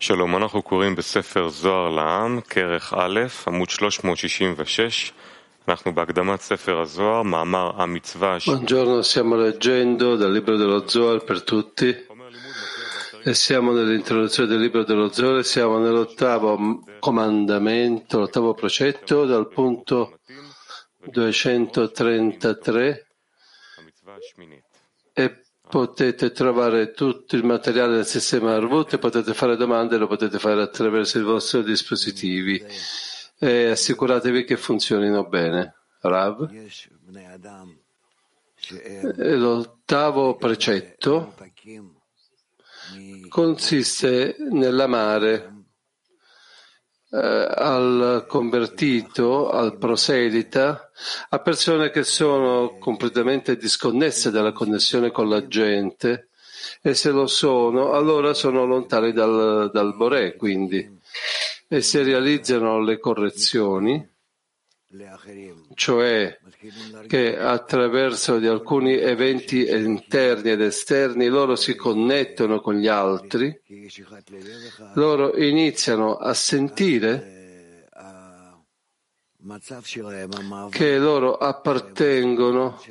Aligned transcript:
שלום, 0.00 0.36
אנחנו 0.36 0.62
קוראים 0.62 0.94
בספר 0.94 1.48
זוהר 1.48 1.88
לעם, 1.88 2.40
כרך 2.40 2.94
א', 2.96 3.20
עמוד 3.46 3.70
366. 3.70 5.12
אנחנו 5.68 5.94
בהקדמת 5.94 6.40
ספר 6.40 6.80
הזוהר, 6.80 7.22
מאמר 7.22 7.70
המצווה 7.76 8.36
Buongiorno, 8.46 9.02
stiamo 9.02 9.36
leggendo 9.36 10.16
dal 10.16 10.32
libro 10.32 10.56
dello 10.56 10.88
Zohar 10.88 11.24
per 11.24 11.42
tutti 11.44 11.94
e 13.24 13.34
siamo 13.34 13.72
nell'introduzione 13.72 14.48
del 14.48 14.60
libro 14.60 14.82
dello 14.84 15.12
Zohar, 15.12 15.44
siamo 15.44 15.78
nell'ottavo 15.78 16.82
comandamento, 16.98 18.18
l'ottavo 18.18 18.54
precetto 18.54 19.24
dal 19.24 19.46
punto 19.48 20.18
233 21.06 23.06
המצווה 23.78 24.14
השמינית. 24.18 24.64
e 25.14 25.42
potete 25.69 26.31
trovare 26.31 26.91
tutto 26.91 27.35
il 27.35 27.43
materiale 27.43 27.95
del 27.95 28.05
sistema 28.05 28.55
Arvut, 28.55 28.97
potete 28.97 29.33
fare 29.33 29.55
domande, 29.55 29.97
lo 29.97 30.07
potete 30.07 30.39
fare 30.39 30.61
attraverso 30.61 31.19
i 31.19 31.23
vostri 31.23 31.63
dispositivi 31.63 32.63
e 33.39 33.69
assicuratevi 33.69 34.43
che 34.43 34.57
funzionino 34.57 35.27
bene. 35.27 35.75
Rav. 36.01 36.49
L'ottavo 39.17 40.35
precetto 40.35 41.33
consiste 43.29 44.35
nell'amare 44.51 45.56
eh, 47.09 47.17
al 47.17 48.25
convertito, 48.27 49.49
al 49.49 49.77
proselita, 49.77 50.91
a 51.29 51.39
persone 51.39 51.89
che 51.89 52.03
sono 52.03 52.77
completamente 52.77 53.57
disconnesse 53.57 54.31
dalla 54.31 54.51
connessione 54.51 55.11
con 55.11 55.29
la 55.29 55.47
gente 55.47 56.29
e 56.81 56.93
se 56.93 57.11
lo 57.11 57.27
sono 57.27 57.93
allora 57.93 58.33
sono 58.33 58.65
lontani 58.65 59.13
dal, 59.13 59.69
dal 59.71 59.95
Boré 59.95 60.35
quindi. 60.35 60.95
E 61.69 61.81
se 61.81 62.03
realizzano 62.03 62.79
le 62.81 62.99
correzioni 62.99 64.15
cioè 65.73 66.39
che 67.07 67.37
attraverso 67.37 68.39
di 68.39 68.47
alcuni 68.47 68.95
eventi 68.95 69.69
interni 69.69 70.51
ed 70.51 70.61
esterni 70.61 71.27
loro 71.27 71.55
si 71.55 71.75
connettono 71.75 72.59
con 72.61 72.75
gli 72.75 72.87
altri, 72.87 73.61
loro 74.93 75.37
iniziano 75.37 76.15
a 76.15 76.33
sentire 76.33 77.85
che 80.69 80.97
loro 80.97 81.37
appartengono 81.37 82.81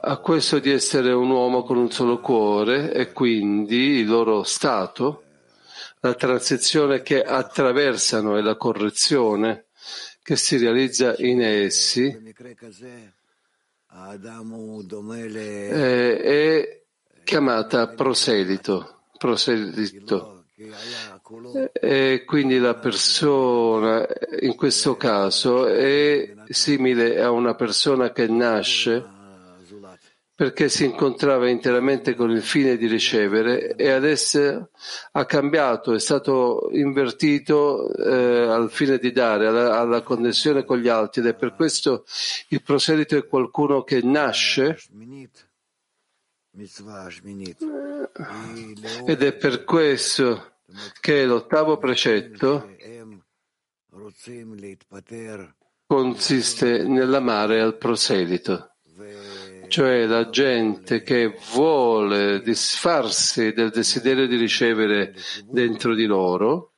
a 0.00 0.16
questo 0.18 0.58
di 0.58 0.70
essere 0.70 1.12
un 1.12 1.30
uomo 1.30 1.62
con 1.62 1.76
un 1.76 1.90
solo 1.90 2.20
cuore 2.20 2.92
e 2.92 3.12
quindi 3.12 4.00
il 4.00 4.06
loro 4.06 4.42
stato, 4.42 5.22
la 6.00 6.14
transizione 6.14 7.02
che 7.02 7.22
attraversano 7.22 8.36
e 8.36 8.42
la 8.42 8.56
correzione 8.56 9.67
che 10.28 10.36
si 10.36 10.58
realizza 10.58 11.14
in 11.20 11.40
essi 11.40 12.04
eh, 15.70 16.20
è 16.20 16.82
chiamata 17.24 17.88
proselito, 17.88 19.04
proselito. 19.16 20.44
E 21.72 22.24
quindi 22.26 22.58
la 22.58 22.74
persona 22.74 24.06
in 24.40 24.54
questo 24.54 24.98
caso 24.98 25.66
è 25.66 26.34
simile 26.50 27.22
a 27.22 27.30
una 27.30 27.54
persona 27.54 28.12
che 28.12 28.26
nasce 28.28 29.02
perché 30.38 30.68
si 30.68 30.84
incontrava 30.84 31.48
interamente 31.48 32.14
con 32.14 32.30
il 32.30 32.42
fine 32.42 32.76
di 32.76 32.86
ricevere 32.86 33.74
e 33.74 33.90
adesso 33.90 34.70
ha 35.10 35.26
cambiato, 35.26 35.94
è 35.94 35.98
stato 35.98 36.68
invertito 36.74 37.92
eh, 37.92 38.46
al 38.46 38.70
fine 38.70 38.98
di 38.98 39.10
dare, 39.10 39.48
alla, 39.48 39.80
alla, 39.80 40.02
connessione 40.02 40.64
con 40.64 40.78
gli 40.78 40.86
altri 40.86 41.22
ed 41.22 41.26
è 41.26 41.34
per 41.34 41.56
questo 41.56 42.04
il 42.50 42.62
proselito 42.62 43.16
è 43.16 43.26
qualcuno 43.26 43.82
che 43.82 44.00
nasce 44.00 44.78
ed 49.06 49.22
è 49.24 49.32
per 49.34 49.64
questo 49.64 50.52
che 51.00 51.24
l'ottavo 51.24 51.78
precetto 51.78 52.76
consiste 55.84 56.84
nell'amare 56.84 57.60
al 57.60 57.76
proselito 57.76 58.67
cioè 59.68 60.06
la 60.06 60.28
gente 60.28 61.02
che 61.02 61.34
vuole 61.52 62.40
disfarsi 62.42 63.52
del 63.52 63.70
desiderio 63.70 64.26
di 64.26 64.36
ricevere 64.36 65.14
dentro 65.46 65.94
di 65.94 66.06
loro 66.06 66.72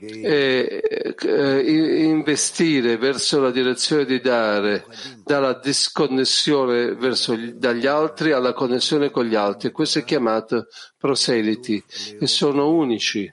e 0.00 0.80
eh, 1.20 2.04
investire 2.04 2.96
verso 2.96 3.40
la 3.40 3.50
direzione 3.50 4.04
di 4.04 4.20
dare 4.20 4.84
dalla 5.24 5.54
disconnessione 5.54 6.94
verso 6.94 7.34
gli, 7.34 7.52
dagli 7.52 7.86
altri 7.86 8.30
alla 8.30 8.52
connessione 8.52 9.10
con 9.10 9.24
gli 9.24 9.34
altri. 9.34 9.72
Questo 9.72 9.98
è 9.98 10.04
chiamato 10.04 10.68
proseliti 10.96 11.82
e 12.20 12.26
sono 12.28 12.70
unici. 12.70 13.32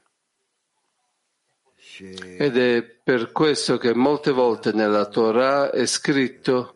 Ed 2.38 2.58
è 2.58 2.84
per 2.84 3.32
questo 3.32 3.78
che 3.78 3.94
molte 3.94 4.32
volte 4.32 4.74
nella 4.74 5.06
Torah 5.06 5.72
è 5.72 5.86
scritto 5.86 6.75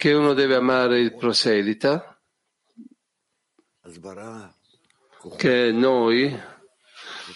che 0.00 0.14
uno 0.14 0.32
deve 0.32 0.54
amare 0.54 0.98
il 0.98 1.14
proselita, 1.14 2.18
che 5.36 5.72
noi 5.72 6.34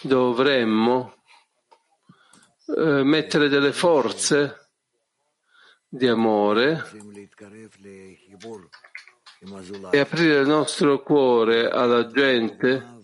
dovremmo 0.01 1.15
eh, 2.75 3.03
mettere 3.03 3.51
delle 3.51 3.75
forze 3.75 4.71
di 5.87 6.09
amore 6.09 6.83
e 9.91 9.99
aprire 9.99 10.41
il 10.41 10.47
nostro 10.47 11.03
cuore 11.03 11.69
alla 11.69 12.07
gente 12.07 12.97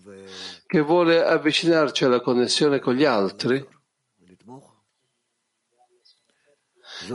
che 0.65 0.79
vuole 0.79 1.23
avvicinarci 1.23 2.03
alla 2.03 2.19
connessione 2.19 2.79
con 2.79 2.95
gli 2.95 3.05
altri. 3.05 3.63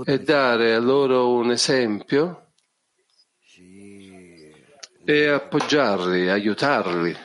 e 0.05 0.21
dare 0.21 0.75
a 0.75 0.79
loro 0.81 1.35
un 1.35 1.51
esempio 1.51 2.53
e 5.05 5.29
appoggiarli, 5.29 6.29
aiutarli, 6.29 7.17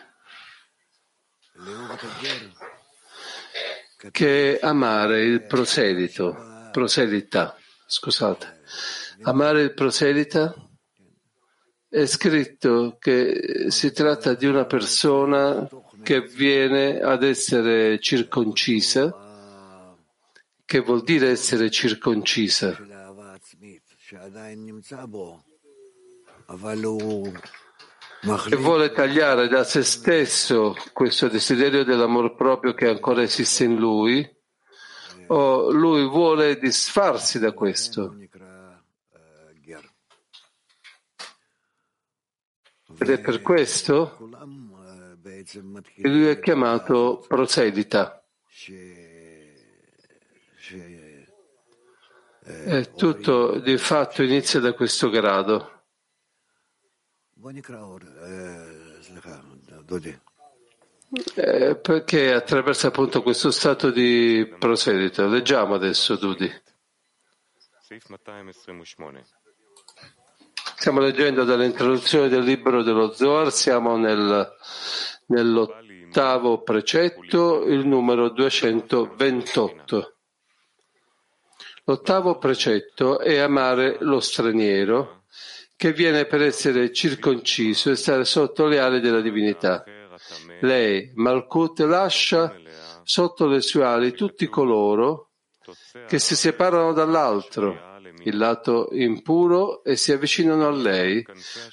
che 4.12 4.60
amare 4.62 5.24
il 5.24 5.44
proselito, 5.46 6.70
proselita, 6.72 7.58
scusate, 7.88 8.62
amare 9.24 9.62
il 9.62 9.74
proselita 9.74 10.54
è 11.90 12.06
scritto 12.06 12.98
che 13.00 13.66
si 13.68 13.92
tratta 13.92 14.34
di 14.34 14.46
una 14.46 14.66
persona 14.66 15.68
che 16.04 16.22
viene 16.22 17.00
ad 17.00 17.24
essere 17.24 18.00
circoncisa 18.00 19.21
che 20.72 20.80
vuol 20.80 21.04
dire 21.04 21.32
essere 21.32 21.70
circoncisa. 21.70 22.78
E 28.50 28.56
vuole 28.56 28.92
tagliare 28.94 29.50
da 29.50 29.66
se 29.66 29.84
stesso 29.84 30.74
questo 30.94 31.28
desiderio 31.28 31.84
dell'amor 31.84 32.36
proprio 32.36 32.74
che 32.74 32.88
ancora 32.88 33.22
esiste 33.22 33.66
in 33.66 33.76
lui, 33.76 34.26
o 35.28 35.72
lui 35.72 36.08
vuole 36.08 36.58
disfarsi 36.58 37.38
da 37.38 37.52
questo. 37.52 38.16
Ed 42.98 43.10
è 43.10 43.20
per 43.20 43.42
questo 43.42 44.30
che 45.96 46.08
lui 46.08 46.28
è 46.28 46.40
chiamato 46.40 47.26
proselita. 47.28 48.24
Eh, 52.66 52.94
tutto 52.94 53.60
di 53.60 53.78
fatto 53.78 54.24
inizia 54.24 54.60
da 54.60 54.74
questo 54.74 55.10
grado. 55.10 55.84
Eh, 61.36 61.76
perché 61.76 62.32
attraverso 62.34 62.88
appunto 62.88 63.22
questo 63.22 63.52
stato 63.52 63.90
di 63.92 64.48
proselito. 64.60 65.28
Leggiamo 65.28 65.74
adesso, 65.76 66.16
Dudi. 66.16 66.50
Stiamo 70.78 71.00
leggendo 71.00 71.44
dall'introduzione 71.44 72.30
del 72.30 72.44
libro 72.44 72.82
dello 72.84 73.12
Zohar, 73.12 73.52
siamo 73.52 73.98
nel, 73.98 74.56
nell'ottavo 75.28 76.62
precetto, 76.62 77.66
il 77.66 77.86
numero 77.86 78.30
228. 78.30 80.16
L'ottavo 81.86 82.38
precetto 82.38 83.20
è 83.20 83.38
amare 83.38 83.98
lo 84.02 84.20
straniero 84.20 85.24
che 85.76 85.94
viene 85.94 86.26
per 86.26 86.44
essere 86.44 86.94
circonciso 86.94 87.90
e 87.90 87.96
stare 87.96 88.24
sotto 88.24 88.68
le 88.68 88.80
ali 88.80 89.00
della 89.00 89.22
divinità. 89.22 89.84
lei, 90.60 91.12
Malkut, 91.16 91.80
lascia 91.80 92.56
sotto 93.04 93.48
le 93.48 93.62
sue 93.62 93.84
ali 93.84 94.12
tutti 94.14 94.48
coloro 94.48 95.32
che 96.08 96.20
si 96.20 96.36
separano 96.36 96.94
dall'altro, 96.94 98.00
il 98.24 98.38
lato 98.38 98.90
impuro, 98.92 99.84
e 99.84 99.96
si 99.96 100.12
avvicinano 100.12 100.68
a 100.68 100.72
lei, 100.72 101.26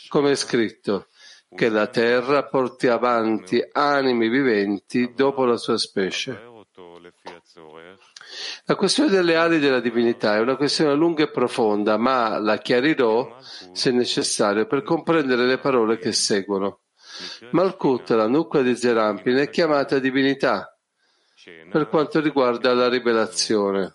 come 0.08 0.30
è 0.30 0.34
scritto, 0.36 1.08
che 1.54 1.68
la 1.68 1.86
terra 1.88 2.46
porti 2.46 2.86
avanti 2.86 3.62
animi 3.72 4.28
viventi 4.28 5.12
dopo 5.14 5.44
la 5.44 5.56
sua 5.56 5.76
specie. 5.76 6.47
La 8.64 8.74
questione 8.74 9.10
delle 9.10 9.36
ali 9.36 9.58
della 9.58 9.80
divinità 9.80 10.36
è 10.36 10.40
una 10.40 10.56
questione 10.56 10.94
lunga 10.94 11.22
e 11.22 11.30
profonda, 11.30 11.96
ma 11.96 12.38
la 12.38 12.58
chiarirò 12.58 13.36
se 13.72 13.90
necessario 13.90 14.66
per 14.66 14.82
comprendere 14.82 15.46
le 15.46 15.58
parole 15.58 15.98
che 15.98 16.12
seguono. 16.12 16.80
Malkut, 17.50 18.10
la 18.10 18.26
nuclea 18.28 18.62
di 18.62 18.76
Zerampin, 18.76 19.36
è 19.36 19.48
chiamata 19.50 19.98
divinità 19.98 20.76
per 21.70 21.88
quanto 21.88 22.20
riguarda 22.20 22.74
la 22.74 22.88
rivelazione. 22.88 23.94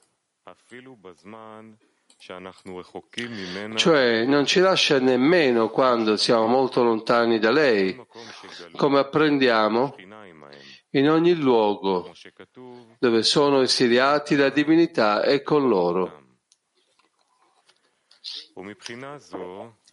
Cioè 3.76 4.26
non 4.26 4.46
ci 4.46 4.60
lascia 4.62 5.00
nemmeno 5.00 5.70
quando 5.70 6.16
siamo 6.16 6.48
molto 6.48 6.82
lontani 6.82 7.38
da 7.38 7.52
lei, 7.52 8.02
come 8.76 9.00
apprendiamo 9.00 9.96
in 10.93 11.09
ogni 11.09 11.35
luogo 11.35 12.13
dove 12.99 13.23
sono 13.23 13.61
esiliati 13.63 14.37
la 14.37 14.51
divinità 14.51 15.23
è 15.23 15.43
con 15.43 15.69
loro. 15.69 16.27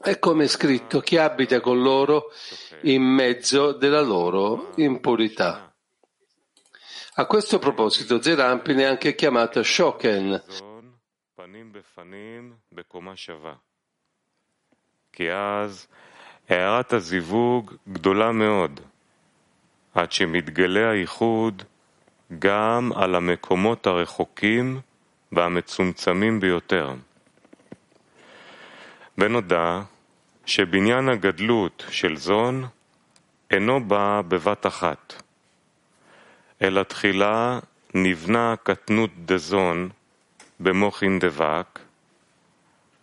E 0.03 0.19
come 0.19 0.43
è 0.43 0.47
scritto, 0.47 0.99
chi 0.99 1.17
abita 1.17 1.61
con 1.61 1.81
loro 1.81 2.31
in 2.81 3.03
mezzo 3.03 3.73
della 3.73 4.01
loro 4.01 4.71
impurità. 4.77 5.73
A 7.17 7.25
questo 7.27 7.59
proposito 7.59 8.21
Zerampin 8.21 8.77
è 8.79 8.83
anche 8.83 9.15
chiamata 9.15 9.63
Shoken. 9.63 10.43
כי 15.15 15.31
אז 15.31 15.87
הערת 16.47 16.93
הזיווג 16.93 17.73
גדולה 17.89 18.31
מאוד, 18.31 18.79
עד 20.00 20.12
שמתגלה 20.12 20.90
הייחוד 20.90 21.62
גם 22.38 22.90
על 22.94 23.14
המקומות 23.14 23.86
הרחוקים 23.86 24.80
והמצומצמים 25.32 26.40
ביותר. 26.40 26.94
ונודע 29.18 29.80
שבניין 30.46 31.08
הגדלות 31.08 31.84
של 31.90 32.16
זון 32.16 32.64
אינו 33.50 33.84
בא 33.88 34.22
בבת 34.28 34.66
אחת, 34.66 35.22
אלא 36.62 36.82
תחילה 36.82 37.58
נבנה 37.94 38.54
קטנות 38.62 39.10
דזון 39.24 39.88
במוחין 40.60 41.18
דבק, 41.18 41.78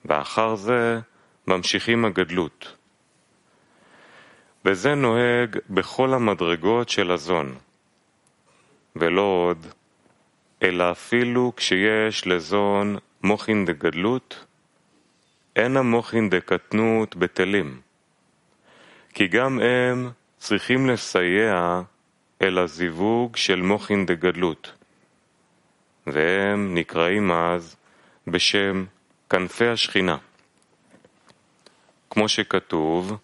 ואחר 0.05 0.55
זה 0.55 0.99
ממשיכים 1.47 2.05
הגדלות. 2.05 2.76
וזה 4.69 4.95
נוהג 4.95 5.57
בכל 5.69 6.13
המדרגות 6.13 6.89
של 6.89 7.11
הזון, 7.11 7.55
ולא 8.95 9.21
עוד, 9.21 9.67
אלא 10.63 10.91
אפילו 10.91 11.53
כשיש 11.55 12.27
לזון 12.27 12.97
מוחין 13.23 13.65
דגדלות, 13.65 14.45
אין 15.55 15.77
המוחין 15.77 16.29
דקטנות 16.29 17.15
בטלים, 17.15 17.81
כי 19.13 19.27
גם 19.27 19.59
הם 19.59 20.09
צריכים 20.37 20.89
לסייע 20.89 21.81
אל 22.41 22.57
הזיווג 22.57 23.35
של 23.35 23.61
מוחין 23.61 24.05
דגדלות, 24.05 24.71
והם 26.07 26.75
נקראים 26.75 27.31
אז 27.31 27.75
בשם 28.27 28.85
כנפי 29.29 29.67
השכינה. 29.67 30.17
כמו 32.09 32.29
שכתוב, 32.29 33.17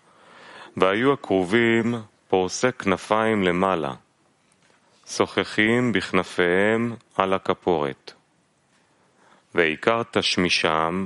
והיו 0.77 1.13
הכרובים 1.13 1.95
פורסי 2.27 2.71
כנפיים 2.71 3.43
למעלה, 3.43 3.93
שוחחים 5.07 5.91
בכנפיהם 5.91 6.95
על 7.15 7.33
הכפורת. 7.33 8.13
ועיקר 9.55 10.01
תשמישם 10.11 11.05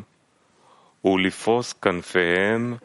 הוא 1.01 1.19
לפרוס 1.19 1.73
כנפיהם 1.73 2.75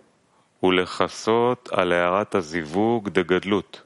ולכסות 0.63 1.69
על 1.73 1.93
הערת 1.93 2.35
הזיווג 2.35 3.09
דגדלות, 3.09 3.83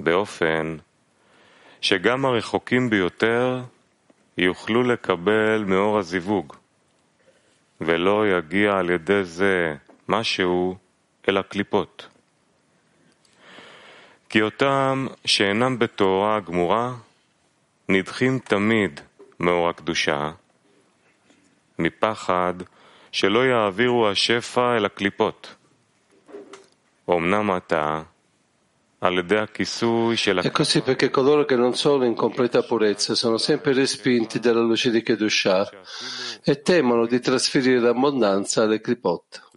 באופן 0.00 0.76
שגם 1.80 2.24
הרחוקים 2.24 2.90
ביותר 2.90 3.60
יוכלו 4.38 4.82
לקבל 4.82 5.64
מאור 5.66 5.98
הזיווג, 5.98 6.52
ולא 7.80 8.24
יגיע 8.28 8.72
על 8.78 8.90
ידי 8.90 9.24
זה 9.24 9.74
משהו 10.08 10.76
אל 11.28 11.36
הקליפות. 11.36 12.06
כי 14.28 14.42
אותם 14.42 15.06
שאינם 15.24 15.78
בתורה 15.78 16.36
הגמורה 16.36 16.94
נדחים 17.88 18.38
תמיד 18.38 19.00
מאור 19.40 19.68
הקדושה, 19.68 20.30
מפחד 21.78 22.54
שלא 23.12 23.46
יעבירו 23.46 24.08
השפע 24.08 24.76
אל 24.76 24.84
הקליפות. 24.84 25.54
אמנם 27.10 27.50
עתה, 27.50 28.02
È 28.98 30.50
così 30.50 30.80
perché 30.80 31.10
coloro 31.10 31.44
che 31.44 31.54
non 31.54 31.74
sono 31.74 32.06
in 32.06 32.14
completa 32.14 32.62
purezza 32.62 33.14
sono 33.14 33.36
sempre 33.36 33.74
respinti 33.74 34.40
dalla 34.40 34.62
luce 34.62 34.90
di 34.90 35.02
Kedushah 35.02 35.68
e 36.42 36.62
temono 36.62 37.06
di 37.06 37.20
trasferire 37.20 37.78
l'abbondanza 37.78 38.62
alle 38.62 38.80
clipot. 38.80 39.50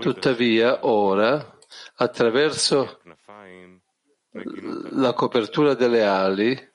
Tuttavia, 0.00 0.86
ora, 0.86 1.58
attraverso 1.96 3.00
la 4.90 5.12
copertura 5.12 5.74
delle 5.74 6.04
ali, 6.04 6.72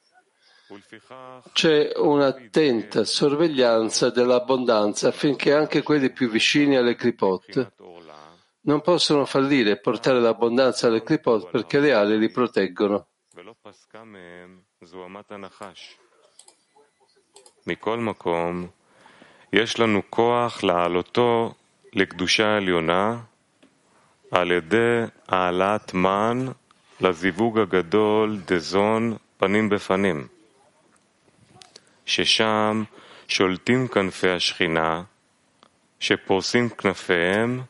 c'è 1.52 1.92
un'attenta 1.96 3.04
sorveglianza 3.04 4.10
dell'abbondanza 4.12 5.08
affinché 5.08 5.54
anche 5.54 5.82
quelli 5.82 6.12
più 6.12 6.30
vicini 6.30 6.76
alle 6.76 6.96
clipot 6.96 7.74
non 8.62 8.82
possano 8.82 9.26
fallire 9.26 9.72
e 9.72 9.80
portare 9.80 10.20
l'abbondanza 10.20 10.88
alle 10.88 11.02
clipot 11.02 11.50
perché 11.50 11.80
le 11.80 11.94
ali 11.94 12.20
li 12.20 12.30
proteggono. 12.30 13.08
Mikol 17.64 18.00
Makom. 18.00 18.72
יש 19.54 19.80
לנו 19.80 20.02
כוח 20.10 20.64
להעלותו 20.64 21.54
לקדושה 21.94 22.48
העליונה 22.48 23.18
על 24.32 24.52
ידי 24.52 25.02
העלאת 25.28 25.94
מן 25.94 26.46
לזיווג 27.02 27.60
הגדול 27.60 28.40
דזון 28.46 29.18
פנים 29.38 29.70
בפנים, 29.70 30.28
ששם 32.06 32.84
שולטים 33.28 33.88
כנפי 33.88 34.30
השכינה, 34.30 35.04
שפורסים 36.00 36.70
כנפיהם 36.70 37.62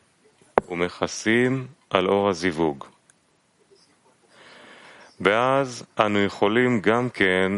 ומכסים 0.68 1.66
על 1.90 2.06
אור 2.08 2.28
הזיווג. 2.28 2.84
ואז 5.20 5.86
אנו 6.00 6.18
יכולים 6.18 6.80
גם 6.80 7.10
כן 7.10 7.52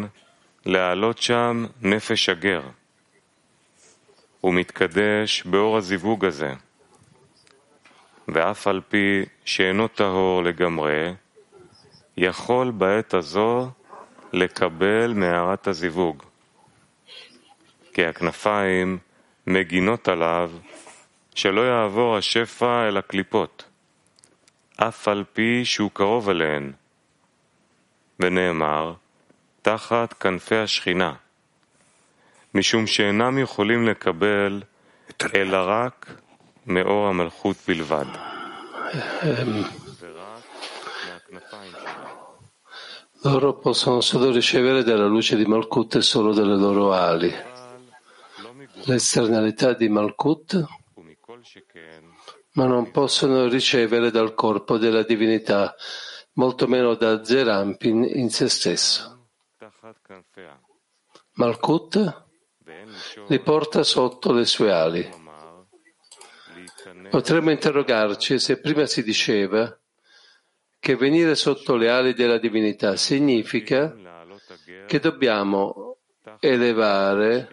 להעלות 0.67 1.19
שם 1.19 1.67
נפש 1.83 2.29
הגר. 2.29 2.63
ומתקדש 4.45 5.43
באור 5.43 5.77
הזיווג 5.77 6.25
הזה. 6.25 6.55
ואף 8.29 8.67
על 8.67 8.81
פי 8.89 9.25
שאינו 9.45 9.89
טהור 9.89 10.43
לגמרי, 10.43 11.15
יכול 12.17 12.71
בעת 12.71 13.15
הזו 13.15 13.71
לקבל 14.33 15.13
מהערת 15.13 15.67
הזיווג. 15.67 16.23
כי 17.93 18.07
הכנפיים 18.07 18.99
מגינות 19.47 20.09
עליו 20.09 20.51
שלא 21.35 21.61
יעבור 21.61 22.17
השפע 22.17 22.89
אל 22.89 22.97
הקליפות, 22.97 23.65
אף 24.77 25.09
על 25.09 25.25
פי 25.33 25.65
שהוא 25.65 25.91
קרוב 25.95 26.29
אליהן. 26.29 26.73
ונאמר, 28.21 28.95
תחת 29.63 30.13
כנפי 30.13 30.57
השכינה, 30.57 31.15
משום 32.54 32.88
שאינם 32.88 33.38
יכולים 33.38 33.88
לקבל 33.88 34.62
אלא 35.36 35.58
רק 35.58 36.14
מאור 36.66 37.08
המלכות 37.08 37.58
בלבד. 37.68 38.06
Loro 43.24 43.58
possono 43.58 44.00
solo 44.02 44.32
ricevere 44.32 44.84
dalla 44.84 45.08
luce 45.08 45.36
di 45.36 45.46
Malkut 45.46 45.96
e 45.96 46.02
solo 46.02 46.34
dalle 46.34 46.56
loro 46.56 46.94
ali. 46.94 47.34
L'esternalità 48.86 49.74
di 49.74 49.90
Malkut 49.90 50.66
ma 52.54 52.66
non 52.66 52.92
possono 52.92 53.48
ricevere 53.48 54.12
dal 54.12 54.34
corpo 54.34 54.78
della 54.78 55.04
divinità, 55.04 55.76
molto 56.34 56.68
meno 56.68 56.96
da 56.96 57.24
Zerampin 57.24 58.04
in 58.04 58.30
se 58.30 58.50
stesso. 58.50 59.30
Malkut 61.34 62.26
li 63.29 63.41
porta 63.41 63.83
sotto 63.83 64.33
le 64.33 64.45
sue 64.45 64.73
ali. 64.73 65.21
Potremmo 67.11 67.51
interrogarci 67.51 68.39
se 68.39 68.59
prima 68.59 68.87
si 68.87 69.03
diceva 69.03 69.79
che 70.79 70.97
venire 70.97 71.35
sotto 71.35 71.77
le 71.77 71.91
ali 71.91 72.15
della 72.15 72.39
divinità 72.39 72.97
significa 72.97 73.95
che 74.87 74.99
dobbiamo 74.99 75.99
elevare 76.41 77.49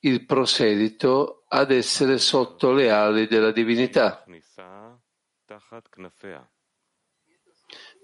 il 0.00 0.24
proselito 0.26 1.44
ad 1.48 1.70
essere 1.70 2.18
sotto 2.18 2.72
le 2.72 2.90
ali 2.90 3.26
della 3.26 3.52
divinità. 3.52 4.24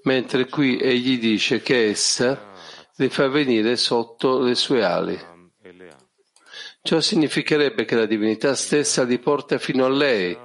Mentre 0.05 0.49
qui 0.49 0.79
egli 0.79 1.19
dice 1.19 1.61
che 1.61 1.89
essa 1.89 2.53
li 2.97 3.09
fa 3.09 3.29
venire 3.29 3.77
sotto 3.77 4.41
le 4.41 4.55
sue 4.55 4.85
ali. 4.85 5.34
Ciò 6.87 7.01
significherebbe 7.01 7.87
che 7.87 7.95
la 7.95 8.05
divinità 8.05 8.55
stessa 8.55 9.05
li 9.05 9.19
porta 9.19 9.57
fino 9.57 9.87
a 9.87 9.89
lei. 9.89 10.39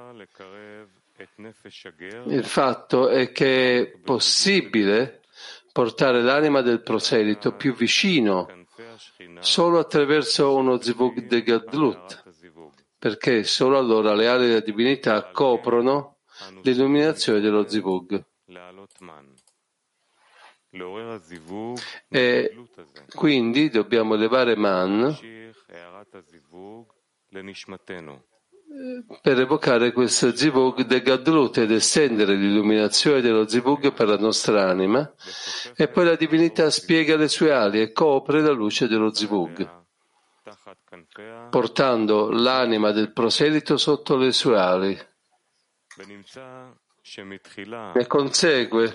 Il 2.28 2.44
fatto 2.46 3.10
è 3.10 3.30
che 3.30 3.78
è 3.78 3.98
possibile 3.98 5.20
portare 5.70 6.22
l'anima 6.22 6.62
del 6.62 6.80
proselito 6.80 7.52
più 7.52 7.74
vicino 7.74 8.48
solo 9.40 9.78
attraverso 9.80 10.54
uno 10.54 10.80
zivug 10.80 11.26
de 11.26 11.42
Gadlut, 11.42 12.22
perché 12.98 13.44
solo 13.44 13.76
allora 13.76 14.14
le 14.14 14.26
ali 14.26 14.46
della 14.46 14.60
divinità 14.60 15.30
coprono 15.30 16.20
l'illuminazione 16.62 17.40
dello 17.40 17.68
zivug. 17.68 18.24
E 22.08 22.66
quindi 23.14 23.68
dobbiamo 23.68 24.14
elevare 24.14 24.56
Man 24.56 25.38
per 29.22 29.38
evocare 29.38 29.92
questo 29.92 30.34
zivug 30.34 30.82
de 30.82 31.00
Gadlut 31.00 31.58
ed 31.58 31.70
estendere 31.70 32.34
l'illuminazione 32.34 33.20
dello 33.20 33.46
zivug 33.46 33.92
per 33.92 34.08
la 34.08 34.16
nostra 34.16 34.68
anima 34.68 35.12
e 35.76 35.88
poi 35.88 36.04
la 36.06 36.16
divinità 36.16 36.70
spiega 36.70 37.16
le 37.16 37.28
sue 37.28 37.52
ali 37.52 37.80
e 37.80 37.92
copre 37.92 38.40
la 38.40 38.50
luce 38.50 38.88
dello 38.88 39.14
zivug 39.14 39.78
portando 41.50 42.30
l'anima 42.30 42.90
del 42.90 43.12
proselito 43.12 43.76
sotto 43.76 44.16
le 44.16 44.32
sue 44.32 44.58
ali. 44.58 44.98
Ne 47.94 48.06
consegue 48.06 48.92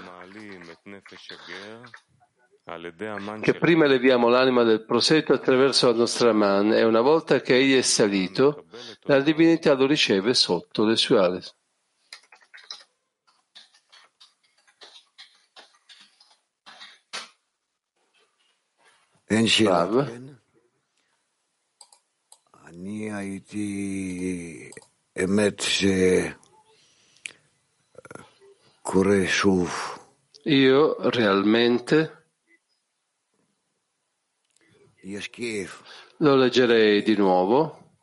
che 3.41 3.53
prima 3.53 3.86
leviamo 3.86 4.27
l'anima 4.27 4.63
del 4.63 4.84
proseto 4.86 5.34
attraverso 5.34 5.91
la 5.91 5.98
nostra 5.98 6.34
man 6.34 6.74
e 6.74 6.84
una 6.84 7.01
volta 7.01 7.39
che 7.39 7.55
egli 7.55 7.77
è 7.77 7.84
salito, 7.84 8.65
la 9.01 9.19
divinità 9.22 9.75
lo 9.75 9.86
riceve 9.86 10.34
sotto 10.34 10.84
le 10.84 10.95
sue 10.95 11.19
ali. 11.19 11.39
Io 30.45 31.10
realmente 31.10 32.25
lo 36.17 36.35
leggerei 36.35 37.03
di 37.03 37.15
nuovo. 37.15 38.00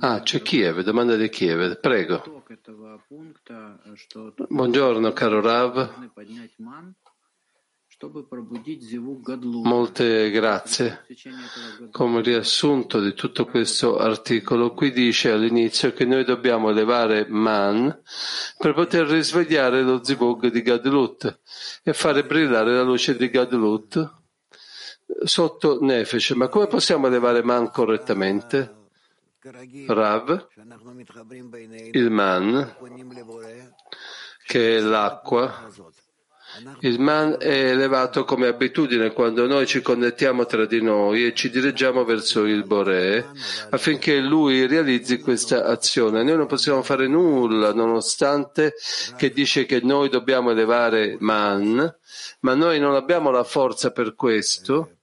Ah, 0.00 0.20
c'è 0.20 0.42
Kiev, 0.42 0.80
domanda 0.80 1.16
di 1.16 1.30
Kiev, 1.30 1.80
prego. 1.80 2.44
Buongiorno 4.48 5.12
caro 5.14 5.40
Rav. 5.40 6.10
Molte 9.62 10.30
grazie. 10.30 11.06
Come 11.90 12.20
riassunto 12.20 13.00
di 13.00 13.14
tutto 13.14 13.46
questo 13.46 13.96
articolo, 13.96 14.74
qui 14.74 14.92
dice 14.92 15.30
all'inizio 15.30 15.94
che 15.94 16.04
noi 16.04 16.24
dobbiamo 16.24 16.68
elevare 16.68 17.26
Man 17.26 18.02
per 18.58 18.74
poter 18.74 19.06
risvegliare 19.06 19.80
lo 19.80 20.04
zivug 20.04 20.48
di 20.48 20.60
Gadlut 20.60 21.40
e 21.82 21.94
fare 21.94 22.26
brillare 22.26 22.74
la 22.74 22.82
luce 22.82 23.16
di 23.16 23.30
Gadlut 23.30 24.23
sotto 25.24 25.78
Nefesh. 25.80 26.30
Ma 26.30 26.48
come 26.48 26.66
possiamo 26.66 27.06
elevare 27.06 27.42
Man 27.42 27.70
correttamente? 27.70 28.82
Rav, 29.86 30.48
il 31.92 32.10
Man, 32.10 32.76
che 34.46 34.76
è 34.78 34.80
l'acqua, 34.80 35.68
il 36.80 37.00
man 37.00 37.36
è 37.38 37.70
elevato 37.70 38.24
come 38.24 38.46
abitudine 38.46 39.12
quando 39.12 39.46
noi 39.46 39.66
ci 39.66 39.80
connettiamo 39.80 40.46
tra 40.46 40.66
di 40.66 40.82
noi 40.82 41.26
e 41.26 41.34
ci 41.34 41.50
dirigiamo 41.50 42.04
verso 42.04 42.44
il 42.44 42.64
Bore 42.64 43.30
affinché 43.70 44.18
lui 44.20 44.66
realizzi 44.66 45.18
questa 45.18 45.64
azione. 45.64 46.22
Noi 46.22 46.36
non 46.36 46.46
possiamo 46.46 46.82
fare 46.82 47.06
nulla 47.08 47.72
nonostante 47.72 48.74
che 49.16 49.30
dice 49.30 49.66
che 49.66 49.80
noi 49.82 50.08
dobbiamo 50.08 50.50
elevare 50.50 51.16
man, 51.20 51.96
ma 52.40 52.54
noi 52.54 52.78
non 52.78 52.94
abbiamo 52.94 53.30
la 53.30 53.44
forza 53.44 53.90
per 53.90 54.14
questo. 54.14 54.98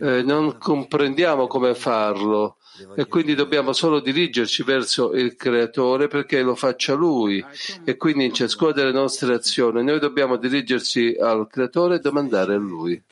Eh, 0.00 0.22
non 0.22 0.58
comprendiamo 0.58 1.46
come 1.46 1.74
farlo 1.74 2.58
e 2.94 3.06
quindi 3.06 3.34
dobbiamo 3.34 3.72
solo 3.72 4.00
dirigerci 4.00 4.62
verso 4.62 5.12
il 5.12 5.34
Creatore 5.34 6.08
perché 6.08 6.42
lo 6.42 6.54
faccia 6.54 6.92
Lui 6.92 7.42
e 7.84 7.96
quindi 7.96 8.26
in 8.26 8.34
ciascuna 8.34 8.72
delle 8.72 8.92
nostre 8.92 9.34
azioni 9.34 9.82
noi 9.82 9.98
dobbiamo 9.98 10.36
dirigerci 10.36 11.16
al 11.18 11.48
Creatore 11.48 11.96
e 11.96 12.00
domandare 12.00 12.54
a 12.54 12.58
Lui. 12.58 13.02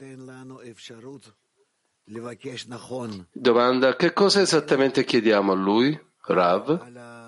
Domanda, 3.32 3.96
che 3.96 4.12
cosa 4.12 4.40
esattamente 4.42 5.02
chiediamo 5.02 5.52
a 5.52 5.56
Lui, 5.56 5.98
Rav? 6.26 7.24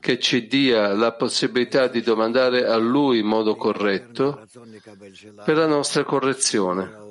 Che 0.00 0.18
ci 0.18 0.46
dia 0.48 0.92
la 0.94 1.12
possibilità 1.12 1.86
di 1.86 2.02
domandare 2.02 2.66
a 2.66 2.76
Lui 2.76 3.20
in 3.20 3.26
modo 3.26 3.54
corretto 3.54 4.46
per 5.44 5.56
la 5.56 5.66
nostra 5.66 6.02
correzione 6.04 7.04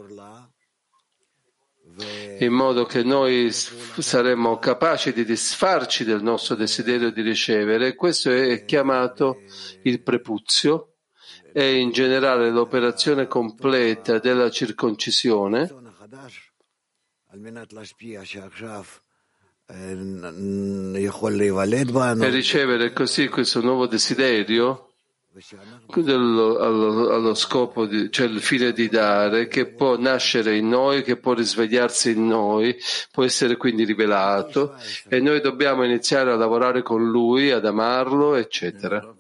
in 2.39 2.51
modo 2.51 2.85
che 2.85 3.03
noi 3.03 3.49
saremmo 3.51 4.57
capaci 4.57 5.13
di 5.13 5.23
disfarci 5.23 6.03
del 6.03 6.21
nostro 6.21 6.55
desiderio 6.55 7.11
di 7.11 7.21
ricevere. 7.21 7.95
Questo 7.95 8.31
è 8.31 8.65
chiamato 8.65 9.41
il 9.83 10.01
prepuzio 10.01 10.95
e 11.53 11.77
in 11.77 11.91
generale 11.91 12.49
l'operazione 12.51 13.27
completa 13.27 14.19
della 14.19 14.49
circoncisione 14.49 15.73
per 22.19 22.31
ricevere 22.31 22.93
così 22.93 23.27
questo 23.29 23.61
nuovo 23.61 23.87
desiderio 23.87 24.84
allo, 26.13 26.57
allo, 26.59 27.09
allo, 27.09 27.33
scopo, 27.33 27.85
di, 27.85 28.09
cioè 28.09 28.27
il 28.27 28.39
fine 28.39 28.71
di 28.71 28.87
dare, 28.87 29.47
che 29.47 29.65
può 29.65 29.97
nascere 29.97 30.55
in 30.55 30.69
noi, 30.69 31.03
che 31.03 31.17
può 31.17 31.33
risvegliarsi 31.33 32.11
in 32.11 32.27
noi, 32.27 32.75
può 33.11 33.23
essere 33.23 33.57
quindi 33.57 33.83
rivelato 33.83 34.77
e 35.09 35.19
noi 35.19 35.41
dobbiamo 35.41 35.83
iniziare 35.83 36.31
a 36.31 36.35
lavorare 36.35 36.83
con 36.83 37.09
lui, 37.09 37.51
ad 37.51 37.65
amarlo, 37.65 38.35
eccetera. 38.35 39.13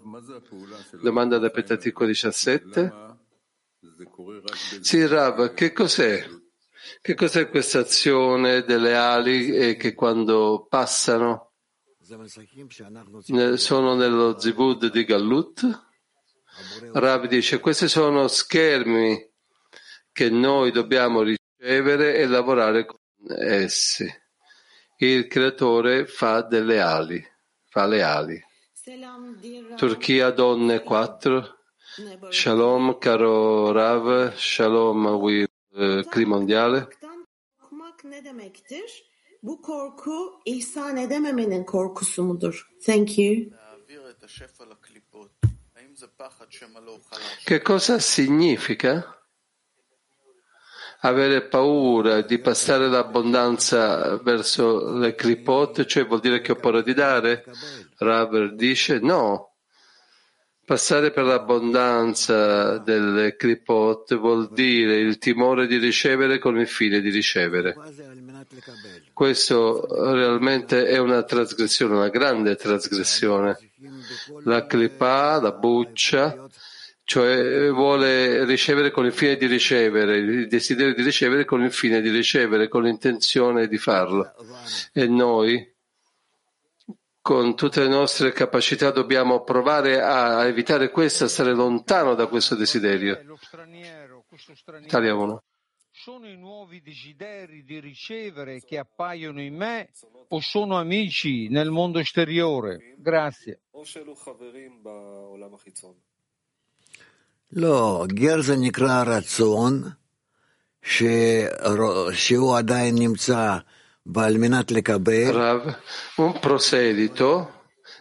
Domanda 1.01 1.37
da 1.37 1.49
Petatico 1.49 2.05
17. 2.05 2.93
Sì, 4.79 5.05
Rav, 5.05 5.53
che 5.53 5.73
cos'è? 5.73 6.25
Che 7.01 7.13
cos'è 7.13 7.49
questa 7.49 7.79
azione 7.79 8.63
delle 8.63 8.95
ali 8.95 9.53
e 9.53 9.75
che 9.75 9.93
quando 9.93 10.65
passano 10.69 11.51
sono 13.55 13.95
nello 13.95 14.39
zibud 14.39 14.91
di 14.91 15.03
Gallut? 15.03 15.83
Rav 16.93 17.27
dice, 17.27 17.59
questi 17.59 17.87
sono 17.87 18.27
schermi 18.27 19.31
che 20.11 20.29
noi 20.29 20.71
dobbiamo 20.71 21.21
ricevere 21.21 22.15
e 22.15 22.25
lavorare 22.25 22.85
con 22.85 22.99
essi. 23.27 24.07
Il 24.97 25.27
creatore 25.27 26.05
fa 26.05 26.41
delle 26.41 26.79
ali, 26.79 27.21
fa 27.67 27.85
le 27.85 28.01
ali. 28.01 28.41
Turchia 29.75 30.29
Donne 30.29 30.81
4. 30.81 31.57
Shalom 32.29 32.97
caro 32.97 33.71
Rav, 33.71 34.35
Shalom 34.35 35.05
uh, 35.05 36.03
Cli 36.07 36.25
Mondiale. 36.25 36.87
Thank 42.85 43.17
you. 43.17 43.51
Che 47.43 47.61
cosa 47.61 47.99
significa 47.99 49.17
avere 50.99 51.43
paura 51.43 52.21
di 52.21 52.39
passare 52.39 52.87
l'abbondanza 52.89 54.17
verso 54.17 54.97
le 54.97 55.15
clipot? 55.15 55.85
Cioè 55.85 56.05
vuol 56.05 56.19
dire 56.19 56.41
che 56.41 56.51
ho 56.51 56.55
paura 56.55 56.81
di 56.81 56.93
dare? 56.93 57.45
Raver 57.97 58.55
dice 58.55 58.99
no. 58.99 59.51
Passare 60.65 61.11
per 61.11 61.25
l'abbondanza 61.25 62.79
delle 62.79 63.35
clipot 63.35 64.17
vuol 64.17 64.51
dire 64.51 64.97
il 64.97 65.19
timore 65.19 65.67
di 65.67 65.77
ricevere 65.77 66.39
con 66.39 66.57
il 66.57 66.67
fine 66.67 67.01
di 67.01 67.11
ricevere. 67.11 67.75
Questo 69.13 70.11
realmente 70.11 70.87
è 70.87 70.97
una 70.97 71.21
trasgressione, 71.21 71.95
una 71.95 72.09
grande 72.09 72.55
trasgressione. 72.55 73.64
La 74.43 74.65
clipa, 74.65 75.39
la 75.39 75.51
buccia, 75.51 76.47
cioè 77.03 77.69
vuole 77.69 78.45
ricevere 78.45 78.89
con 78.89 79.05
il 79.05 79.13
fine 79.13 79.37
di 79.37 79.45
ricevere, 79.45 80.17
il 80.17 80.47
desiderio 80.47 80.95
di 80.95 81.03
ricevere 81.03 81.45
con 81.45 81.63
il 81.63 81.71
fine 81.71 82.01
di 82.01 82.09
ricevere, 82.09 82.67
con 82.67 82.83
l'intenzione 82.83 83.67
di 83.67 83.77
farlo. 83.77 84.33
E 84.91 85.07
noi, 85.07 85.73
con 87.21 87.55
tutte 87.55 87.81
le 87.81 87.89
nostre 87.89 88.31
capacità, 88.31 88.89
dobbiamo 88.89 89.43
provare 89.43 90.01
a 90.01 90.45
evitare 90.45 90.89
questo, 90.89 91.25
a 91.25 91.27
stare 91.27 91.53
lontano 91.53 92.15
da 92.15 92.25
questo 92.25 92.55
desiderio. 92.55 93.19
Italia 94.81 95.13
1 95.13 95.43
Sono 96.04 96.28
i 96.28 96.36
nuovi 96.36 96.80
desideri 96.80 97.64
di 97.64 97.80
ricevere 97.80 98.60
che 98.60 98.78
appaiono 98.78 99.40
in 99.42 99.54
me 99.54 99.90
o 100.28 100.40
sono 100.40 100.78
amici 100.78 101.48
nel 101.48 101.70
mondo 101.70 101.98
esteriore? 101.98 102.94
Grazie. 102.98 103.60
לא, 107.52 108.06
גר 108.06 108.40
זה 108.40 108.56
נקרא 108.56 109.04
רצון, 109.06 109.82
שהוא 112.12 112.56
עדיין 112.56 112.94
נמצא 112.98 113.58
ועל 114.06 114.38
מנת 114.38 114.70
לקבל. 114.70 115.30
Rav, 115.30 115.78
un 116.18 116.32
proselito 116.40 117.60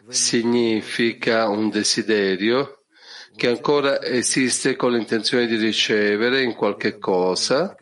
significa 0.09 1.49
un 1.49 1.69
desiderio 1.69 2.82
che 3.36 3.48
ancora 3.48 4.02
esiste 4.02 4.76
con 4.76 4.92
l'intenzione 4.92 5.46
di 5.46 5.56
ricevere 5.56 6.42
in 6.42 6.54
qualche 6.54 6.98
cosa 6.98 7.76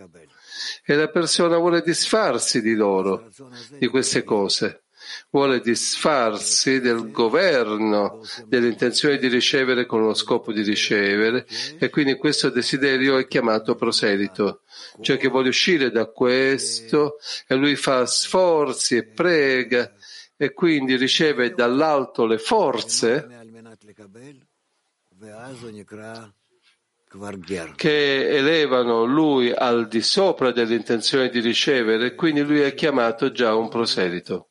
e 0.85 0.95
la 0.95 1.09
persona 1.09 1.59
vuole 1.59 1.83
disfarsi 1.83 2.61
di 2.61 2.75
loro, 2.75 3.29
di 3.79 3.87
queste 3.89 4.25
cose, 4.25 4.85
vuole 5.31 5.61
disfarsi 5.61 6.81
del 6.81 7.11
governo 7.11 8.21
dell'intenzione 8.47 9.19
di 9.19 9.29
ricevere 9.29 9.87
con 9.87 10.03
lo 10.03 10.15
scopo 10.15 10.53
di 10.53 10.63
ricevere 10.63 11.47
e 11.79 11.91
quindi 11.91 12.17
questo 12.17 12.49
desiderio 12.49 13.19
è 13.19 13.27
chiamato 13.27 13.75
proselito, 13.75 14.63
cioè 15.01 15.17
che 15.17 15.29
vuole 15.29 15.49
uscire 15.49 15.91
da 15.91 16.07
questo 16.07 17.17
e 17.47 17.55
lui 17.55 17.77
fa 17.77 18.07
sforzi 18.07 18.97
e 18.97 19.07
prega 19.07 19.93
e 20.37 20.53
quindi 20.53 20.97
riceve 20.97 21.53
dall'alto 21.53 22.27
le 22.27 22.39
forze 22.39 23.29
che 27.75 28.29
elevano 28.29 29.05
lui 29.05 29.53
al 29.53 29.87
di 29.87 30.01
sopra 30.01 30.51
dell'intenzione 30.51 31.29
di 31.29 31.41
ricevere, 31.41 32.15
quindi 32.15 32.43
lui 32.43 32.61
è 32.61 32.73
chiamato 32.75 33.31
già 33.31 33.55
un 33.55 33.69
proselito. 33.69 34.49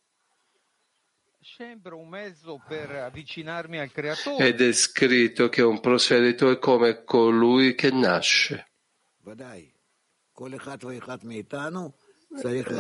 Sembra 1.42 1.96
un 1.96 2.08
mezzo 2.08 2.62
per 2.68 2.90
avvicinarmi 2.92 3.80
al 3.80 3.92
creatore. 3.92 4.48
Ed 4.48 4.62
è 4.62 4.72
scritto 4.74 5.50
che 5.50 5.62
un 5.62 5.80
proselito 5.80 6.50
è 6.50 6.60
come 6.60 7.04
colui 7.04 7.76
che 7.76 7.92
nasce. 7.92 8.72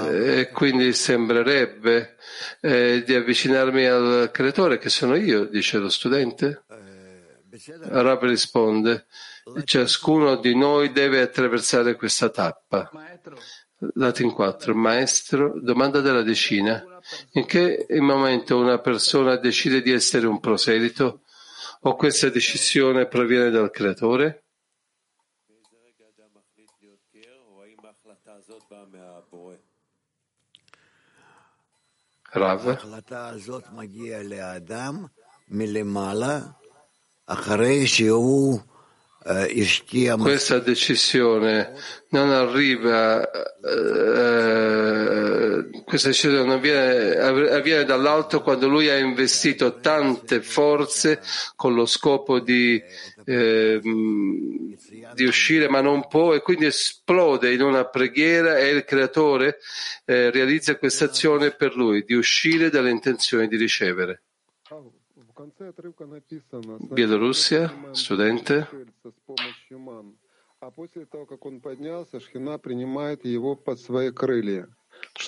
E 0.09 0.49
quindi 0.51 0.93
sembrerebbe 0.93 2.15
eh, 2.61 3.03
di 3.03 3.13
avvicinarmi 3.13 3.85
al 3.85 4.29
creatore 4.31 4.77
che 4.77 4.89
sono 4.89 5.15
io, 5.15 5.45
dice 5.45 5.77
lo 5.77 5.89
studente. 5.89 6.63
Rab 7.65 8.23
risponde, 8.23 9.05
ciascuno 9.63 10.37
di 10.37 10.55
noi 10.55 10.91
deve 10.91 11.21
attraversare 11.21 11.95
questa 11.95 12.29
tappa. 12.29 12.89
Latin 13.95 14.31
4. 14.31 14.75
Maestro, 14.75 15.59
domanda 15.59 16.01
della 16.01 16.21
decina. 16.21 16.83
In 17.33 17.45
che 17.45 17.85
momento 17.99 18.57
una 18.57 18.79
persona 18.79 19.37
decide 19.37 19.81
di 19.81 19.91
essere 19.91 20.27
un 20.27 20.39
proselito 20.39 21.21
o 21.81 21.95
questa 21.95 22.29
decisione 22.29 23.07
proviene 23.07 23.49
dal 23.49 23.71
creatore? 23.71 24.43
Rav. 32.33 32.79
Questa 40.23 40.57
decisione 40.57 41.73
non 42.09 42.31
arriva, 42.31 43.21
eh, 43.21 43.29
questa 45.85 46.07
decisione 46.07 46.37
non 46.37 46.49
avviene, 46.49 47.17
avviene 47.17 47.83
dall'alto 47.83 48.41
quando 48.41 48.67
lui 48.67 48.89
ha 48.89 48.97
investito 48.97 49.79
tante 49.79 50.41
forze 50.41 51.21
con 51.55 51.75
lo 51.75 51.85
scopo 51.85 52.39
di, 52.39 52.81
eh, 53.25 53.79
di 55.13 55.23
uscire 55.23 55.69
ma 55.69 55.81
non 55.81 56.07
può 56.07 56.33
e 56.33 56.41
quindi 56.41 56.65
esplode 56.65 57.53
in 57.53 57.61
una 57.61 57.85
preghiera 57.85 58.57
e 58.57 58.69
il 58.69 58.83
creatore 58.83 59.59
eh, 60.05 60.31
realizza 60.31 60.77
questa 60.77 61.05
azione 61.05 61.51
per 61.51 61.75
lui, 61.75 62.03
di 62.03 62.15
uscire 62.15 62.71
dalle 62.71 62.89
intenzioni 62.89 63.47
di 63.47 63.57
ricevere. 63.57 64.23
Bielorussia, 66.93 67.89
studente. 67.91 68.67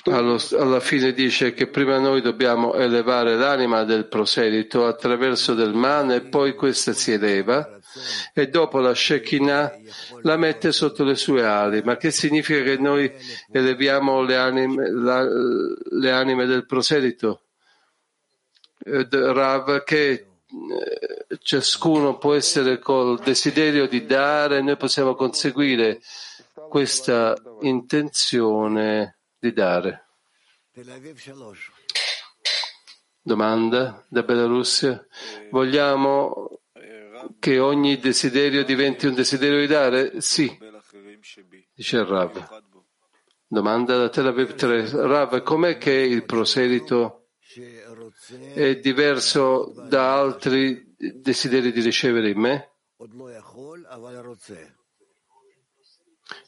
Allo, 0.06 0.38
alla 0.60 0.80
fine 0.80 1.14
dice 1.14 1.54
che 1.54 1.68
prima 1.68 1.98
noi 1.98 2.22
dobbiamo 2.22 2.76
elevare 2.76 3.36
l'anima 3.36 3.84
del 3.86 4.08
proselito 4.08 4.86
attraverso 4.86 5.56
del 5.56 5.74
man 5.74 6.12
e 6.12 6.22
poi 6.22 6.54
questa 6.54 6.94
si 6.94 7.14
eleva 7.14 7.80
e 8.34 8.48
dopo 8.50 8.80
la 8.80 8.94
Shekinah 8.94 9.80
la 10.22 10.38
mette 10.38 10.72
sotto 10.72 11.04
le 11.04 11.16
sue 11.16 11.44
ali. 11.44 11.82
Ma 11.82 11.98
che 11.98 12.12
significa 12.12 12.62
che 12.62 12.78
noi 12.78 13.12
eleviamo 13.52 14.22
le 14.22 14.38
anime, 14.38 14.92
la, 14.92 15.24
le 15.24 16.12
anime 16.12 16.46
del 16.46 16.68
proselito? 16.68 17.43
Rav 18.86 19.84
che 19.84 20.28
ciascuno 21.42 22.18
può 22.18 22.34
essere 22.34 22.80
col 22.80 23.20
desiderio 23.20 23.88
di 23.88 24.06
dare, 24.06 24.62
noi 24.62 24.78
possiamo 24.78 25.16
conseguire 25.16 26.02
questa 26.70 27.36
intenzione 27.62 29.20
di 29.40 29.54
dare. 29.54 30.06
Domanda 33.22 34.06
da 34.10 34.24
Bielorussia. 34.24 35.06
Vogliamo 35.50 36.60
che 37.40 37.60
ogni 37.60 37.98
desiderio 38.00 38.64
diventi 38.64 39.06
un 39.06 39.14
desiderio 39.14 39.60
di 39.60 39.68
dare? 39.68 40.22
Sì, 40.22 40.58
dice 41.74 41.98
il 41.98 42.06
Rav. 42.06 42.62
Domanda 43.48 43.98
da 43.98 44.10
Tel 44.10 44.28
Aviv 44.28 44.56
3. 44.56 44.90
Rav, 45.06 45.42
com'è 45.44 45.78
che 45.78 45.92
il 45.92 46.26
proselito 46.26 47.28
è 48.54 48.78
diverso 48.78 49.74
da 49.88 50.20
altri 50.20 50.96
desideri 50.98 51.72
di 51.72 51.82
ricevere 51.82 52.30
in 52.30 52.40
me? 52.40 52.70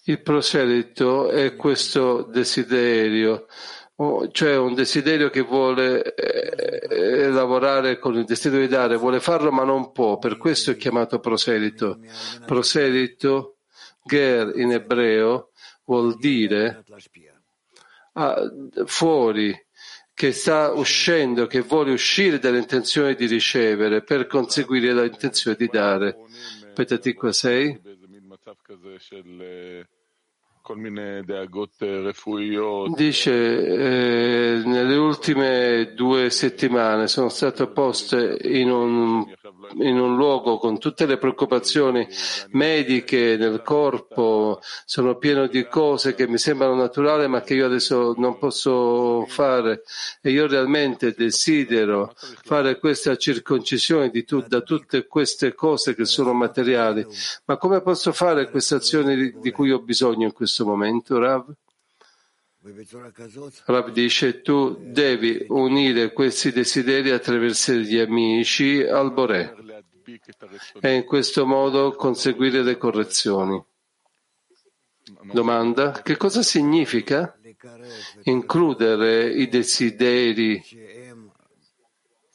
Il 0.03 0.21
proselito 0.21 1.29
è 1.29 1.55
questo 1.55 2.23
desiderio, 2.23 3.47
cioè 4.31 4.57
un 4.57 4.73
desiderio 4.73 5.29
che 5.29 5.41
vuole 5.41 6.13
eh, 6.15 7.29
lavorare 7.29 7.97
con 7.97 8.15
il 8.15 8.25
desiderio 8.25 8.65
di 8.65 8.71
dare, 8.71 8.97
vuole 8.97 9.19
farlo 9.19 9.51
ma 9.51 9.63
non 9.63 9.91
può, 9.91 10.17
per 10.17 10.37
questo 10.37 10.71
è 10.71 10.77
chiamato 10.77 11.19
proselito. 11.19 11.99
Proselito, 12.45 13.57
ger 14.03 14.53
in 14.55 14.71
ebreo, 14.71 15.51
vuol 15.85 16.15
dire 16.17 16.83
ah, 18.13 18.51
fuori, 18.85 19.64
che 20.15 20.31
sta 20.31 20.71
uscendo, 20.71 21.45
che 21.45 21.59
vuole 21.59 21.91
uscire 21.91 22.39
dall'intenzione 22.39 23.15
di 23.15 23.27
ricevere 23.27 24.01
per 24.01 24.27
conseguire 24.27 24.93
l'intenzione 24.93 25.57
di 25.57 25.67
dare. 25.67 26.15
Petatikwa 26.73 27.33
6. 27.33 27.81
Dice, 32.95 33.31
eh, 33.31 34.63
nelle 34.65 34.95
ultime 34.95 35.93
due 35.93 36.31
settimane 36.31 37.07
sono 37.07 37.29
state 37.29 37.67
poste 37.67 38.39
in 38.41 38.71
un, 38.71 39.23
in 39.81 39.99
un 39.99 40.15
luogo 40.15 40.57
con 40.57 40.79
tutte 40.79 41.05
le 41.05 41.17
preoccupazioni 41.17 42.07
mediche 42.49 43.37
nel 43.37 43.61
corpo, 43.61 44.59
sono 44.85 45.17
pieno 45.17 45.45
di 45.45 45.67
cose 45.67 46.15
che 46.15 46.27
mi 46.27 46.39
sembrano 46.39 46.73
naturali 46.73 47.27
ma 47.27 47.41
che 47.41 47.53
io 47.53 47.67
adesso 47.67 48.15
non 48.17 48.39
posso 48.39 49.23
fare 49.27 49.83
e 50.19 50.31
io 50.31 50.47
realmente 50.47 51.13
desidero 51.15 52.15
fare 52.43 52.79
questa 52.79 53.15
circoncisione 53.17 54.09
tu, 54.23 54.41
da 54.47 54.61
tutte 54.61 55.05
queste 55.05 55.53
cose 55.53 55.93
che 55.93 56.05
sono 56.05 56.33
materiali. 56.33 57.05
Ma 57.45 57.57
come 57.57 57.81
posso 57.81 58.11
fare 58.13 58.49
queste 58.49 58.73
azioni 58.73 59.15
di, 59.15 59.35
di 59.39 59.51
cui 59.51 59.71
ho 59.71 59.79
bisogno 59.79 60.25
in 60.25 60.33
questo 60.33 60.53
momento, 60.63 61.17
Rav? 61.19 61.51
Rav 63.65 63.91
dice 63.91 64.41
tu 64.41 64.77
devi 64.79 65.45
unire 65.49 66.13
questi 66.13 66.51
desideri 66.51 67.11
attraverso 67.11 67.73
gli 67.73 67.97
amici 67.97 68.81
al 68.81 69.13
Boré 69.13 69.53
e 70.79 70.93
in 70.93 71.03
questo 71.03 71.45
modo 71.45 71.93
conseguire 71.95 72.63
le 72.63 72.77
correzioni. 72.77 73.63
Domanda, 75.31 76.01
che 76.01 76.17
cosa 76.17 76.41
significa 76.41 77.37
includere 78.23 79.29
i 79.29 79.47
desideri 79.47 80.63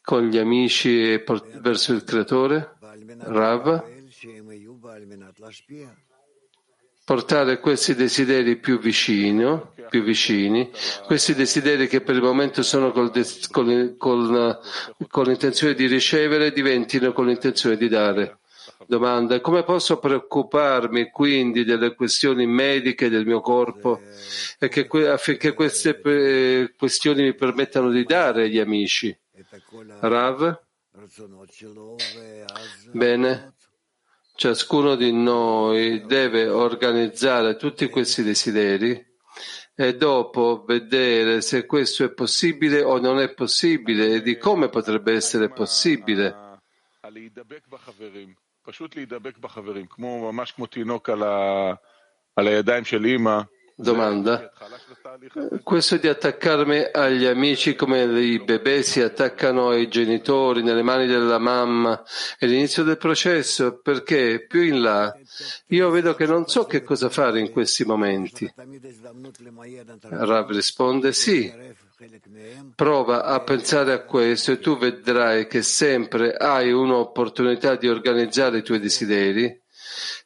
con 0.02 0.28
gli 0.28 0.38
amici 0.38 1.22
verso 1.61 1.92
il 1.92 2.04
Creatore? 2.04 2.76
Rav? 3.18 3.85
Portare 7.11 7.59
questi 7.59 7.96
desideri 7.96 8.55
più, 8.55 8.79
vicino, 8.79 9.75
più 9.88 10.05
vicini, 10.05 10.70
questi 11.07 11.35
desideri 11.35 11.88
che 11.88 12.03
per 12.03 12.14
il 12.14 12.23
momento 12.23 12.62
sono 12.62 12.92
col 12.92 13.11
des, 13.11 13.49
con, 13.49 13.96
con, 13.99 15.25
l'intenzione 15.25 15.75
di 15.75 15.88
ricevere 15.88 16.53
diventino 16.53 17.12
con 17.12 17.27
l'intenzione 17.27 17.77
di 17.77 17.88
dare. 17.88 18.38
Domanda, 18.87 19.40
come 19.40 19.64
posso 19.64 19.99
preoccuparmi 19.99 21.11
quindi 21.11 21.64
delle 21.64 21.96
questioni 21.96 22.46
mediche 22.46 23.09
del 23.09 23.27
mio 23.27 23.40
corpo 23.40 24.01
che, 24.61 24.87
affinché 25.09 25.53
queste 25.53 26.01
eh, 26.05 26.75
questioni 26.79 27.25
mi 27.25 27.35
permettano 27.35 27.90
di 27.90 28.05
dare 28.05 28.44
agli 28.44 28.61
amici? 28.61 29.18
Rav? 29.99 30.61
Bene. 32.92 33.55
Ciascuno 34.40 34.94
di 34.94 35.12
noi 35.12 36.07
deve 36.07 36.48
organizzare 36.48 37.57
tutti 37.57 37.90
questi 37.90 38.22
desideri 38.22 38.98
e 39.74 39.96
dopo 39.96 40.64
vedere 40.66 41.42
se 41.42 41.66
questo 41.66 42.05
è 42.05 42.11
possibile 42.11 42.81
o 42.81 42.98
non 42.98 43.18
è 43.18 43.35
possibile 43.35 44.14
e 44.14 44.22
di 44.22 44.38
come 44.38 44.70
potrebbe 44.70 45.12
essere 45.12 45.50
possibile. 45.50 46.59
Domanda. 53.81 54.51
Questo 55.62 55.97
di 55.97 56.07
attaccarmi 56.07 56.90
agli 56.93 57.25
amici 57.25 57.75
come 57.75 58.03
i 58.03 58.38
bebè 58.38 58.83
si 58.83 59.01
attaccano 59.01 59.71
ai 59.71 59.88
genitori 59.88 60.62
nelle 60.62 60.83
mani 60.83 61.07
della 61.07 61.38
mamma 61.38 62.03
è 62.38 62.47
l'inizio 62.47 62.83
del 62.83 62.99
processo 62.99 63.81
perché 63.81 64.45
più 64.47 64.62
in 64.62 64.83
là 64.83 65.16
io 65.69 65.90
vedo 65.90 66.14
che 66.14 66.27
non 66.27 66.47
so 66.47 66.66
che 66.66 66.83
cosa 66.83 67.09
fare 67.09 67.40
in 67.40 67.51
questi 67.51 67.85
momenti. 67.85 68.53
Rav 70.03 70.51
risponde 70.51 71.12
sì. 71.12 71.53
Prova 72.75 73.25
a 73.25 73.40
pensare 73.40 73.93
a 73.93 74.05
questo 74.05 74.53
e 74.53 74.59
tu 74.59 74.79
vedrai 74.79 75.47
che 75.47 75.62
sempre 75.62 76.35
hai 76.35 76.71
un'opportunità 76.73 77.77
di 77.77 77.88
organizzare 77.88 78.59
i 78.59 78.62
tuoi 78.62 78.79
desideri 78.81 79.61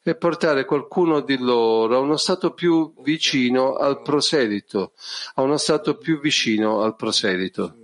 e 0.03 0.15
portare 0.15 0.65
qualcuno 0.65 1.21
di 1.21 1.37
loro 1.37 1.95
a 1.95 1.99
uno 1.99 2.17
stato 2.17 2.53
più 2.53 2.93
vicino 3.01 3.75
al 3.75 4.01
proselito, 4.01 4.93
a 5.35 5.41
uno 5.41 5.57
stato 5.57 5.97
più 5.97 6.19
vicino 6.19 6.81
al 6.81 6.95
proselito. 6.95 7.75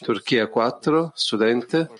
Turchia 0.00 0.48
4, 0.48 1.12
studente. 1.14 1.90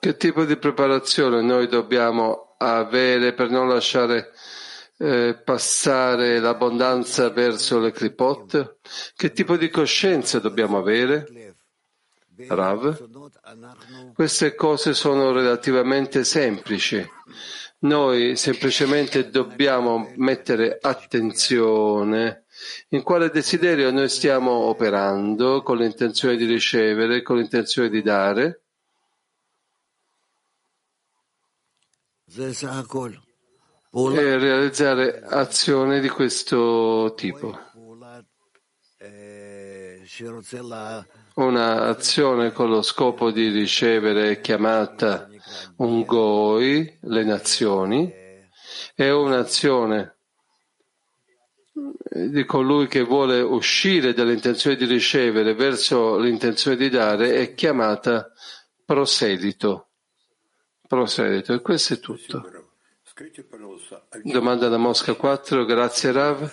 Che 0.00 0.16
tipo 0.16 0.44
di 0.44 0.56
preparazione 0.56 1.42
noi 1.42 1.68
dobbiamo 1.68 2.54
avere 2.56 3.34
per 3.34 3.50
non 3.50 3.68
lasciare 3.68 4.32
eh, 4.96 5.40
passare 5.42 6.40
l'abbondanza 6.40 7.30
verso 7.30 7.78
le 7.78 7.90
clipot? 7.90 8.78
Che 9.14 9.32
tipo 9.32 9.56
di 9.56 9.68
coscienza 9.70 10.38
dobbiamo 10.38 10.78
avere? 10.78 11.54
Rav, 12.48 13.19
queste 14.14 14.54
cose 14.54 14.94
sono 14.94 15.32
relativamente 15.32 16.24
semplici. 16.24 17.04
Noi 17.80 18.36
semplicemente 18.36 19.30
dobbiamo 19.30 20.12
mettere 20.16 20.78
attenzione 20.80 22.44
in 22.88 23.02
quale 23.02 23.30
desiderio 23.30 23.90
noi 23.90 24.08
stiamo 24.08 24.50
operando 24.50 25.62
con 25.62 25.78
l'intenzione 25.78 26.36
di 26.36 26.44
ricevere, 26.44 27.22
con 27.22 27.36
l'intenzione 27.38 27.88
di 27.88 28.02
dare. 28.02 28.62
E 33.92 34.38
realizzare 34.38 35.22
azioni 35.22 36.00
di 36.00 36.08
questo 36.08 37.14
tipo 37.16 37.58
un'azione 41.46 42.52
con 42.52 42.68
lo 42.70 42.82
scopo 42.82 43.30
di 43.30 43.48
ricevere 43.48 44.40
chiamata 44.40 45.28
un 45.76 46.02
goi, 46.02 46.98
le 47.02 47.24
nazioni, 47.24 48.12
è 48.94 49.10
un'azione 49.10 50.16
di 51.72 52.44
colui 52.44 52.86
che 52.88 53.02
vuole 53.02 53.40
uscire 53.40 54.12
dall'intenzione 54.12 54.76
di 54.76 54.84
ricevere 54.84 55.54
verso 55.54 56.18
l'intenzione 56.18 56.76
di 56.76 56.88
dare 56.88 57.34
è 57.34 57.54
chiamata 57.54 58.30
proselito. 58.84 59.90
Proselito, 60.86 61.54
e 61.54 61.60
questo 61.60 61.94
è 61.94 62.00
tutto. 62.00 62.68
Domanda 64.24 64.68
da 64.68 64.76
Mosca 64.76 65.14
4, 65.14 65.64
grazie 65.64 66.12
Rav. 66.12 66.52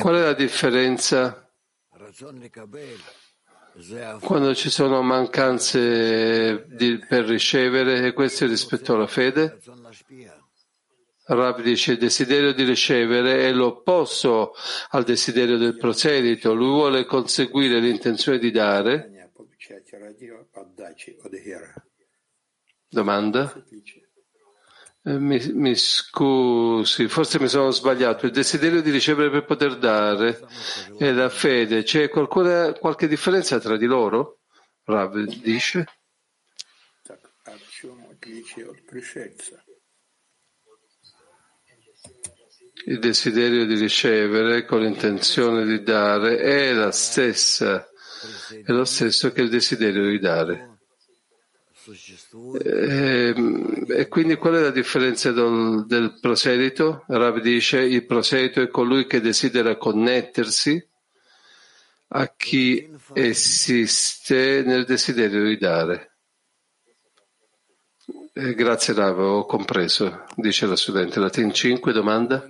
Qual 0.00 0.16
è 0.16 0.22
la 0.22 0.34
differenza 0.34 1.48
quando 4.20 4.54
ci 4.54 4.70
sono 4.70 5.02
mancanze 5.02 6.66
di, 6.68 6.98
per 7.08 7.24
ricevere 7.24 8.06
e 8.06 8.12
questo 8.12 8.46
rispetto 8.46 8.94
alla 8.94 9.06
fede? 9.06 9.58
Rab 11.26 11.62
dice 11.62 11.92
il 11.92 11.98
desiderio 11.98 12.52
di 12.52 12.64
ricevere 12.64 13.48
è 13.48 13.52
l'opposto 13.52 14.54
al 14.90 15.04
desiderio 15.04 15.56
del 15.56 15.76
proselito, 15.76 16.52
lui 16.52 16.68
vuole 16.68 17.04
conseguire 17.06 17.80
l'intenzione 17.80 18.38
di 18.38 18.50
dare. 18.50 19.10
Domanda? 22.88 23.64
Eh, 25.06 25.18
mi, 25.18 25.38
mi, 25.52 25.74
scusi, 25.74 27.08
forse 27.08 27.38
mi 27.38 27.48
sono 27.48 27.70
sbagliato. 27.70 28.24
Il 28.24 28.32
desiderio 28.32 28.80
di 28.80 28.90
ricevere 28.90 29.28
per 29.28 29.44
poter 29.44 29.76
dare 29.76 30.40
e 30.98 31.12
la 31.12 31.28
fede, 31.28 31.82
c'è 31.82 32.08
qualcuna, 32.08 32.72
qualche 32.72 33.06
differenza 33.06 33.60
tra 33.60 33.76
di 33.76 33.84
loro? 33.84 34.40
Rav 34.84 35.18
dice. 35.42 35.84
Il 42.86 42.98
desiderio 42.98 43.66
di 43.66 43.76
ricevere 43.76 44.64
con 44.64 44.80
l'intenzione 44.80 45.66
di 45.66 45.82
dare 45.82 46.38
è 46.38 46.72
la 46.72 46.90
stessa, 46.90 47.86
è 48.64 48.72
lo 48.72 48.84
stesso 48.86 49.32
che 49.32 49.42
il 49.42 49.50
desiderio 49.50 50.08
di 50.08 50.18
dare. 50.18 50.73
E, 52.62 53.32
ehm, 53.34 53.84
e, 53.88 54.08
quindi 54.08 54.36
qual 54.36 54.54
è 54.54 54.60
la 54.60 54.70
differenza 54.70 55.32
del, 55.32 55.84
del 55.86 56.18
proselito? 56.18 57.04
Rav 57.08 57.40
dice 57.40 57.80
il 57.80 58.06
proselito 58.06 58.62
è 58.62 58.68
colui 58.68 59.06
che 59.06 59.20
desidera 59.20 59.76
connettersi 59.76 60.82
a 62.08 62.32
chi 62.34 62.90
esiste 63.12 64.62
nel 64.64 64.84
desiderio 64.86 65.44
di 65.44 65.58
dare. 65.58 66.12
Eh, 68.32 68.54
grazie 68.54 68.94
Rav, 68.94 69.18
ho 69.18 69.44
compreso, 69.44 70.24
dice 70.36 70.66
la 70.66 70.76
studente. 70.76 71.20
Latin 71.20 71.52
5, 71.52 71.92
domanda. 71.92 72.44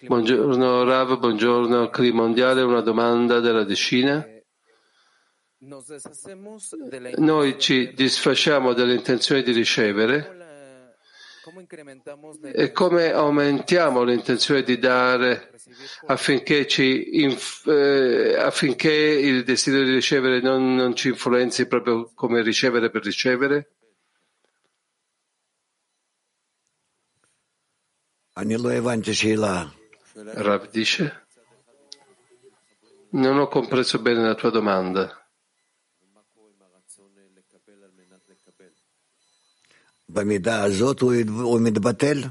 Buongiorno 0.00 0.84
Rav, 0.84 1.18
buongiorno 1.18 1.90
Cli 1.90 2.10
Mondiale, 2.12 2.62
una 2.62 2.80
domanda 2.80 3.40
della 3.40 3.64
decina. 3.64 4.26
Noi 7.18 7.58
ci 7.58 7.92
disfacciamo 7.94 8.72
dell'intenzione 8.72 9.42
di 9.42 9.52
ricevere 9.52 10.40
e 12.52 12.72
come 12.72 13.12
aumentiamo 13.12 14.02
l'intenzione 14.02 14.62
di 14.62 14.78
dare 14.78 15.52
affinché, 16.06 16.66
ci, 16.66 17.04
eh, 17.66 18.36
affinché 18.36 18.92
il 18.92 19.44
desiderio 19.44 19.86
di 19.86 19.92
ricevere 19.92 20.40
non, 20.40 20.74
non 20.74 20.96
ci 20.96 21.08
influenzi 21.08 21.66
proprio 21.66 22.10
come 22.14 22.42
ricevere 22.42 22.90
per 22.90 23.04
ricevere? 23.04 23.70
Rav 30.14 30.70
dice, 30.70 31.26
non 33.10 33.38
ho 33.38 33.48
compreso 33.48 34.00
bene 34.00 34.22
la 34.22 34.34
tua 34.34 34.50
domanda. 34.50 35.21
במידה 40.11 40.63
הזאת 40.63 41.01
הוא 41.01 41.59
מתבטל? 41.61 42.23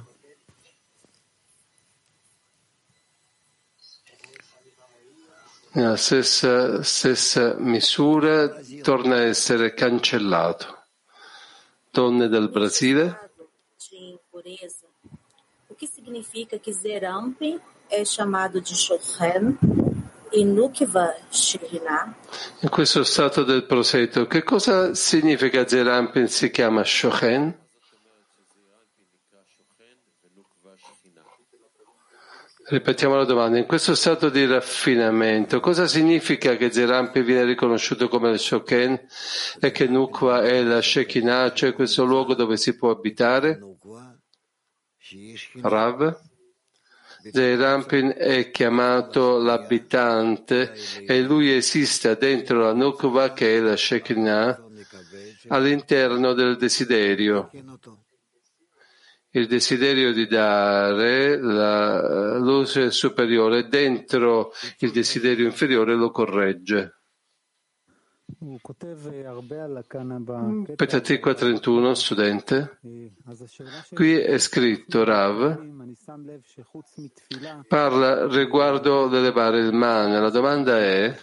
Nella 5.77 5.99
stessa, 5.99 6.83
stessa 6.83 7.55
misura 7.59 8.63
torna 8.83 9.17
a 9.17 9.25
essere 9.25 9.75
cancellato. 9.75 10.75
Donne 11.91 12.29
del 12.29 12.49
Brasile. 12.49 13.15
O 15.69 15.75
que 15.75 15.87
significa 15.87 16.59
que 16.59 16.73
Zerampi 16.73 17.61
é 17.91 18.07
chamado 18.07 18.59
de 18.63 18.75
Shochen 18.75 19.59
e 20.33 20.43
Nukva 20.45 21.15
Shekhinah? 21.31 22.17
In 22.61 22.71
questo 22.71 23.05
stato 23.05 23.45
del 23.45 23.67
proseto, 23.67 24.27
che 24.27 24.43
cosa 24.43 24.95
significa 24.95 25.67
Zerampin 25.67 26.27
si 26.27 26.51
chiama 26.51 26.85
Shochen? 26.85 27.60
Ripetiamo 32.72 33.18
la 33.18 33.26
domanda. 33.26 33.58
In 33.58 33.66
questo 33.66 33.96
stato 33.96 34.30
di 34.30 34.46
raffinamento, 34.46 35.60
cosa 35.60 35.88
significa 35.88 36.56
che 36.56 36.72
Zerampi 36.72 37.22
viene 37.22 37.44
riconosciuto 37.44 38.08
come 38.08 38.30
il 38.30 38.40
Shoken 38.40 39.08
e 39.60 39.72
che 39.72 39.88
Nukwa 39.88 40.44
è 40.44 40.64
la 40.64 40.82
Shekinah, 40.82 41.52
cioè 41.52 41.74
questo 41.74 42.06
luogo 42.06 42.34
dove 42.34 42.56
si 42.56 42.78
può 42.78 42.90
abitare? 42.90 43.60
Rav? 45.64 46.18
Zeirampin 47.30 48.16
è 48.18 48.50
chiamato 48.52 49.38
l'abitante 49.38 50.74
e 51.06 51.22
lui 51.22 51.52
esiste 51.52 52.16
dentro 52.16 52.62
la 52.62 52.74
Nukva 52.74 53.34
che 53.34 53.58
è 53.58 53.60
la 53.60 53.76
Shekinah 53.76 54.64
all'interno 55.50 56.32
del 56.32 56.56
desiderio 56.56 57.52
il 59.32 59.48
desiderio 59.48 60.12
di 60.12 60.28
dare 60.28 61.40
la 61.40 62.38
luce 62.38 62.92
superiore 62.92 63.68
dentro 63.68 64.52
il 64.80 64.92
desiderio 64.92 65.46
inferiore 65.46 65.96
lo 65.96 66.12
corregge. 66.12 66.96
Petatikva 70.76 71.34
31, 71.34 71.94
studente. 71.94 72.80
Qui 73.94 74.14
è 74.18 74.38
scritto 74.38 75.04
Rav, 75.04 75.60
parla 77.68 78.28
riguardo 78.28 79.08
l'elevare 79.08 79.60
il 79.60 79.74
mano. 79.74 80.20
La 80.20 80.30
domanda 80.30 80.80
è 80.80 81.16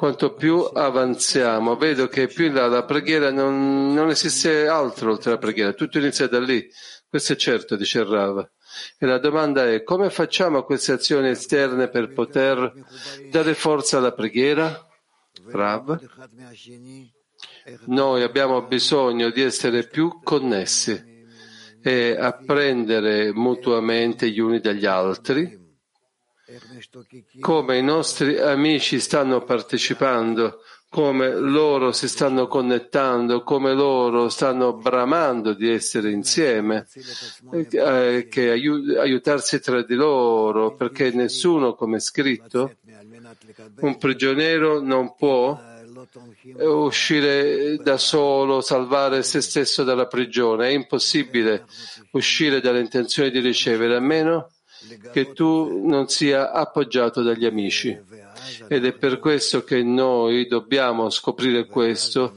quanto 0.00 0.32
più 0.32 0.60
avanziamo, 0.60 1.76
vedo 1.76 2.08
che 2.08 2.26
più 2.26 2.46
in 2.46 2.54
là 2.54 2.68
la 2.68 2.86
preghiera 2.86 3.30
non, 3.30 3.92
non 3.92 4.08
esiste 4.08 4.66
altro 4.66 5.10
oltre 5.10 5.32
la 5.32 5.36
preghiera, 5.36 5.74
tutto 5.74 5.98
inizia 5.98 6.26
da 6.26 6.40
lì. 6.40 6.66
Questo 7.06 7.34
è 7.34 7.36
certo, 7.36 7.76
dice 7.76 8.02
Rav. 8.02 8.48
E 8.96 9.04
la 9.04 9.18
domanda 9.18 9.70
è 9.70 9.82
come 9.82 10.08
facciamo 10.08 10.62
queste 10.62 10.92
azioni 10.92 11.28
esterne 11.28 11.90
per 11.90 12.14
poter 12.14 12.72
dare 13.30 13.52
forza 13.52 13.98
alla 13.98 14.14
preghiera? 14.14 14.88
Rav? 15.48 16.00
Noi 17.84 18.22
abbiamo 18.22 18.62
bisogno 18.62 19.28
di 19.28 19.42
essere 19.42 19.86
più 19.86 20.22
connessi 20.22 21.28
e 21.82 22.16
apprendere 22.18 23.34
mutuamente 23.34 24.30
gli 24.30 24.40
uni 24.40 24.60
dagli 24.60 24.86
altri 24.86 25.59
come 27.40 27.78
i 27.78 27.82
nostri 27.82 28.38
amici 28.38 29.00
stanno 29.00 29.42
partecipando, 29.42 30.62
come 30.88 31.32
loro 31.36 31.92
si 31.92 32.08
stanno 32.08 32.48
connettando, 32.48 33.44
come 33.44 33.72
loro 33.74 34.28
stanno 34.28 34.72
bramando 34.72 35.54
di 35.54 35.70
essere 35.70 36.10
insieme, 36.10 36.88
eh, 37.52 38.26
che 38.28 38.50
aiutarsi 38.50 39.60
tra 39.60 39.82
di 39.82 39.94
loro, 39.94 40.74
perché 40.74 41.12
nessuno, 41.12 41.74
come 41.74 42.00
scritto, 42.00 42.74
un 43.80 43.98
prigioniero 43.98 44.80
non 44.80 45.14
può 45.14 45.56
uscire 46.58 47.76
da 47.76 47.96
solo, 47.96 48.60
salvare 48.60 49.22
se 49.22 49.40
stesso 49.40 49.84
dalla 49.84 50.06
prigione. 50.06 50.68
È 50.68 50.72
impossibile 50.72 51.66
uscire 52.12 52.60
dalle 52.60 52.80
intenzioni 52.80 53.30
di 53.30 53.38
ricevere, 53.38 53.94
a 53.94 54.00
meno 54.00 54.50
che 55.12 55.32
tu 55.32 55.86
non 55.86 56.08
sia 56.08 56.52
appoggiato 56.52 57.22
dagli 57.22 57.44
amici. 57.44 57.98
Ed 58.68 58.84
è 58.84 58.92
per 58.92 59.18
questo 59.18 59.64
che 59.64 59.82
noi 59.82 60.46
dobbiamo 60.46 61.10
scoprire 61.10 61.66
questo 61.66 62.34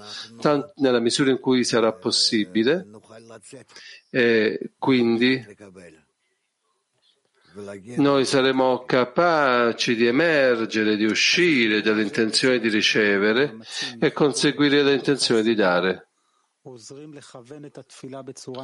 nella 0.76 1.00
misura 1.00 1.32
in 1.32 1.40
cui 1.40 1.64
sarà 1.64 1.94
possibile 1.94 2.88
e 4.10 4.72
quindi 4.78 5.46
noi 7.98 8.26
saremo 8.26 8.84
capaci 8.84 9.96
di 9.96 10.08
emergere, 10.08 10.96
di 10.96 11.06
uscire 11.06 11.82
dall'intenzione 11.82 12.60
di 12.60 12.70
ricevere 12.70 13.58
e 14.00 14.12
conseguire 14.12 14.84
l'intenzione 14.84 15.44
di 15.44 15.54
dare. 15.54 16.08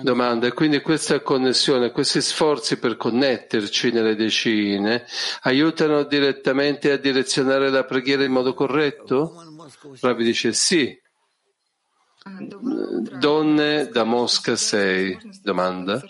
Domanda, 0.04 0.48
e 0.48 0.54
quindi 0.54 0.80
questa 0.80 1.20
connessione, 1.22 1.92
questi 1.92 2.22
sforzi 2.22 2.80
per 2.80 2.96
connetterci 2.96 3.92
nelle 3.92 4.16
decine 4.16 5.06
aiutano 5.42 6.04
direttamente 6.04 6.92
a 6.92 6.98
direzionare 6.98 7.70
la 7.70 7.84
preghiera 7.84 8.24
in 8.24 8.32
modo 8.32 8.54
corretto? 8.54 9.34
Ravi 10.00 10.24
dice 10.24 10.54
sì. 10.54 10.98
Donne 13.20 13.90
da 13.90 14.06
Mosca 14.06 14.56
6. 14.56 15.42
Domanda. 15.44 16.02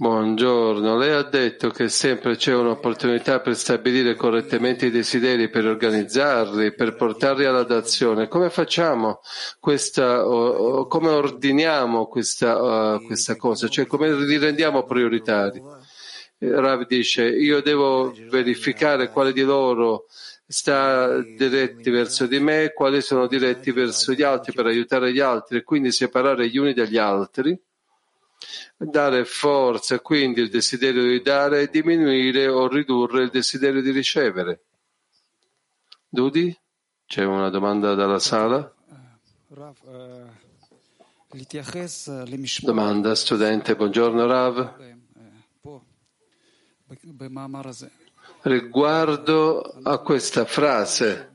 Buongiorno, 0.00 0.96
lei 0.96 1.10
ha 1.10 1.24
detto 1.24 1.70
che 1.70 1.88
sempre 1.88 2.36
c'è 2.36 2.54
un'opportunità 2.54 3.40
per 3.40 3.56
stabilire 3.56 4.14
correttamente 4.14 4.86
i 4.86 4.92
desideri, 4.92 5.50
per 5.50 5.66
organizzarli, 5.66 6.72
per 6.72 6.94
portarli 6.94 7.44
all'adazione. 7.44 8.28
Come 8.28 8.48
facciamo 8.48 9.18
questa, 9.58 10.24
o, 10.24 10.86
come 10.86 11.08
ordiniamo 11.08 12.06
questa, 12.06 12.94
uh, 12.94 13.04
questa 13.04 13.34
cosa? 13.34 13.66
Cioè 13.66 13.86
come 13.86 14.14
li 14.14 14.38
rendiamo 14.38 14.84
prioritari? 14.84 15.60
Rav 16.38 16.86
dice, 16.86 17.28
io 17.28 17.60
devo 17.60 18.14
verificare 18.30 19.10
quale 19.10 19.32
di 19.32 19.42
loro 19.42 20.04
sta 20.46 21.20
diretti 21.20 21.90
verso 21.90 22.28
di 22.28 22.38
me, 22.38 22.70
quali 22.72 23.02
sono 23.02 23.26
diretti 23.26 23.72
verso 23.72 24.12
gli 24.12 24.22
altri 24.22 24.52
per 24.52 24.66
aiutare 24.66 25.12
gli 25.12 25.18
altri 25.18 25.58
e 25.58 25.64
quindi 25.64 25.90
separare 25.90 26.48
gli 26.48 26.56
uni 26.56 26.72
dagli 26.72 26.98
altri, 26.98 27.60
dare 28.76 29.24
forza, 29.24 30.00
quindi 30.00 30.40
il 30.40 30.50
desiderio 30.50 31.02
di 31.02 31.20
dare 31.22 31.62
e 31.62 31.68
diminuire 31.68 32.48
o 32.48 32.68
ridurre 32.68 33.24
il 33.24 33.30
desiderio 33.30 33.82
di 33.82 33.90
ricevere. 33.90 34.64
Dudi? 36.08 36.56
C'è 37.06 37.24
una 37.24 37.50
domanda 37.50 37.94
dalla 37.94 38.18
sala? 38.18 38.74
Domanda 42.60 43.14
studente, 43.14 43.76
buongiorno 43.76 44.26
Rav 44.26 44.76
riguardo 48.48 49.60
a 49.82 49.98
questa 49.98 50.44
frase 50.44 51.30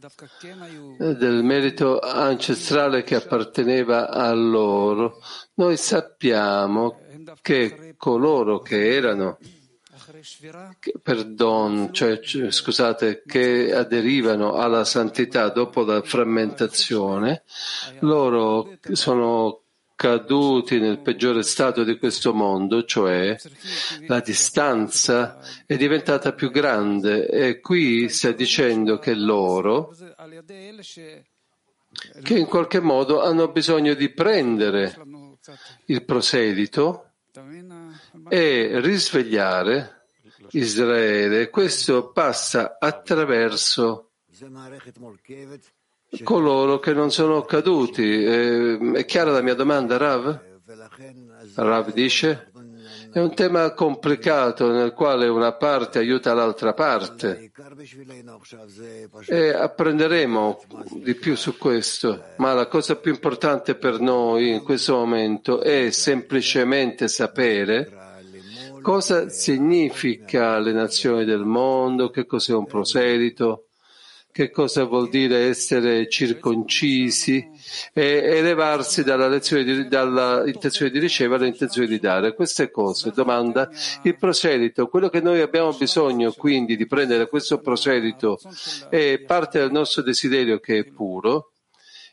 del 0.97 1.43
merito 1.43 1.99
ancestrale 1.99 3.03
che 3.03 3.15
apparteneva 3.15 4.09
a 4.09 4.33
loro, 4.33 5.21
noi 5.55 5.77
sappiamo 5.77 6.99
che 7.41 7.95
coloro 7.97 8.59
che 8.59 8.93
erano 8.95 9.37
perdon, 11.01 11.93
cioè, 11.93 12.19
scusate, 12.21 13.23
che 13.25 13.73
aderivano 13.73 14.53
alla 14.53 14.85
santità 14.85 15.49
dopo 15.49 15.83
la 15.83 16.01
frammentazione, 16.01 17.43
loro 17.99 18.77
sono 18.93 19.62
caduti 20.03 20.81
nel 20.81 20.99
peggiore 20.99 21.43
stato 21.43 21.85
di 21.85 21.97
questo 21.97 22.33
mondo, 22.33 22.83
cioè 22.83 23.37
la 24.05 24.19
distanza 24.19 25.39
è 25.65 25.77
diventata 25.77 26.33
più 26.33 26.51
grande 26.51 27.25
e 27.29 27.61
qui 27.61 28.09
sta 28.09 28.33
dicendo 28.33 28.99
che 28.99 29.13
loro, 29.13 29.95
che 32.21 32.37
in 32.37 32.45
qualche 32.47 32.81
modo 32.81 33.21
hanno 33.21 33.49
bisogno 33.49 33.93
di 33.93 34.11
prendere 34.11 34.93
il 35.85 36.03
proselito 36.03 37.13
e 38.27 38.81
risvegliare 38.81 40.07
Israele. 40.49 41.49
Questo 41.49 42.11
passa 42.11 42.75
attraverso 42.77 44.11
coloro 46.21 46.79
che 46.79 46.93
non 46.93 47.09
sono 47.09 47.41
caduti. 47.41 48.23
Eh, 48.23 48.91
è 48.93 49.05
chiara 49.05 49.31
la 49.31 49.41
mia 49.41 49.55
domanda, 49.55 49.97
Rav? 49.97 50.39
Rav 51.55 51.93
dice, 51.93 52.51
è 53.11 53.19
un 53.19 53.33
tema 53.33 53.71
complicato 53.73 54.71
nel 54.71 54.93
quale 54.93 55.27
una 55.27 55.53
parte 55.53 55.99
aiuta 55.99 56.33
l'altra 56.33 56.73
parte 56.73 57.51
e 59.27 59.49
apprenderemo 59.49 60.61
di 60.95 61.13
più 61.15 61.35
su 61.35 61.57
questo, 61.57 62.23
ma 62.37 62.53
la 62.53 62.67
cosa 62.67 62.95
più 62.95 63.11
importante 63.11 63.75
per 63.75 63.99
noi 63.99 64.49
in 64.49 64.63
questo 64.63 64.95
momento 64.95 65.61
è 65.61 65.91
semplicemente 65.91 67.07
sapere 67.07 68.01
cosa 68.81 69.29
significa 69.29 70.59
le 70.59 70.73
nazioni 70.73 71.23
del 71.23 71.45
mondo, 71.45 72.09
che 72.09 72.25
cos'è 72.25 72.53
un 72.53 72.65
proselito, 72.65 73.69
che 74.33 74.49
cosa 74.49 74.83
vuol 74.85 75.09
dire 75.09 75.47
essere 75.47 76.09
circoncisi 76.09 77.47
e 77.93 78.03
elevarsi 78.03 79.03
dalla, 79.03 79.29
di, 79.29 79.87
dalla 79.87 80.43
intenzione 80.47 80.89
di 80.89 80.97
ricevere 80.97 81.43
all'intenzione 81.43 81.87
di 81.87 81.99
dare. 81.99 82.33
Queste 82.33 82.71
cose, 82.71 83.11
domanda 83.11 83.69
il 84.01 84.17
proselito, 84.17 84.87
quello 84.87 85.09
che 85.09 85.21
noi 85.21 85.39
abbiamo 85.39 85.71
bisogno 85.73 86.31
quindi 86.31 86.75
di 86.75 86.87
prendere 86.87 87.29
questo 87.29 87.59
proselito 87.59 88.39
è 88.89 89.19
parte 89.19 89.59
del 89.59 89.71
nostro 89.71 90.01
desiderio 90.01 90.59
che 90.59 90.79
è 90.79 90.83
puro, 90.83 91.51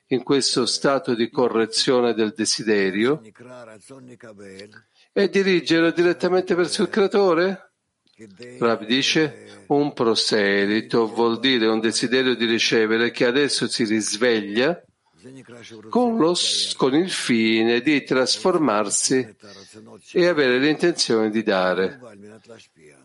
in 0.08 0.22
questo 0.22 0.66
stato 0.66 1.14
di 1.14 1.30
correzione 1.30 2.12
del 2.12 2.34
desiderio 2.36 3.22
e 5.12 5.28
dirigerlo 5.28 5.90
direttamente 5.90 6.54
verso 6.54 6.82
il 6.82 6.88
creatore? 6.88 7.69
Rav 8.58 8.84
dice 8.84 9.64
un 9.68 9.92
proselito 9.92 11.06
vuol 11.06 11.38
dire 11.38 11.66
un 11.66 11.80
desiderio 11.80 12.34
di 12.34 12.44
ricevere 12.44 13.10
che 13.10 13.24
adesso 13.24 13.68
si 13.68 13.84
risveglia 13.84 14.82
con, 15.88 16.16
lo, 16.16 16.34
con 16.76 16.94
il 16.94 17.10
fine 17.10 17.80
di 17.80 18.02
trasformarsi 18.02 19.36
e 20.12 20.26
avere 20.26 20.58
l'intenzione 20.58 21.30
di 21.30 21.42
dare. 21.42 22.00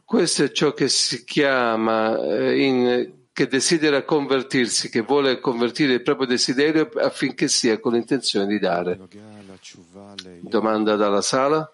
Questo 0.04 0.44
è 0.44 0.52
ciò 0.52 0.74
che 0.74 0.88
si 0.88 1.24
chiama 1.24 2.18
eh, 2.22 2.64
in, 2.64 3.14
che 3.34 3.48
desidera 3.48 4.04
convertirsi, 4.04 4.90
che 4.90 5.02
vuole 5.02 5.40
convertire 5.40 5.94
il 5.94 6.02
proprio 6.02 6.28
desiderio 6.28 6.90
affinché 6.96 7.48
sia 7.48 7.80
con 7.80 7.94
l'intenzione 7.94 8.48
di 8.48 8.60
dare. 8.60 9.00
Domanda 10.42 10.96
dalla 10.96 11.22
sala? 11.22 11.70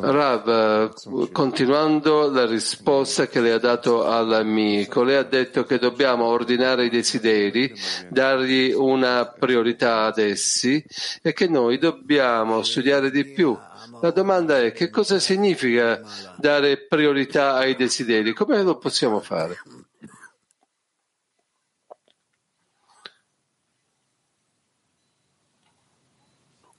Rav, 0.00 1.30
continuando 1.32 2.30
la 2.30 2.46
risposta 2.46 3.26
che 3.26 3.40
lei 3.42 3.50
ha 3.50 3.58
dato 3.58 4.06
all'amico, 4.06 5.02
lei 5.02 5.16
ha 5.16 5.22
detto 5.22 5.64
che 5.64 5.78
dobbiamo 5.78 6.24
ordinare 6.24 6.86
i 6.86 6.88
desideri, 6.88 7.74
dargli 8.08 8.72
una 8.72 9.26
priorità 9.26 10.04
ad 10.04 10.16
essi 10.16 10.82
e 11.20 11.34
che 11.34 11.46
noi 11.46 11.76
dobbiamo 11.76 12.62
studiare 12.62 13.10
di 13.10 13.32
più. 13.32 13.54
La 14.00 14.10
domanda 14.12 14.58
è 14.58 14.72
che 14.72 14.88
cosa 14.88 15.18
significa 15.18 16.00
dare 16.38 16.86
priorità 16.86 17.56
ai 17.56 17.76
desideri? 17.76 18.32
Come 18.32 18.62
lo 18.62 18.78
possiamo 18.78 19.20
fare? 19.20 19.58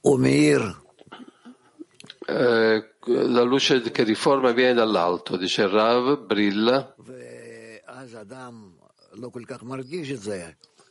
Omeir. 0.00 0.81
Eh, 2.24 2.90
la 3.06 3.42
luce 3.42 3.80
che 3.80 4.04
riforma 4.04 4.52
viene 4.52 4.74
dall'alto, 4.74 5.36
dice 5.36 5.66
Rav, 5.66 6.24
brilla. 6.24 6.94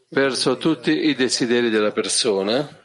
Verso 0.09 0.57
tutti 0.57 1.07
i 1.07 1.15
desideri 1.15 1.69
della 1.69 1.91
persona. 1.91 2.79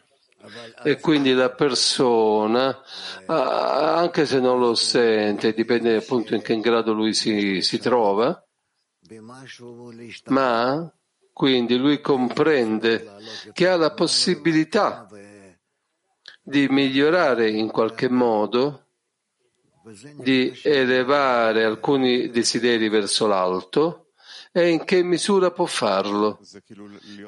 E 0.85 1.01
quindi 1.01 1.33
la 1.33 1.51
persona, 1.51 2.81
anche 3.27 4.27
se 4.27 4.39
non 4.39 4.61
lo 4.61 4.77
sente, 4.77 5.53
dipende 5.53 5.97
appunto 5.97 6.37
in 6.37 6.43
che 6.43 6.61
grado 6.61 6.93
lui 6.93 7.15
si, 7.15 7.61
si 7.63 7.79
trova, 7.79 8.41
ma 10.27 10.93
quindi 11.33 11.77
lui 11.77 12.01
comprende 12.01 13.17
che 13.53 13.69
ha 13.69 13.77
la 13.77 13.93
possibilità 13.93 15.09
di 16.49 16.69
migliorare 16.69 17.51
in 17.51 17.73
qualche 17.73 18.09
modo, 18.09 18.85
di 20.15 20.57
elevare 20.63 21.65
alcuni 21.65 22.31
desideri 22.31 22.89
verso 22.89 23.27
l'alto 23.27 24.11
e 24.53 24.69
in 24.69 24.85
che 24.85 25.03
misura 25.03 25.51
può 25.51 25.67
farlo. 25.67 26.39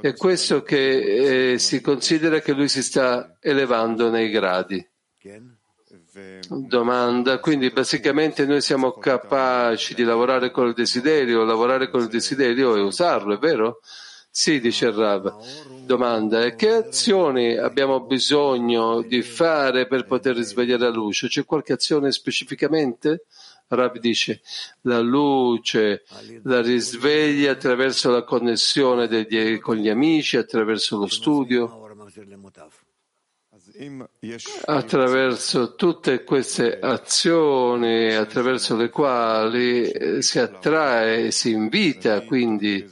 È 0.01 0.15
questo 0.15 0.63
che 0.63 1.53
eh, 1.53 1.59
si 1.59 1.81
considera 1.81 2.39
che 2.39 2.53
lui 2.53 2.69
si 2.69 2.81
sta 2.81 3.37
elevando 3.41 4.09
nei 4.09 4.31
gradi. 4.31 4.89
Domanda, 6.49 7.41
quindi 7.41 7.71
basicamente 7.71 8.47
noi 8.47 8.61
siamo 8.61 8.93
capaci 8.93 9.95
di 9.95 10.05
lavorare 10.05 10.53
con 10.53 10.69
il 10.69 10.75
desiderio, 10.75 11.45
lavorare 11.45 11.91
con 11.91 12.03
il 12.03 12.09
desiderio 12.09 12.77
e 12.77 12.81
usarlo, 12.81 13.35
è 13.35 13.39
vero? 13.39 13.81
Sì, 14.39 14.61
dice 14.61 14.93
Rav. 14.93 15.35
Domanda, 15.85 16.55
che 16.55 16.71
azioni 16.71 17.57
abbiamo 17.57 18.03
bisogno 18.03 19.03
di 19.03 19.21
fare 19.23 19.89
per 19.89 20.07
poter 20.07 20.37
risvegliare 20.37 20.83
la 20.85 20.91
luce? 20.91 21.27
C'è 21.27 21.45
qualche 21.45 21.73
azione 21.73 22.13
specificamente? 22.13 23.25
Rav 23.67 23.99
dice, 23.99 24.41
la 24.83 25.01
luce 25.01 26.05
la 26.45 26.63
risveglia 26.63 27.51
attraverso 27.51 28.13
la 28.13 28.23
connessione 28.23 29.09
degli, 29.09 29.59
con 29.59 29.75
gli 29.75 29.89
amici, 29.89 30.37
attraverso 30.37 30.97
lo 30.97 31.09
studio 31.09 31.89
attraverso 34.65 35.77
tutte 35.77 36.25
queste 36.25 36.81
azioni 36.81 38.13
attraverso 38.13 38.75
le 38.75 38.91
quali 38.91 39.85
eh, 39.85 40.23
si 40.23 40.41
attrae 40.41 41.27
e 41.27 41.31
si 41.31 41.51
invita 41.51 42.23
quindi 42.23 42.85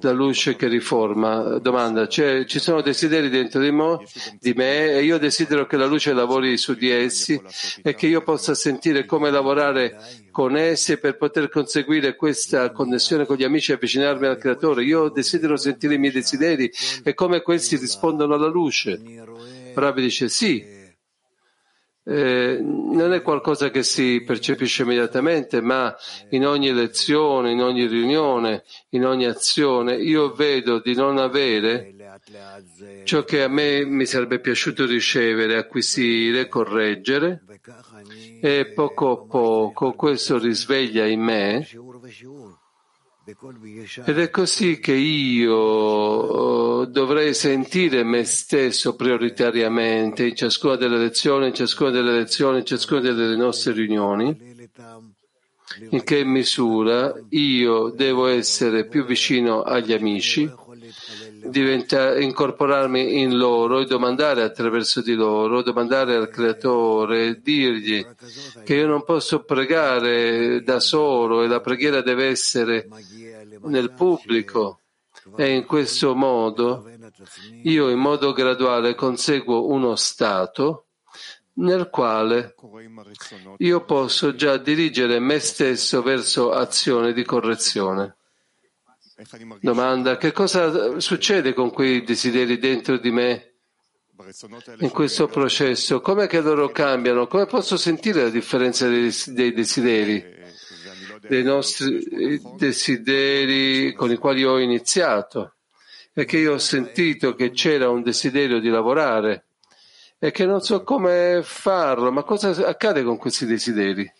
la 0.00 0.10
luce 0.10 0.56
che 0.56 0.66
riforma. 0.66 1.58
Domanda, 1.58 2.08
cioè, 2.08 2.44
ci 2.44 2.58
sono 2.58 2.80
desideri 2.80 3.28
dentro 3.28 3.60
di, 3.60 3.70
mo, 3.70 4.02
di 4.40 4.52
me 4.54 4.90
e 4.92 5.04
io 5.04 5.18
desidero 5.18 5.66
che 5.66 5.76
la 5.76 5.86
luce 5.86 6.12
lavori 6.12 6.56
su 6.56 6.74
di 6.74 6.90
essi 6.90 7.40
e 7.80 7.94
che 7.94 8.08
io 8.08 8.22
possa 8.22 8.54
sentire 8.54 9.04
come 9.04 9.30
lavorare 9.30 9.96
con 10.32 10.56
essi 10.56 10.98
per 10.98 11.16
poter 11.16 11.50
conseguire 11.50 12.16
questa 12.16 12.72
connessione 12.72 13.26
con 13.26 13.36
gli 13.36 13.44
amici 13.44 13.70
e 13.70 13.74
avvicinarmi 13.74 14.26
al 14.26 14.38
creatore. 14.38 14.82
Io 14.82 15.08
desidero 15.08 15.56
sentire 15.56 15.94
i 15.94 15.98
miei 15.98 16.12
desideri 16.12 16.68
e 17.04 17.14
come 17.14 17.42
questi 17.42 17.76
rispondono 17.76 18.34
alla 18.34 18.48
luce. 18.48 19.60
Rabbi 19.74 20.02
dice 20.02 20.28
sì, 20.28 20.80
eh, 22.04 22.58
non 22.60 23.12
è 23.12 23.22
qualcosa 23.22 23.70
che 23.70 23.82
si 23.84 24.22
percepisce 24.22 24.82
immediatamente, 24.82 25.60
ma 25.60 25.94
in 26.30 26.46
ogni 26.46 26.72
lezione, 26.72 27.52
in 27.52 27.62
ogni 27.62 27.86
riunione, 27.86 28.64
in 28.90 29.06
ogni 29.06 29.26
azione, 29.26 29.96
io 29.96 30.32
vedo 30.32 30.80
di 30.80 30.94
non 30.94 31.18
avere 31.18 31.94
ciò 33.04 33.24
che 33.24 33.42
a 33.42 33.48
me 33.48 33.84
mi 33.84 34.04
sarebbe 34.06 34.40
piaciuto 34.40 34.84
ricevere, 34.84 35.56
acquisire, 35.56 36.48
correggere, 36.48 37.44
e 38.40 38.72
poco 38.74 39.10
a 39.12 39.26
poco 39.26 39.92
questo 39.92 40.38
risveglia 40.38 41.06
in 41.06 41.20
me 41.20 41.68
ed 44.04 44.18
è 44.18 44.30
così 44.30 44.78
che 44.78 44.92
io 44.92 45.54
oh, 45.54 46.84
dovrei 46.86 47.34
sentire 47.34 48.02
me 48.02 48.24
stesso 48.24 48.94
prioritariamente 48.94 50.26
in 50.26 50.34
ciascuna 50.34 50.76
delle 50.76 50.98
lezioni, 50.98 51.48
in 51.48 51.54
ciascuna 51.54 51.90
delle 51.90 52.12
lezioni, 52.12 52.58
in 52.58 52.64
ciascuna 52.64 53.00
delle 53.00 53.36
nostre 53.36 53.72
riunioni. 53.72 54.50
In 55.90 56.04
che 56.04 56.22
misura 56.22 57.14
io 57.30 57.88
devo 57.88 58.26
essere 58.26 58.86
più 58.86 59.06
vicino 59.06 59.62
agli 59.62 59.94
amici, 59.94 60.50
incorporarmi 61.44 63.20
in 63.20 63.36
loro 63.36 63.80
e 63.80 63.86
domandare 63.86 64.42
attraverso 64.42 65.02
di 65.02 65.14
loro, 65.14 65.62
domandare 65.62 66.14
al 66.14 66.28
Creatore, 66.28 67.40
dirgli 67.40 68.06
che 68.64 68.74
io 68.74 68.86
non 68.86 69.04
posso 69.04 69.44
pregare 69.44 70.62
da 70.62 70.80
solo 70.80 71.42
e 71.42 71.48
la 71.48 71.60
preghiera 71.60 72.00
deve 72.02 72.26
essere 72.26 72.88
nel 73.62 73.92
pubblico 73.92 74.78
E 75.36 75.54
in 75.54 75.66
questo 75.66 76.14
modo 76.14 76.88
io 77.62 77.88
in 77.88 77.98
modo 77.98 78.32
graduale 78.32 78.94
conseguo 78.94 79.68
uno 79.68 79.94
stato 79.94 80.86
nel 81.54 81.90
quale 81.90 82.54
io 83.58 83.84
posso 83.84 84.34
già 84.34 84.56
dirigere 84.56 85.20
me 85.20 85.38
stesso 85.38 86.02
verso 86.02 86.50
azione 86.50 87.12
di 87.12 87.24
correzione. 87.24 88.16
Domanda, 89.60 90.16
che 90.16 90.32
cosa 90.32 90.98
succede 90.98 91.52
con 91.52 91.70
quei 91.70 92.02
desideri 92.02 92.58
dentro 92.58 92.96
di 92.96 93.10
me 93.10 93.52
in 94.78 94.90
questo 94.90 95.26
processo? 95.26 96.00
Come 96.00 96.26
che 96.26 96.40
loro 96.40 96.70
cambiano? 96.70 97.26
Come 97.26 97.46
posso 97.46 97.76
sentire 97.76 98.22
la 98.22 98.30
differenza 98.30 98.88
dei, 98.88 99.52
desideri? 99.52 100.40
Dei 101.28 101.42
nostri 101.42 102.40
desideri 102.56 103.92
con 103.92 104.10
i 104.10 104.16
quali 104.16 104.44
ho 104.44 104.58
iniziato? 104.58 105.56
E 106.14 106.24
che 106.24 106.38
io 106.38 106.54
ho 106.54 106.58
sentito 106.58 107.34
che 107.34 107.50
c'era 107.50 107.88
un 107.88 108.02
desiderio 108.02 108.60
di 108.60 108.68
lavorare 108.68 109.46
e 110.18 110.30
che 110.30 110.46
non 110.46 110.60
so 110.60 110.84
come 110.84 111.40
farlo, 111.42 112.12
ma 112.12 112.22
cosa 112.22 112.50
accade 112.66 113.02
con 113.02 113.16
questi 113.16 113.44
desideri? 113.46 114.10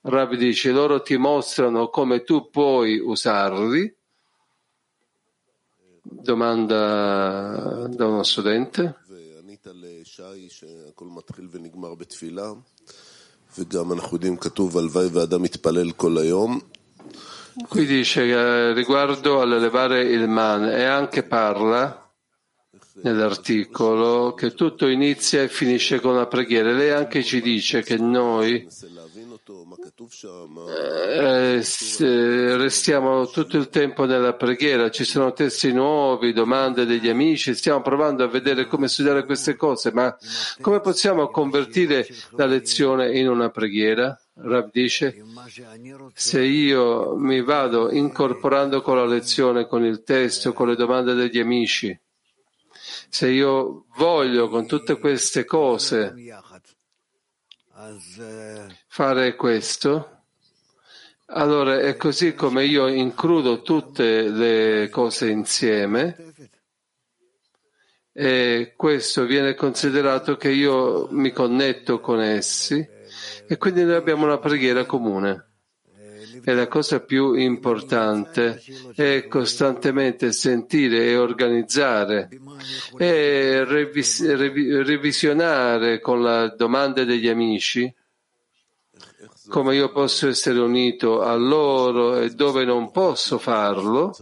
Rav 0.00 0.34
dice, 0.34 0.70
loro 0.70 1.02
ti 1.02 1.16
mostrano 1.16 1.88
come 1.88 2.22
tu 2.22 2.50
puoi 2.50 2.98
usarli. 2.98 3.96
Domanda 6.10 7.86
da 7.86 8.06
uno 8.06 8.22
studente. 8.22 8.96
Qui 17.68 17.86
dice 17.86 18.24
eh, 18.24 18.72
riguardo 18.72 19.42
all'elevare 19.42 20.02
il 20.02 20.28
man 20.28 20.64
e 20.64 20.84
anche 20.84 21.24
parla 21.24 22.10
nell'articolo 23.02 24.32
che 24.34 24.54
tutto 24.54 24.86
inizia 24.86 25.42
e 25.42 25.48
finisce 25.48 26.00
con 26.00 26.14
la 26.14 26.26
preghiera. 26.26 26.72
Lei 26.72 26.90
anche 26.90 27.22
ci 27.22 27.40
dice 27.40 27.82
che 27.82 27.98
noi 27.98 28.66
eh, 32.00 32.56
restiamo 32.56 33.28
tutto 33.28 33.58
il 33.58 33.68
tempo 33.68 34.06
nella 34.06 34.34
preghiera, 34.34 34.90
ci 34.90 35.04
sono 35.04 35.32
testi 35.32 35.72
nuovi, 35.72 36.32
domande 36.32 36.86
degli 36.86 37.08
amici, 37.08 37.54
stiamo 37.54 37.82
provando 37.82 38.24
a 38.24 38.28
vedere 38.28 38.66
come 38.66 38.88
studiare 38.88 39.24
queste 39.26 39.54
cose, 39.56 39.92
ma 39.92 40.16
come 40.60 40.80
possiamo 40.80 41.28
convertire 41.28 42.06
la 42.36 42.46
lezione 42.46 43.18
in 43.18 43.28
una 43.28 43.50
preghiera? 43.50 44.18
Rab 44.34 44.70
dice, 44.72 45.22
se 46.14 46.42
io 46.42 47.16
mi 47.16 47.42
vado 47.42 47.90
incorporando 47.90 48.80
con 48.80 48.96
la 48.96 49.06
lezione, 49.06 49.66
con 49.66 49.84
il 49.84 50.02
testo, 50.04 50.52
con 50.52 50.68
le 50.68 50.76
domande 50.76 51.14
degli 51.14 51.38
amici, 51.38 51.98
se 53.10 53.28
io 53.28 53.86
voglio 53.96 54.48
con 54.48 54.66
tutte 54.66 54.98
queste 54.98 55.44
cose 55.44 56.14
fare 58.88 59.36
questo, 59.36 60.22
allora 61.26 61.78
è 61.78 61.96
così 61.96 62.34
come 62.34 62.64
io 62.64 62.88
includo 62.88 63.62
tutte 63.62 64.28
le 64.28 64.88
cose 64.88 65.30
insieme. 65.30 66.16
E 68.12 68.72
questo 68.76 69.26
viene 69.26 69.54
considerato 69.54 70.36
che 70.36 70.50
io 70.50 71.06
mi 71.12 71.30
connetto 71.30 72.00
con 72.00 72.20
essi. 72.20 72.84
E 73.46 73.56
quindi 73.58 73.84
noi 73.84 73.94
abbiamo 73.94 74.24
una 74.24 74.38
preghiera 74.38 74.84
comune. 74.84 75.47
E 76.48 76.54
la 76.54 76.66
cosa 76.66 77.00
più 77.00 77.34
importante 77.34 78.62
è 78.94 79.26
costantemente 79.28 80.32
sentire 80.32 81.04
e 81.04 81.18
organizzare 81.18 82.30
e 82.96 83.64
revis- 83.66 84.24
revisionare 84.26 86.00
con 86.00 86.22
le 86.22 86.54
domande 86.56 87.04
degli 87.04 87.28
amici 87.28 87.94
come 89.48 89.74
io 89.74 89.92
posso 89.92 90.26
essere 90.26 90.58
unito 90.58 91.20
a 91.20 91.34
loro 91.34 92.18
e 92.18 92.30
dove 92.30 92.64
non 92.64 92.90
posso 92.92 93.36
farlo. 93.36 94.16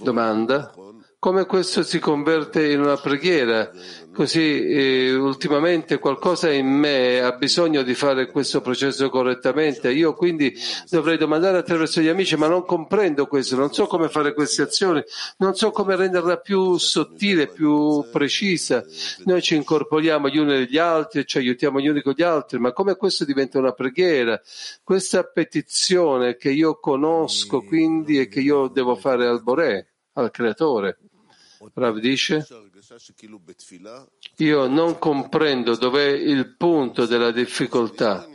Domanda 0.00 0.72
come 1.18 1.46
questo 1.46 1.82
si 1.82 1.98
converte 1.98 2.70
in 2.70 2.80
una 2.80 2.96
preghiera. 2.96 3.72
Così 4.18 4.66
eh, 4.66 5.14
ultimamente 5.14 6.00
qualcosa 6.00 6.50
in 6.50 6.66
me 6.66 7.20
ha 7.20 7.30
bisogno 7.36 7.84
di 7.84 7.94
fare 7.94 8.26
questo 8.26 8.60
processo 8.60 9.08
correttamente. 9.10 9.92
Io 9.92 10.12
quindi 10.14 10.52
dovrei 10.90 11.16
domandare 11.16 11.58
attraverso 11.58 12.00
gli 12.00 12.08
amici, 12.08 12.34
ma 12.34 12.48
non 12.48 12.64
comprendo 12.64 13.28
questo, 13.28 13.54
non 13.54 13.72
so 13.72 13.86
come 13.86 14.08
fare 14.08 14.34
queste 14.34 14.62
azioni, 14.62 15.00
non 15.36 15.54
so 15.54 15.70
come 15.70 15.94
renderla 15.94 16.38
più 16.38 16.78
sottile, 16.78 17.46
più 17.46 18.06
precisa. 18.10 18.84
Noi 19.26 19.40
ci 19.40 19.54
incorporiamo 19.54 20.28
gli 20.28 20.38
uni 20.38 20.50
negli 20.50 20.78
altri, 20.78 21.24
ci 21.24 21.38
aiutiamo 21.38 21.78
gli 21.78 21.86
uni 21.86 22.02
con 22.02 22.14
gli 22.16 22.24
altri, 22.24 22.58
ma 22.58 22.72
come 22.72 22.96
questo 22.96 23.24
diventa 23.24 23.60
una 23.60 23.70
preghiera? 23.70 24.42
Questa 24.82 25.22
petizione 25.22 26.36
che 26.36 26.50
io 26.50 26.80
conosco 26.80 27.62
quindi 27.62 28.18
e 28.18 28.26
che 28.26 28.40
io 28.40 28.66
devo 28.66 28.96
fare 28.96 29.28
al 29.28 29.44
Boré, 29.44 29.92
al 30.14 30.32
Creatore. 30.32 30.98
Rav 31.74 31.98
dice, 31.98 32.46
io 34.36 34.66
non 34.66 34.98
comprendo 34.98 35.76
dov'è 35.76 36.08
il 36.08 36.54
punto 36.56 37.06
della 37.06 37.30
difficoltà. 37.30 38.26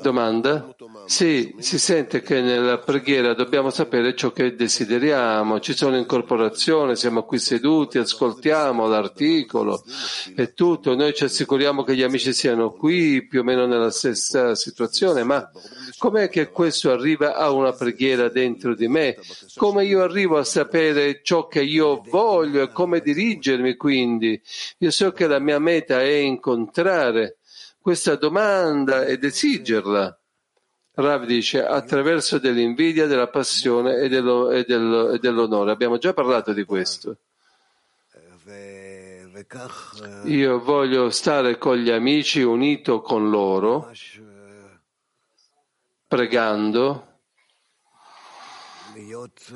Domanda? 0.00 0.74
Sì, 1.04 1.54
si 1.58 1.78
sente 1.78 2.22
che 2.22 2.40
nella 2.40 2.78
preghiera 2.78 3.34
dobbiamo 3.34 3.68
sapere 3.68 4.16
ciò 4.16 4.32
che 4.32 4.54
desideriamo, 4.54 5.60
ci 5.60 5.76
sono 5.76 5.98
incorporazioni, 5.98 6.96
siamo 6.96 7.24
qui 7.24 7.38
seduti, 7.38 7.98
ascoltiamo 7.98 8.86
l'articolo 8.86 9.84
e 10.34 10.54
tutto, 10.54 10.94
noi 10.94 11.12
ci 11.12 11.24
assicuriamo 11.24 11.82
che 11.82 11.94
gli 11.94 12.02
amici 12.02 12.32
siano 12.32 12.72
qui 12.72 13.26
più 13.26 13.40
o 13.40 13.44
meno 13.44 13.66
nella 13.66 13.90
stessa 13.90 14.54
situazione, 14.54 15.22
ma 15.22 15.50
com'è 15.98 16.30
che 16.30 16.48
questo 16.48 16.90
arriva 16.90 17.36
a 17.36 17.50
una 17.50 17.72
preghiera 17.72 18.30
dentro 18.30 18.74
di 18.74 18.88
me? 18.88 19.18
Come 19.56 19.84
io 19.84 20.00
arrivo 20.00 20.38
a 20.38 20.44
sapere 20.44 21.20
ciò 21.22 21.46
che 21.46 21.62
io 21.62 22.00
voglio 22.08 22.62
e 22.62 22.72
come 22.72 23.00
dirigermi 23.00 23.76
quindi? 23.76 24.40
Io 24.78 24.90
so 24.90 25.12
che 25.12 25.26
la 25.26 25.40
mia 25.40 25.58
meta 25.58 26.00
è 26.00 26.06
incontrare 26.06 27.36
questa 27.86 28.16
domanda 28.16 29.04
ed 29.04 29.22
esigerla. 29.22 30.18
Rav 30.94 31.24
dice 31.24 31.64
attraverso 31.64 32.40
dell'invidia, 32.40 33.06
della 33.06 33.28
passione 33.28 33.98
e, 33.98 34.08
dello, 34.08 34.50
e, 34.50 34.64
dello, 34.64 35.12
e 35.12 35.20
dell'onore. 35.20 35.70
Abbiamo 35.70 35.96
già 35.96 36.12
parlato 36.12 36.52
di 36.52 36.64
questo. 36.64 37.18
Io 40.24 40.58
voglio 40.58 41.10
stare 41.10 41.58
con 41.58 41.76
gli 41.76 41.92
amici 41.92 42.42
unito 42.42 43.02
con 43.02 43.30
loro, 43.30 43.92
pregando, 46.08 47.20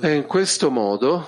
e 0.03 0.15
in 0.15 0.27
questo 0.27 0.71
modo 0.71 1.27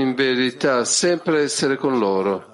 in 0.00 0.14
verità, 0.14 0.84
sempre 0.84 1.42
essere 1.42 1.76
con 1.76 1.98
loro. 1.98 2.50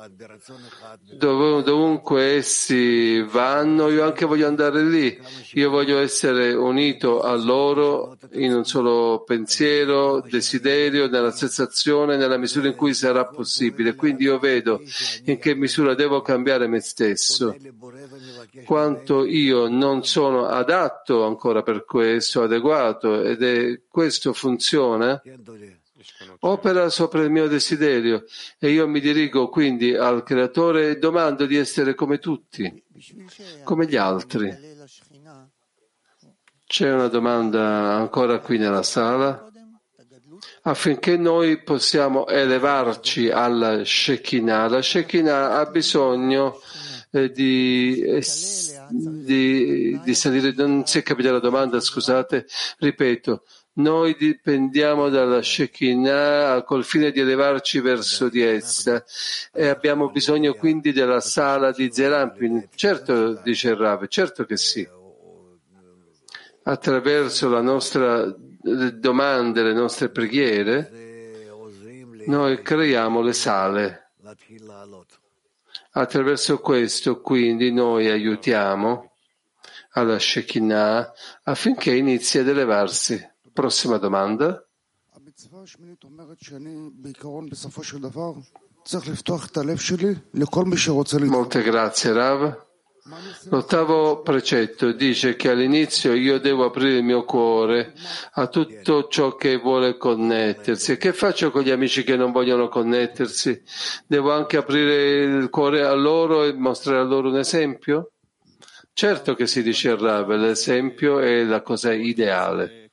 Dov- 1.12 1.62
dovunque 1.62 2.36
essi 2.36 3.20
vanno, 3.22 3.88
io 3.88 4.04
anche 4.04 4.24
voglio 4.24 4.46
andare 4.46 4.82
lì. 4.84 5.18
Io 5.52 5.70
voglio 5.70 5.98
essere 5.98 6.52
unito 6.52 7.20
a 7.20 7.34
loro 7.34 8.16
in 8.32 8.54
un 8.54 8.64
solo 8.64 9.22
pensiero, 9.26 10.20
desiderio, 10.20 11.08
nella 11.08 11.30
sensazione, 11.30 12.16
nella 12.16 12.36
misura 12.36 12.68
in 12.68 12.74
cui 12.74 12.94
sarà 12.94 13.26
possibile. 13.26 13.94
Quindi 13.94 14.24
io 14.24 14.38
vedo 14.38 14.80
in 15.24 15.38
che 15.38 15.54
misura 15.54 15.94
devo 15.94 16.20
cambiare 16.20 16.66
me 16.66 16.80
stesso, 16.80 17.54
quanto 18.64 19.24
io 19.24 19.68
non 19.68 20.04
sono 20.04 20.46
adatto 20.46 21.24
ancora 21.24 21.62
per 21.62 21.84
questo, 21.84 22.42
adeguato, 22.42 23.22
ed 23.22 23.42
è 23.42 23.82
questo 23.88 24.32
funziona 24.32 25.20
opera 26.40 26.88
sopra 26.90 27.22
il 27.22 27.30
mio 27.30 27.48
desiderio 27.48 28.24
e 28.58 28.70
io 28.70 28.86
mi 28.88 29.00
dirigo 29.00 29.48
quindi 29.48 29.94
al 29.94 30.22
creatore 30.22 30.90
e 30.90 30.98
domando 30.98 31.46
di 31.46 31.56
essere 31.56 31.94
come 31.94 32.18
tutti, 32.18 32.82
come 33.64 33.86
gli 33.86 33.96
altri. 33.96 34.76
C'è 36.66 36.92
una 36.92 37.08
domanda 37.08 37.94
ancora 37.94 38.38
qui 38.40 38.58
nella 38.58 38.82
sala? 38.82 39.46
Affinché 40.62 41.16
noi 41.16 41.62
possiamo 41.62 42.26
elevarci 42.26 43.30
alla 43.30 43.84
Shekinah. 43.84 44.68
La 44.68 44.82
Shekinah 44.82 45.58
ha 45.58 45.64
bisogno 45.66 46.60
eh, 47.10 47.30
di, 47.30 48.00
eh, 48.00 48.22
di, 48.90 50.00
di 50.02 50.14
salire. 50.14 50.52
Non 50.56 50.86
si 50.86 50.98
è 50.98 51.02
capita 51.02 51.32
la 51.32 51.40
domanda, 51.40 51.80
scusate. 51.80 52.46
Ripeto, 52.78 53.44
Noi 53.78 54.16
dipendiamo 54.18 55.08
dalla 55.08 55.40
Shekinah 55.40 56.64
col 56.64 56.84
fine 56.84 57.12
di 57.12 57.20
elevarci 57.20 57.78
verso 57.80 58.28
di 58.28 58.42
essa 58.42 59.04
e 59.52 59.68
abbiamo 59.68 60.10
bisogno 60.10 60.54
quindi 60.54 60.92
della 60.92 61.20
sala 61.20 61.70
di 61.70 61.88
Zerampin. 61.92 62.68
Certo, 62.74 63.34
dice 63.44 63.70
il 63.70 63.76
Rav, 63.76 64.08
certo 64.08 64.44
che 64.44 64.56
sì. 64.56 64.86
Attraverso 66.64 67.48
la 67.48 67.60
nostra 67.60 68.34
domande, 68.94 69.62
le 69.62 69.72
nostre 69.72 70.08
preghiere, 70.08 70.90
noi 72.26 72.60
creiamo 72.60 73.20
le 73.20 73.32
sale. 73.32 74.10
Attraverso 75.90 76.58
questo, 76.58 77.20
quindi, 77.20 77.72
noi 77.72 78.08
aiutiamo 78.08 79.12
alla 79.92 80.18
Shekinah 80.18 81.12
affinché 81.44 81.94
inizi 81.94 82.38
ad 82.38 82.48
elevarsi. 82.48 83.20
Prossima 83.52 83.96
domanda. 83.96 84.62
Molte 91.30 91.62
grazie, 91.62 92.12
Rav. 92.12 92.66
L'ottavo 93.50 94.20
precetto 94.20 94.92
dice 94.92 95.36
che 95.36 95.50
all'inizio 95.50 96.12
io 96.12 96.38
devo 96.38 96.64
aprire 96.64 96.96
il 96.96 97.02
mio 97.02 97.24
cuore 97.24 97.94
a 98.32 98.46
tutto 98.48 99.08
ciò 99.08 99.34
che 99.34 99.56
vuole 99.56 99.96
connettersi. 99.96 100.92
E 100.92 100.96
che 100.96 101.12
faccio 101.12 101.50
con 101.50 101.62
gli 101.62 101.70
amici 101.70 102.04
che 102.04 102.16
non 102.16 102.32
vogliono 102.32 102.68
connettersi? 102.68 103.62
Devo 104.06 104.32
anche 104.32 104.56
aprire 104.56 105.22
il 105.22 105.48
cuore 105.50 105.84
a 105.84 105.94
loro 105.94 106.44
e 106.44 106.52
mostrare 106.52 107.00
a 107.00 107.04
loro 107.04 107.28
un 107.28 107.38
esempio? 107.38 108.12
Certo 108.92 109.34
che 109.34 109.46
si 109.46 109.62
dice 109.62 109.90
il 109.90 109.96
Rav, 109.96 110.28
l'esempio 110.30 111.20
è 111.20 111.44
la 111.44 111.62
cosa 111.62 111.92
ideale. 111.92 112.90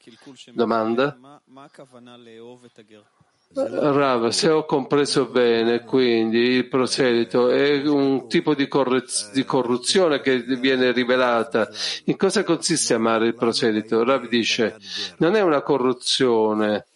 Domanda? 0.54 1.18
Rav, 3.58 4.28
se 4.30 4.50
ho 4.50 4.66
compreso 4.66 5.28
bene, 5.28 5.86
quindi 5.86 6.40
il 6.40 6.68
proselito 6.68 7.50
è 7.50 7.88
un 7.88 8.28
tipo 8.28 8.54
di, 8.54 8.68
correz- 8.68 9.32
di, 9.32 9.46
corruzione 9.46 10.20
che 10.20 10.42
viene 10.42 10.92
rivelata. 10.92 11.70
In 12.06 12.18
cosa 12.18 12.44
consiste 12.44 12.94
amare 12.94 13.28
il 13.28 13.34
proselito? 13.34 14.04
Rav 14.04 14.28
dice, 14.28 14.76
non 15.20 15.36
è 15.36 15.42
una 15.42 15.62
corruzione, 15.62 16.88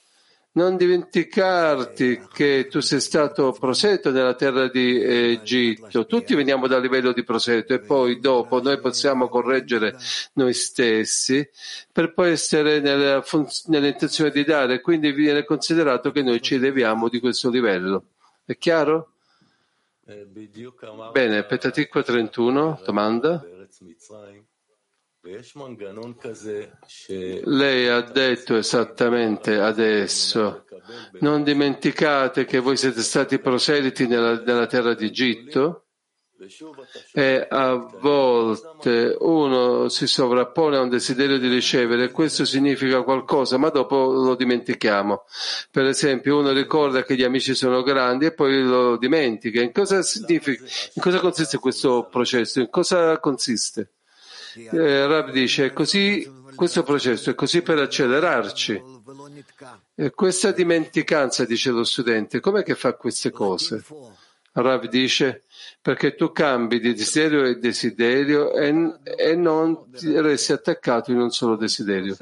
non 0.51 0.77
dimenticarti 0.77 2.21
che 2.33 2.67
tu 2.69 2.79
sei 2.79 2.99
stato 2.99 3.51
proselito 3.51 4.11
nella 4.11 4.33
terra 4.33 4.67
di 4.67 5.01
Egitto. 5.01 6.05
Tutti 6.05 6.33
veniamo 6.33 6.67
dal 6.67 6.81
livello 6.81 7.13
di 7.13 7.23
proselito 7.23 7.73
e 7.73 7.79
poi 7.79 8.19
dopo 8.19 8.61
noi 8.61 8.79
possiamo 8.79 9.27
correggere 9.27 9.95
noi 10.33 10.53
stessi 10.53 11.47
per 11.91 12.13
poi 12.13 12.31
essere 12.31 12.79
nella 12.79 13.23
nell'intenzione 13.67 14.31
di 14.31 14.43
dare. 14.43 14.81
Quindi 14.81 15.11
viene 15.11 15.43
considerato 15.43 16.11
che 16.11 16.23
noi 16.23 16.41
ci 16.41 16.55
eleviamo 16.55 17.09
di 17.09 17.19
questo 17.19 17.49
livello. 17.49 18.05
È 18.43 18.57
chiaro? 18.57 19.11
Bene, 21.11 21.43
Petaticqua 21.43 22.01
31, 22.01 22.81
domanda. 22.83 23.45
Lei 27.43 27.87
ha 27.89 28.01
detto 28.01 28.55
esattamente 28.55 29.59
adesso, 29.59 30.65
non 31.19 31.43
dimenticate 31.43 32.45
che 32.45 32.59
voi 32.59 32.77
siete 32.77 33.01
stati 33.01 33.37
proseliti 33.39 34.07
nella, 34.07 34.41
nella 34.41 34.65
terra 34.65 34.93
d'Egitto 34.93 35.87
e 37.11 37.45
a 37.49 37.75
volte 37.75 39.17
uno 39.19 39.89
si 39.89 40.07
sovrappone 40.07 40.77
a 40.77 40.81
un 40.81 40.89
desiderio 40.89 41.37
di 41.37 41.49
ricevere 41.49 42.11
questo 42.11 42.45
significa 42.45 43.03
qualcosa, 43.03 43.57
ma 43.57 43.67
dopo 43.69 44.13
lo 44.13 44.35
dimentichiamo. 44.35 45.25
Per 45.69 45.83
esempio, 45.83 46.39
uno 46.39 46.53
ricorda 46.53 47.03
che 47.03 47.15
gli 47.15 47.23
amici 47.23 47.53
sono 47.55 47.83
grandi 47.83 48.27
e 48.27 48.33
poi 48.33 48.63
lo 48.63 48.95
dimentica. 48.97 49.61
In 49.61 49.73
cosa, 49.73 49.99
in 50.27 51.01
cosa 51.01 51.19
consiste 51.19 51.57
questo 51.57 52.07
processo? 52.09 52.61
In 52.61 52.69
cosa 52.69 53.19
consiste? 53.19 53.95
Eh, 54.65 55.07
Rab 55.07 55.31
dice 55.31 55.71
così, 55.73 56.29
questo 56.55 56.83
processo 56.83 57.29
è 57.29 57.35
così 57.35 57.61
per 57.61 57.79
accelerarci. 57.79 58.81
E 59.95 60.11
questa 60.11 60.51
dimenticanza, 60.51 61.45
dice 61.45 61.71
lo 61.71 61.83
studente, 61.83 62.39
com'è 62.39 62.63
che 62.63 62.75
fa 62.75 62.93
queste 62.93 63.31
cose? 63.31 63.83
Rav 64.51 64.87
dice 64.87 65.43
perché 65.81 66.15
tu 66.15 66.31
cambi 66.31 66.79
di 66.79 66.93
desiderio 66.93 67.45
e 67.45 67.59
desiderio 67.59 68.53
e, 68.53 68.95
e 69.03 69.35
non 69.35 69.85
resti 69.93 70.51
attaccato 70.51 71.11
in 71.11 71.19
un 71.19 71.29
solo 71.31 71.55
desiderio. 71.55 72.17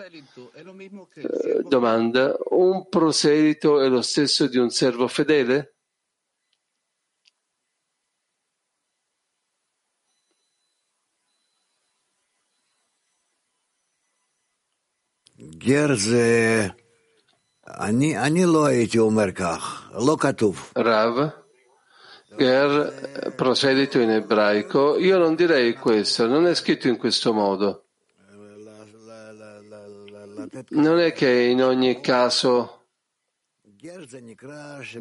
Eh, 1.13 1.63
domanda, 1.67 2.35
un 2.49 2.87
proselito 2.89 3.79
è 3.79 3.87
lo 3.87 4.01
stesso 4.01 4.47
di 4.47 4.57
un 4.57 4.69
servo 4.69 5.07
fedele? 5.07 5.76
Rav, 20.71 21.43
ger, 22.37 23.33
proselito 23.35 23.99
in 23.99 24.11
ebraico, 24.11 24.97
io 24.97 25.17
non 25.17 25.35
direi 25.35 25.73
questo, 25.73 26.25
non 26.25 26.47
è 26.47 26.55
scritto 26.55 26.87
in 26.87 26.95
questo 26.95 27.33
modo. 27.33 27.83
Non 30.69 30.99
è 30.99 31.11
che 31.11 31.29
in 31.29 31.61
ogni 31.61 31.99
caso 31.99 32.85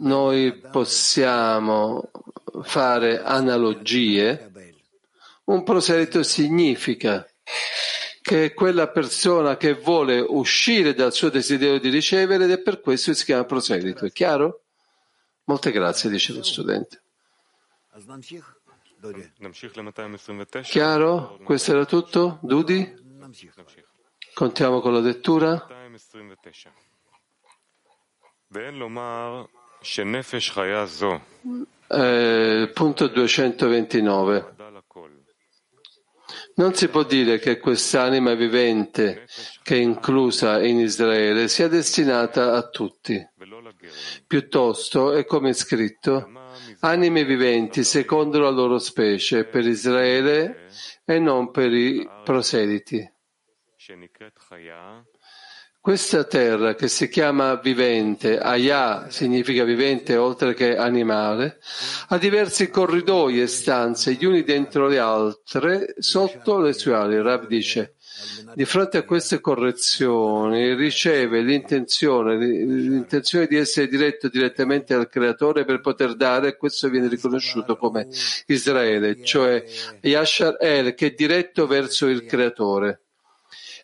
noi 0.01 0.53
possiamo 0.73 2.11
fare 2.63 3.23
analogie. 3.23 4.51
Un 5.45 5.63
proselito 5.63 6.25
significa 6.25 7.25
che 8.27 8.47
è 8.47 8.55
quella 8.55 8.89
persona 8.89 9.57
che 9.57 9.75
vuole 9.75 10.19
uscire 10.19 10.95
dal 10.95 11.13
suo 11.13 11.29
desiderio 11.29 11.79
di 11.79 11.91
ricevere 11.91 12.43
ed 12.43 12.51
è 12.51 12.59
per 12.59 12.81
questo 12.81 13.13
che 13.13 13.17
si 13.17 13.25
chiama 13.25 13.45
proselito. 13.45 14.05
È 14.05 14.11
chiaro? 14.11 14.63
Molte 15.45 15.71
grazie, 15.71 16.11
dice 16.11 16.33
lo 16.33 16.43
studente. 16.43 17.03
Chiaro? 20.63 21.39
Questo 21.45 21.71
era 21.71 21.85
tutto? 21.85 22.41
Dudi? 22.43 22.97
Contiamo 24.35 24.81
con 24.81 24.93
la 24.93 24.99
lettura. 24.99 25.65
Eh, 31.87 32.71
punto 32.75 33.07
229. 33.07 34.55
Non 36.57 36.75
si 36.75 36.89
può 36.89 37.05
dire 37.05 37.39
che 37.39 37.59
quest'anima 37.59 38.35
vivente, 38.35 39.27
che 39.63 39.77
è 39.77 39.79
inclusa 39.79 40.63
in 40.63 40.81
Israele, 40.81 41.49
sia 41.49 41.69
destinata 41.69 42.55
a 42.55 42.69
tutti. 42.69 43.25
Piuttosto 44.27 45.13
è 45.13 45.25
come 45.25 45.53
scritto, 45.53 46.31
anime 46.81 47.25
viventi 47.25 47.85
secondo 47.85 48.39
la 48.41 48.51
loro 48.51 48.79
specie, 48.79 49.45
per 49.45 49.67
Israele 49.67 50.69
e 51.05 51.19
non 51.19 51.51
per 51.51 51.73
i 51.73 52.09
proseliti. 52.25 53.13
Questa 55.87 56.25
terra 56.25 56.75
che 56.75 56.89
si 56.89 57.09
chiama 57.09 57.55
vivente, 57.55 58.41
Aya 58.41 59.09
significa 59.09 59.63
vivente 59.63 60.17
oltre 60.17 60.53
che 60.53 60.77
animale, 60.77 61.61
ha 62.09 62.19
diversi 62.19 62.71
corridoi 62.71 63.41
e 63.41 63.47
stanze, 63.47 64.15
gli 64.15 64.25
uni 64.25 64.43
dentro 64.43 64.89
le 64.89 64.99
altre, 64.99 65.95
sotto 65.99 66.59
le 66.59 66.73
sue 66.73 66.93
ali. 66.93 67.23
Rav 67.23 67.47
dice, 67.47 67.95
di 68.55 68.65
fronte 68.65 68.99
a 68.99 69.05
queste 69.05 69.41
correzioni 69.41 70.75
riceve 70.75 71.41
l'intenzione, 71.41 72.37
l'intenzione 72.37 73.47
di 73.47 73.55
essere 73.55 73.87
diretto 73.87 74.29
direttamente 74.29 74.93
al 74.93 75.09
creatore 75.09 75.65
per 75.65 75.79
poter 75.79 76.17
dare, 76.17 76.49
e 76.49 76.57
questo 76.57 76.89
viene 76.89 77.07
riconosciuto 77.07 77.77
come 77.77 78.09
Israele, 78.47 79.23
cioè 79.23 79.65
Yashar 80.01 80.57
El, 80.59 80.97
che 80.97 81.07
è 81.07 81.15
diretto 81.15 81.69
verso 81.69 82.09
il 82.09 82.25
creatore 82.25 83.03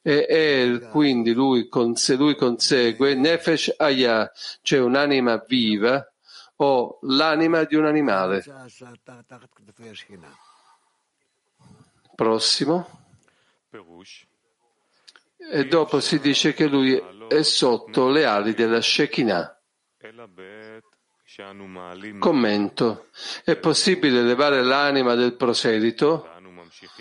e 0.02 0.26
El, 0.28 0.88
quindi 0.88 1.32
lui, 1.32 1.68
se 1.94 2.16
lui 2.16 2.34
consegue 2.34 3.14
Nefesh 3.14 3.74
Aya, 3.78 4.30
cioè 4.60 4.80
un'anima 4.80 5.42
viva 5.46 6.04
o 6.56 6.98
l'anima 7.02 7.62
di 7.64 7.76
un 7.76 7.86
animale. 7.86 8.42
Prossimo. 12.14 13.00
E 15.50 15.66
dopo 15.66 16.00
si 16.00 16.18
dice 16.18 16.52
che 16.52 16.66
lui 16.66 17.00
è 17.28 17.42
sotto 17.42 18.08
le 18.10 18.24
ali 18.24 18.54
della 18.54 18.80
Shekinah. 18.80 19.60
Commento. 22.18 23.06
È 23.44 23.56
possibile 23.56 24.20
elevare 24.20 24.62
l'anima 24.62 25.14
del 25.14 25.34
proselito 25.34 26.31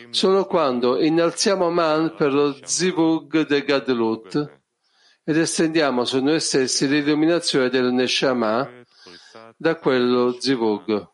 solo 0.10 0.46
quando 0.46 1.02
innalziamo 1.02 1.70
Man 1.70 2.16
per 2.16 2.34
lo 2.34 2.58
Zivug 2.64 3.46
de 3.46 3.64
Gadlut 3.64 4.60
ed 5.24 5.38
estendiamo 5.38 6.06
su 6.06 6.22
noi 6.22 6.40
stessi 6.40 6.88
l'illuminazione 6.88 7.70
del 7.70 7.92
Neshama 7.92 8.70
da 9.58 9.76
quello 9.76 10.40
Zivug. 10.40 11.10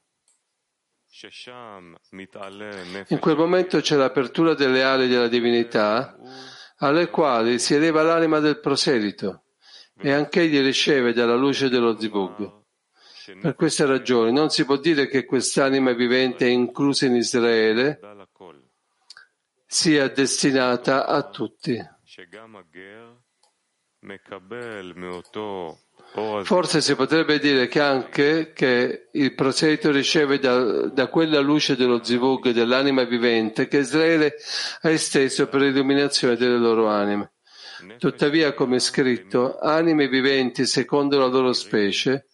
In 3.07 3.20
quel 3.20 3.36
momento 3.36 3.80
c'è 3.80 3.95
l'apertura 3.95 4.53
delle 4.53 4.84
ali 4.84 5.07
della 5.07 5.28
divinità 5.28 6.15
alle 6.78 7.09
quali 7.09 7.59
si 7.59 7.74
eleva 7.74 8.03
l'anima 8.03 8.39
del 8.39 8.59
proselito 8.59 9.43
e 9.99 10.11
anch'egli 10.11 10.61
riceve 10.61 11.13
dalla 11.13 11.36
luce 11.36 11.70
dello 11.70 11.99
Zivug. 11.99 12.57
Per 13.41 13.55
queste 13.55 13.86
ragioni 13.86 14.32
non 14.32 14.49
si 14.49 14.63
può 14.63 14.78
dire 14.78 15.07
che 15.07 15.25
quest'anima 15.25 15.91
vivente 15.91 16.47
inclusa 16.47 17.07
in 17.07 17.15
Israele 17.15 17.99
sia 19.65 20.07
destinata 20.07 21.05
a 21.05 21.28
tutti. 21.30 21.78
Forse 26.43 26.82
si 26.82 26.95
potrebbe 26.95 27.38
dire 27.39 27.67
che 27.67 27.82
anche 27.82 28.53
che 28.53 29.09
il 29.11 29.34
proselito 29.36 29.91
riceve 29.91 30.39
da, 30.39 30.88
da 30.88 31.07
quella 31.07 31.41
luce 31.41 31.75
dello 31.75 32.01
zivug 32.01 32.51
dell'anima 32.51 33.03
vivente 33.03 33.67
che 33.67 33.80
Israele 33.80 34.36
ha 34.82 34.89
esteso 34.89 35.47
per 35.47 35.61
l'illuminazione 35.61 36.38
delle 36.38 36.57
loro 36.57 36.88
anime. 36.88 37.34
Tuttavia, 37.97 38.53
come 38.53 38.78
è 38.78 38.80
scritto, 38.80 39.59
anime 39.59 40.07
viventi 40.07 40.65
secondo 40.65 41.19
la 41.19 41.28
loro 41.28 41.51
specie, 41.51 42.26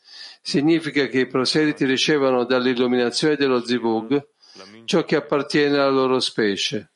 significa 0.43 1.07
che 1.07 1.21
i 1.21 1.27
proseliti 1.27 1.85
ricevono 1.85 2.43
dall'illuminazione 2.43 3.37
dello 3.37 3.65
zivug 3.65 4.27
ciò 4.83 5.05
che 5.05 5.15
appartiene 5.15 5.77
alla 5.77 5.89
loro 5.89 6.19
specie, 6.19 6.91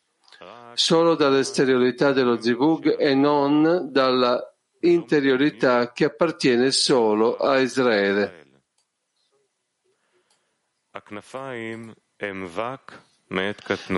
solo 0.73 1.15
dall'esteriorità 1.15 2.11
dello 2.11 2.41
zivug 2.41 2.99
e 2.99 3.15
non 3.15 3.87
dalla 3.89 4.53
interiorità 4.81 5.93
che 5.93 6.05
appartiene 6.05 6.71
solo 6.71 7.37
a 7.37 7.57
Israele. 7.59 8.45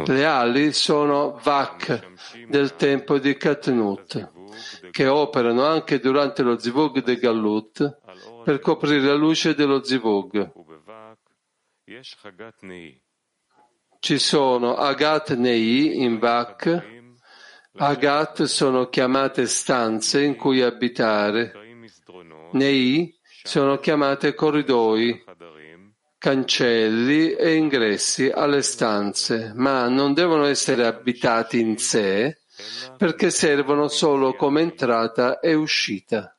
Le 0.05 0.25
ali 0.25 0.73
sono 0.73 1.39
Vak 1.41 2.07
del 2.47 2.75
tempo 2.75 3.17
di 3.17 3.35
Katnut, 3.35 4.31
che 4.91 5.07
operano 5.07 5.65
anche 5.65 5.99
durante 5.99 6.43
lo 6.43 6.57
Zivug 6.57 7.01
de 7.03 7.15
Gallut 7.17 7.97
per 8.49 8.61
coprire 8.61 9.05
la 9.05 9.13
luce 9.13 9.53
dello 9.53 9.83
Zivug. 9.83 10.51
Ci 13.99 14.17
sono 14.17 14.73
Agat 14.73 15.35
Nei 15.35 16.01
in 16.01 16.17
Vak 16.17 16.83
Agat 17.77 18.43
sono 18.45 18.89
chiamate 18.89 19.45
stanze 19.45 20.23
in 20.23 20.35
cui 20.35 20.63
abitare. 20.63 21.53
Nei 22.53 23.15
sono 23.43 23.77
chiamate 23.77 24.33
corridoi, 24.33 25.23
cancelli 26.17 27.33
e 27.33 27.53
ingressi 27.53 28.31
alle 28.33 28.63
stanze, 28.63 29.51
ma 29.53 29.87
non 29.87 30.15
devono 30.15 30.45
essere 30.45 30.87
abitati 30.87 31.59
in 31.59 31.77
sé 31.77 32.39
perché 32.97 33.29
servono 33.29 33.87
solo 33.87 34.33
come 34.33 34.61
entrata 34.61 35.39
e 35.39 35.53
uscita. 35.53 36.33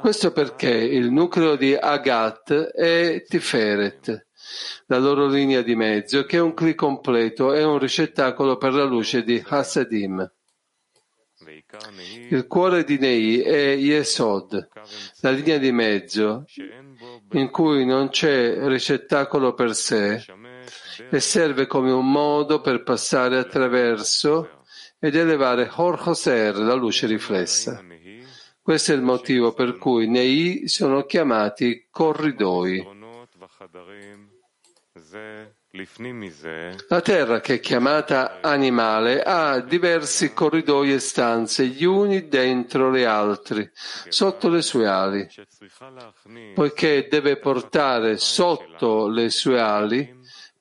Questo 0.00 0.32
perché 0.32 0.70
il 0.70 1.12
nucleo 1.12 1.54
di 1.54 1.72
Agat 1.74 2.52
è 2.52 3.22
Tiferet, 3.22 4.26
la 4.86 4.98
loro 4.98 5.28
linea 5.28 5.62
di 5.62 5.76
mezzo, 5.76 6.24
che 6.24 6.38
è 6.38 6.40
un 6.40 6.52
clic 6.52 6.74
completo 6.74 7.54
e 7.54 7.62
un 7.62 7.78
ricettacolo 7.78 8.56
per 8.56 8.72
la 8.72 8.84
luce 8.84 9.22
di 9.22 9.42
Hasadim. 9.46 10.32
Il 12.30 12.46
cuore 12.48 12.82
di 12.82 12.98
Nei 12.98 13.40
è 13.40 13.74
Yesod, 13.76 14.68
la 15.20 15.30
linea 15.30 15.58
di 15.58 15.70
mezzo, 15.70 16.44
in 17.32 17.50
cui 17.50 17.84
non 17.84 18.08
c'è 18.08 18.66
ricettacolo 18.66 19.54
per 19.54 19.74
sé 19.74 20.24
e 21.10 21.20
serve 21.20 21.66
come 21.66 21.92
un 21.92 22.10
modo 22.10 22.60
per 22.60 22.82
passare 22.82 23.38
attraverso 23.38 24.62
ed 24.98 25.14
elevare 25.14 25.70
Hor 25.72 26.00
Hoser, 26.04 26.56
la 26.56 26.74
luce 26.74 27.06
riflessa. 27.06 27.84
Questo 28.66 28.90
è 28.90 28.96
il 28.96 29.02
motivo 29.02 29.52
per 29.52 29.78
cui 29.78 30.08
Nei 30.08 30.66
sono 30.66 31.04
chiamati 31.04 31.86
corridoi. 31.88 32.84
La 36.88 37.00
terra, 37.00 37.40
che 37.40 37.54
è 37.54 37.60
chiamata 37.60 38.40
animale, 38.40 39.22
ha 39.22 39.60
diversi 39.60 40.32
corridoi 40.32 40.94
e 40.94 40.98
stanze, 40.98 41.68
gli 41.68 41.84
uni 41.84 42.26
dentro 42.26 42.90
le 42.90 43.06
altri, 43.06 43.70
sotto 44.08 44.48
le 44.48 44.62
sue 44.62 44.88
ali, 44.88 45.28
poiché 46.52 47.06
deve 47.08 47.36
portare 47.36 48.16
sotto 48.16 49.06
le 49.06 49.30
sue 49.30 49.60
ali 49.60 50.12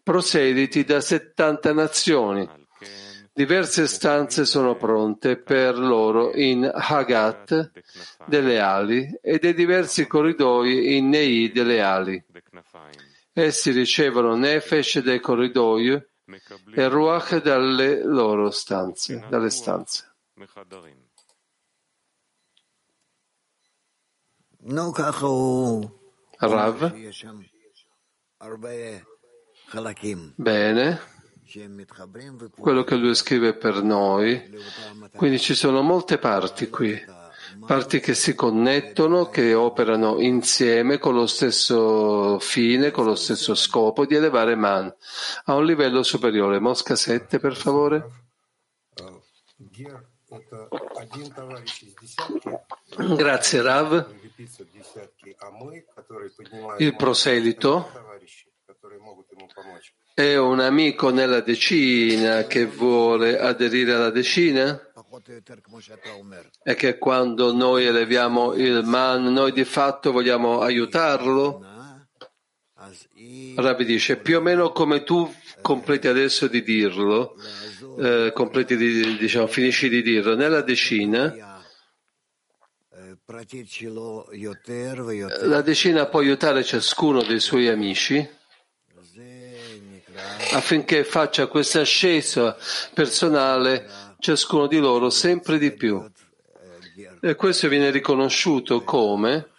proseliti 0.04 0.84
da 0.84 1.02
70 1.02 1.74
nazioni. 1.74 2.65
Diverse 3.38 3.86
stanze 3.88 4.46
sono 4.46 4.78
pronte 4.78 5.36
per 5.36 5.78
loro 5.78 6.34
in 6.34 6.72
Hagat 6.74 7.70
delle 8.26 8.62
ali 8.62 9.14
e 9.22 9.40
dei 9.40 9.54
diversi 9.54 10.08
corridoi 10.08 10.96
in 10.96 11.10
Nei 11.10 11.52
delle 11.52 11.82
ali. 11.82 12.26
Essi 13.34 13.72
ricevono 13.72 14.38
Nefesh 14.38 15.00
dai 15.00 15.20
corridoi 15.20 16.02
e 16.74 16.88
Ruach 16.88 17.42
dalle 17.42 18.06
loro 18.06 18.52
stanze, 18.52 19.26
dalle 19.30 19.50
stanze. 19.50 20.16
Rav. 26.38 26.94
Bene. 30.38 31.15
Quello 32.58 32.84
che 32.84 32.96
lui 32.96 33.16
scrive 33.16 33.54
per 33.54 33.84
noi. 33.84 34.58
Quindi 35.16 35.40
ci 35.40 35.56
sono 35.56 35.82
molte 35.82 36.18
parti 36.18 36.70
qui 36.70 37.24
parti 37.66 38.00
che 38.00 38.14
si 38.14 38.36
connettono, 38.36 39.30
che 39.30 39.54
operano 39.54 40.20
insieme 40.20 40.98
con 40.98 41.16
lo 41.16 41.28
stesso 41.28 42.40
fine, 42.40 42.92
con 42.92 43.06
lo 43.06 43.16
stesso 43.16 43.56
scopo 43.56 44.06
di 44.06 44.16
elevare 44.16 44.56
Man 44.56 44.94
a 45.46 45.56
un 45.56 45.66
livello 45.66 46.04
superiore. 46.04 46.60
Mosca 46.60 46.96
7, 46.96 47.40
per 47.40 47.56
favore. 47.56 48.10
Grazie 53.16 53.62
Rav. 53.62 54.14
Il 56.78 56.96
proselito 56.96 57.90
è 60.16 60.38
un 60.38 60.62
amico 60.62 61.10
nella 61.10 61.42
decina 61.42 62.46
che 62.46 62.66
vuole 62.66 63.38
aderire 63.38 63.96
alla 63.96 64.12
decina? 64.12 64.80
E 66.64 66.76
che 66.76 66.98
quando 66.98 67.54
noi 67.54 67.86
eleviamo 67.86 68.54
il 68.54 68.84
man, 68.86 69.24
noi 69.34 69.52
di 69.52 69.66
fatto 69.66 70.14
vogliamo 70.14 70.62
aiutarlo? 70.62 71.62
Rabbi 73.58 73.84
dice, 73.84 74.16
più 74.16 74.38
o 74.38 74.42
meno 74.42 74.72
come 74.72 75.04
tu 75.04 75.30
completi 75.62 76.08
adesso 76.08 76.48
di 76.48 76.64
dirlo, 76.64 77.36
eh, 78.00 78.32
completi 78.34 78.78
di, 78.78 79.18
diciamo, 79.18 79.48
finisci 79.48 79.90
di 79.90 80.02
dirlo, 80.02 80.34
nella 80.34 80.62
decina 80.62 81.62
la 85.42 85.62
decina 85.62 86.06
può 86.06 86.20
aiutare 86.20 86.64
ciascuno 86.64 87.24
dei 87.24 87.40
suoi 87.40 87.68
amici 87.68 88.30
affinché 90.54 91.04
faccia 91.04 91.48
questa 91.48 91.82
ascesa 91.82 92.58
personale 92.94 94.14
ciascuno 94.20 94.68
di 94.68 94.78
loro 94.78 95.10
sempre 95.10 95.58
di 95.58 95.72
più. 95.72 96.04
E 97.22 97.36
questo 97.36 97.68
viene 97.68 97.90
riconosciuto 97.90 98.84
come 98.84 99.50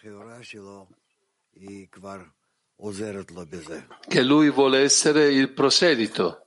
che 4.09 4.23
lui 4.23 4.51
vuole 4.51 4.81
essere 4.81 5.33
il 5.33 5.53
proselito 5.53 6.47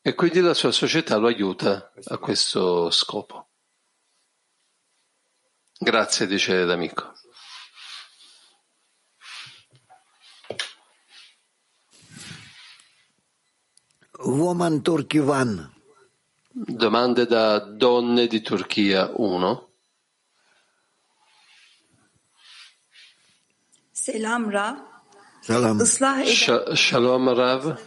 e 0.00 0.14
quindi 0.14 0.40
la 0.40 0.54
sua 0.54 0.72
società 0.72 1.16
lo 1.16 1.26
aiuta 1.26 1.92
a 2.04 2.16
questo 2.16 2.90
scopo. 2.90 3.48
Grazie, 5.78 6.26
dice 6.26 6.64
l'amico. 6.64 7.12
Woman 14.18 14.82
Turkey 14.82 15.18
One. 15.20 15.70
Domande 16.52 17.26
da 17.26 17.58
donne 17.60 18.26
di 18.26 18.40
Turchia 18.40 19.10
1. 19.14 19.66
Selam 23.92 24.50
Rav. 24.50 24.76
Salam. 25.42 25.80
Islah 25.80 26.20
eden 26.22 26.34
Sha- 26.34 26.74
Shalom 26.74 27.28
Rav. 27.32 27.78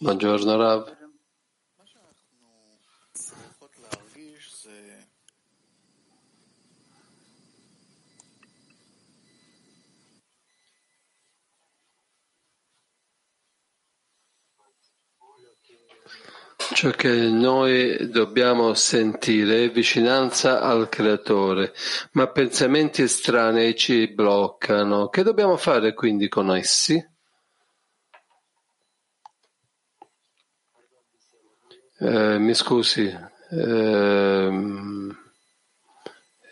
Buongiorno 0.00 0.56
Rav. 0.56 0.82
Ciò 16.74 16.90
che 16.90 17.28
noi 17.28 18.10
dobbiamo 18.10 18.72
sentire 18.72 19.64
è 19.64 19.70
vicinanza 19.70 20.62
al 20.62 20.88
Creatore, 20.88 21.74
ma 22.12 22.28
pensamenti 22.28 23.02
estranei 23.02 23.76
ci 23.76 24.08
bloccano. 24.08 25.08
Che 25.08 25.22
dobbiamo 25.22 25.56
fare 25.58 25.92
quindi 25.92 26.28
con 26.28 26.54
essi? 26.56 26.94
Eh, 31.98 32.38
mi 32.38 32.54
scusi, 32.54 33.14
ehm, 33.50 35.16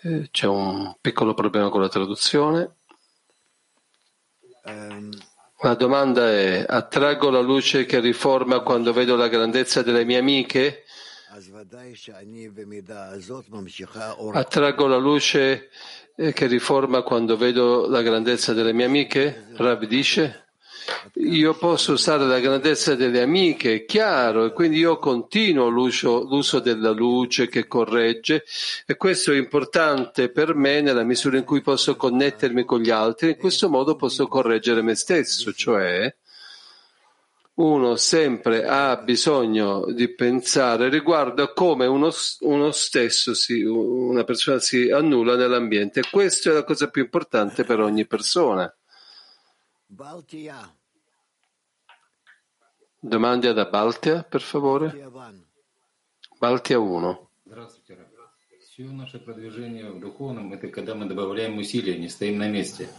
eh, 0.02 0.28
c'è 0.30 0.46
un 0.46 0.94
piccolo 1.00 1.34
problema 1.34 1.70
con 1.70 1.80
la 1.80 1.88
traduzione. 1.88 2.79
La 5.62 5.74
domanda 5.74 6.30
è, 6.30 6.64
attraggo 6.66 7.28
la 7.28 7.40
luce 7.40 7.84
che 7.84 8.00
riforma 8.00 8.60
quando 8.60 8.94
vedo 8.94 9.14
la 9.14 9.28
grandezza 9.28 9.82
delle 9.82 10.06
mie 10.06 10.16
amiche? 10.16 10.84
Attraggo 14.32 14.86
la 14.86 14.96
luce 14.96 15.68
eh, 16.16 16.32
che 16.32 16.46
riforma 16.46 17.02
quando 17.02 17.36
vedo 17.36 17.86
la 17.88 18.00
grandezza 18.00 18.54
delle 18.54 18.72
mie 18.72 18.86
amiche? 18.86 19.48
Rav 19.56 19.84
dice, 19.84 20.49
io 21.14 21.54
posso 21.54 21.92
usare 21.92 22.24
la 22.24 22.38
grandezza 22.40 22.94
delle 22.94 23.20
amiche, 23.20 23.74
è 23.74 23.84
chiaro, 23.84 24.44
e 24.46 24.52
quindi 24.52 24.78
io 24.78 24.98
continuo 24.98 25.68
l'uso, 25.68 26.22
l'uso 26.22 26.60
della 26.60 26.90
luce 26.90 27.48
che 27.48 27.66
corregge 27.66 28.44
e 28.86 28.96
questo 28.96 29.32
è 29.32 29.36
importante 29.36 30.30
per 30.30 30.54
me 30.54 30.80
nella 30.80 31.02
misura 31.02 31.36
in 31.36 31.44
cui 31.44 31.60
posso 31.60 31.96
connettermi 31.96 32.64
con 32.64 32.80
gli 32.80 32.90
altri, 32.90 33.30
in 33.30 33.36
questo 33.36 33.68
modo 33.68 33.96
posso 33.96 34.26
correggere 34.26 34.82
me 34.82 34.94
stesso, 34.94 35.52
cioè 35.52 36.14
uno 37.60 37.96
sempre 37.96 38.64
ha 38.64 38.96
bisogno 38.96 39.84
di 39.92 40.08
pensare 40.14 40.88
riguardo 40.88 41.42
a 41.42 41.52
come 41.52 41.84
uno, 41.86 42.10
uno 42.40 42.70
stesso, 42.70 43.34
si, 43.34 43.62
una 43.62 44.24
persona 44.24 44.58
si 44.60 44.90
annulla 44.90 45.36
nell'ambiente. 45.36 46.02
Questa 46.10 46.50
è 46.50 46.52
la 46.54 46.64
cosa 46.64 46.88
più 46.88 47.02
importante 47.02 47.64
per 47.64 47.80
ogni 47.80 48.06
persona. 48.06 48.72
Балтия, 49.89 50.57
Domande 53.01 53.53
da 53.53 53.65
Baltia, 53.65 54.23
per 54.23 54.41
favore. 54.41 54.91
Яван. 54.97 55.45
Baltia 56.41 56.79
1. 56.79 57.17
Здравствуйте, 57.45 57.93
Раф. 57.93 58.07
Все 58.61 58.83
наше 58.91 59.19
продвижение 59.19 59.91
в 59.91 59.99
духовном – 59.99 60.53
это 60.53 60.67
когда 60.69 60.95
мы 60.95 61.05
добавляем 61.05 61.57
усилия, 61.59 61.97
не 61.99 62.09
стоим 62.09 62.39
на 62.39 62.49
месте. 62.49 62.89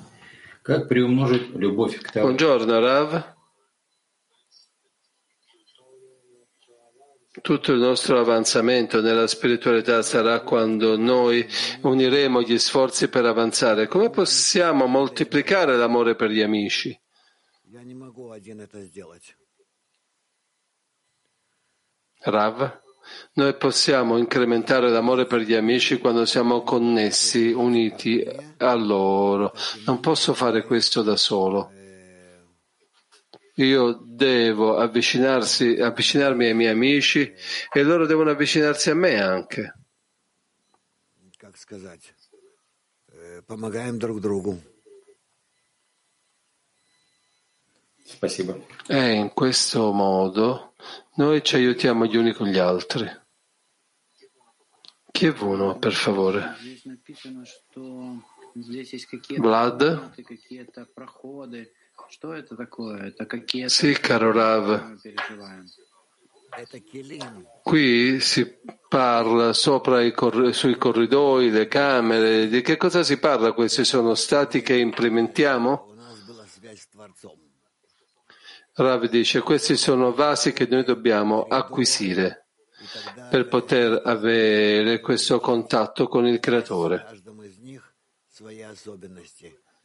Как 0.63 0.89
приумножить 0.89 1.51
любовь 1.51 2.01
к 2.01 2.13
тому, 2.13 2.29
Buongiorno 2.29 2.81
Rav. 2.81 3.25
Tutto 7.42 7.72
il 7.72 7.80
nostro 7.80 8.20
avanzamento 8.20 9.02
nella 9.02 9.26
spiritualità 9.26 10.04
sarà 10.04 10.42
quando 10.42 10.96
noi 10.96 11.48
uniremo 11.82 12.42
gli 12.44 12.58
sforzi 12.60 13.08
per 13.08 13.26
avanzare. 13.26 13.88
Come 13.88 14.12
possiamo 14.12 14.86
moltiplicare 14.86 15.76
l'amore 15.76 16.16
per 16.16 16.30
gli 16.30 16.42
amici? 16.42 16.98
Rav, 22.24 22.82
noi 23.34 23.56
possiamo 23.56 24.18
incrementare 24.18 24.90
l'amore 24.90 25.26
per 25.26 25.40
gli 25.40 25.56
amici 25.56 25.98
quando 25.98 26.26
siamo 26.26 26.62
connessi, 26.62 27.52
uniti 27.52 28.24
a 28.58 28.74
loro. 28.76 29.52
Non 29.86 30.00
posso 30.00 30.36
fare 30.36 30.64
questo 30.64 31.02
da 31.02 31.16
solo 31.16 31.72
io 33.56 34.00
devo 34.04 34.78
avvicinarsi, 34.78 35.78
avvicinarmi 35.80 36.46
ai 36.46 36.54
miei 36.54 36.72
amici 36.72 37.34
e 37.72 37.84
loro 37.84 38.06
devono 38.06 38.30
avvicinarsi 38.32 38.90
a 38.90 38.96
me 38.96 39.22
anche. 39.22 39.74
E 48.88 48.98
э, 48.98 49.12
in 49.14 49.32
questo 49.34 49.92
modo 49.92 50.74
noi 51.16 51.44
ci 51.44 51.56
aiutiamo 51.56 52.06
gli 52.06 52.18
uni 52.18 52.34
con 52.34 52.48
gli 52.48 52.58
altri. 52.58 53.10
Chi 55.12 55.28
è 55.28 55.34
uno, 55.40 55.78
per 55.78 55.94
favore. 55.94 56.56
Vlad. 59.38 60.12
Sì, 63.68 63.94
caro 63.94 64.32
Rav. 64.32 64.98
Qui 67.64 68.20
si 68.20 68.60
parla 68.90 69.54
cor- 70.14 70.54
sui 70.54 70.78
corridoi, 70.78 71.50
le 71.50 71.68
camere, 71.68 72.48
di 72.48 72.62
che 72.62 72.76
cosa 72.76 73.04
si 73.04 73.18
parla? 73.18 73.54
Questi 73.54 73.86
sono 73.86 74.16
stati 74.16 74.62
che 74.62 74.76
implementiamo? 74.76 75.96
Rav 78.74 79.06
dice, 79.08 79.42
questi 79.42 79.78
sono 79.78 80.14
vasi 80.14 80.52
che 80.54 80.66
noi 80.66 80.84
dobbiamo 80.84 81.44
acquisire 81.44 82.48
per 83.30 83.48
poter 83.48 84.02
avere 84.04 85.00
questo 85.00 85.40
contatto 85.40 86.08
con 86.08 86.26
il 86.26 86.40
creatore 86.40 87.06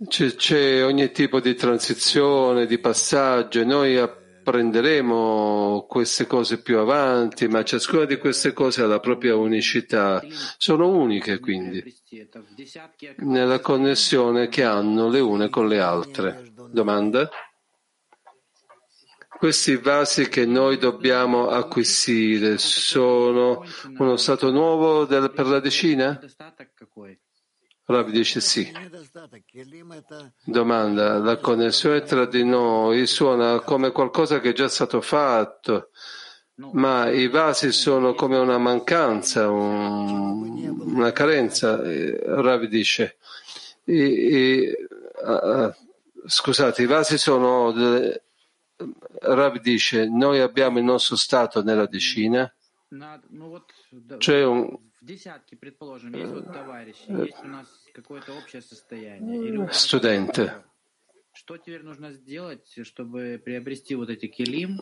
c'è 0.05 0.85
ogni 0.85 1.11
tipo 1.11 1.41
di 1.41 1.55
transizione, 1.55 2.67
di 2.67 2.79
passaggio, 2.79 3.65
noi 3.65 3.97
apprenderemo 3.97 5.87
queste 5.89 6.27
cose 6.27 6.61
più 6.61 6.79
avanti, 6.79 7.49
ma 7.49 7.65
ciascuna 7.65 8.05
di 8.05 8.19
queste 8.19 8.53
cose 8.53 8.83
ha 8.83 8.87
la 8.87 9.01
propria 9.01 9.37
unicità, 9.37 10.23
sono 10.59 10.89
uniche 10.89 11.39
quindi, 11.39 11.83
nella 13.19 13.61
connessione 13.61 14.49
che 14.49 14.65
hanno 14.65 15.09
le 15.09 15.21
une 15.21 15.49
con 15.49 15.67
le 15.67 15.81
altre. 15.81 16.53
Domanda? 16.71 17.31
Questi 19.39 19.77
vasi 19.77 20.29
che 20.29 20.45
noi 20.47 20.77
dobbiamo 20.77 21.49
acquisire 21.49 22.59
sono 22.59 23.65
uno 23.99 24.17
stato 24.17 24.51
nuovo 24.51 25.07
del, 25.07 25.31
per 25.31 25.47
la 25.47 25.61
decina? 25.61 26.21
Rav 27.89 28.11
dice 28.11 28.41
sì. 28.41 28.73
Domanda, 30.45 31.19
la 31.19 31.37
connessione 31.37 32.03
tra 32.03 32.27
di 32.27 32.45
noi 32.45 33.07
suona 33.07 33.61
come 33.61 33.93
qualcosa 33.93 34.41
che 34.41 34.51
è 34.51 34.53
già 34.53 34.69
stato 34.69 35.01
fatto, 35.01 35.91
ma 36.73 37.09
i 37.09 37.29
vasi 37.29 37.71
sono 37.71 38.15
come 38.15 38.39
una 38.39 38.59
mancanza, 38.59 39.49
un, 39.49 40.81
una 40.81 41.13
carenza. 41.13 41.81
Rav 41.81 42.65
dice, 42.65 43.19
I, 43.85 43.95
i, 43.95 44.75
uh, 45.23 45.73
scusate, 46.27 46.83
i 46.83 46.87
vasi 46.87 47.19
sono, 47.19 47.73
Rav 49.21 49.61
dice, 49.61 50.09
noi 50.09 50.41
abbiamo 50.41 50.79
il 50.79 50.85
nostro 50.85 51.15
stato 51.15 51.63
nella 51.63 51.87
decina, 51.87 52.53
c'è 52.89 54.17
cioè 54.19 54.45
un, 54.45 54.77
studente. 59.71 60.43
Э, 60.43 60.49
э, 60.49 60.75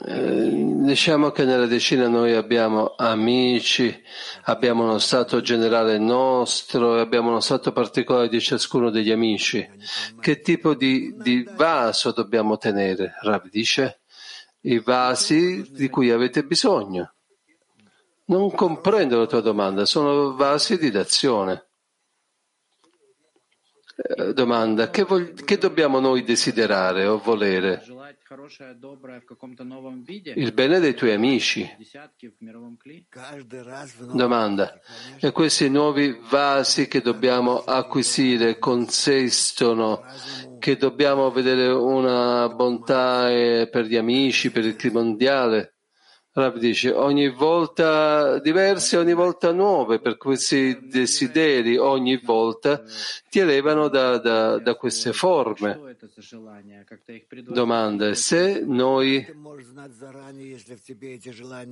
э, 0.06 0.84
diciamo 0.84 1.30
che 1.30 1.44
nella 1.44 1.66
decina 1.66 2.08
noi 2.08 2.32
abbiamo 2.32 2.94
amici, 2.96 4.02
abbiamo 4.44 4.84
uno 4.84 4.98
stato 4.98 5.40
generale 5.40 5.98
nostro 5.98 6.96
e 6.96 7.00
abbiamo 7.00 7.30
uno 7.30 7.40
stato 7.40 7.72
particolare 7.72 8.28
di 8.28 8.40
ciascuno 8.40 8.90
degli 8.90 9.10
amici. 9.10 9.68
Che 10.18 10.40
tipo 10.40 10.74
di, 10.74 11.14
di 11.18 11.46
vaso 11.54 12.12
dobbiamo 12.12 12.56
tenere? 12.56 13.14
Rav 13.20 13.48
dice, 13.50 14.00
i 14.60 14.78
vasi 14.78 15.70
di 15.70 15.90
cui 15.90 16.10
avete 16.10 16.44
bisogno. 16.44 17.13
Non 18.26 18.50
comprendo 18.52 19.18
la 19.18 19.26
tua 19.26 19.40
domanda, 19.40 19.84
sono 19.84 20.34
vasi 20.34 20.78
di 20.78 20.90
d'azione. 20.90 21.68
Eh, 23.96 24.32
domanda, 24.32 24.90
che, 24.90 25.04
vog- 25.04 25.44
che 25.44 25.56
dobbiamo 25.56 26.00
noi 26.00 26.24
desiderare 26.24 27.06
o 27.06 27.18
volere? 27.18 27.82
Il 30.34 30.52
bene 30.52 30.80
dei 30.80 30.94
tuoi 30.94 31.12
amici. 31.12 31.70
Domanda, 34.12 34.80
e 35.20 35.30
questi 35.30 35.68
nuovi 35.68 36.18
vasi 36.28 36.88
che 36.88 37.02
dobbiamo 37.02 37.58
acquisire 37.58 38.58
consistono 38.58 40.02
che 40.58 40.76
dobbiamo 40.76 41.30
vedere 41.30 41.68
una 41.68 42.48
bontà 42.48 43.30
eh, 43.30 43.68
per 43.70 43.84
gli 43.84 43.96
amici, 43.96 44.50
per 44.50 44.64
il 44.64 44.76
clima 44.76 45.02
mondiale? 45.02 45.73
Rav 46.36 46.58
dice 46.58 46.90
ogni 46.90 47.28
volta 47.28 48.40
diverse, 48.40 48.96
ogni 48.96 49.14
volta 49.14 49.52
nuove, 49.52 50.00
per 50.00 50.16
questi 50.16 50.88
desideri 50.88 51.76
ogni 51.76 52.16
volta 52.16 52.82
ti 53.30 53.38
elevano 53.38 53.86
da, 53.86 54.18
da, 54.18 54.58
da 54.58 54.74
queste 54.74 55.12
forme. 55.12 55.96
Domanda, 57.46 58.14
se 58.14 58.64
noi 58.66 59.24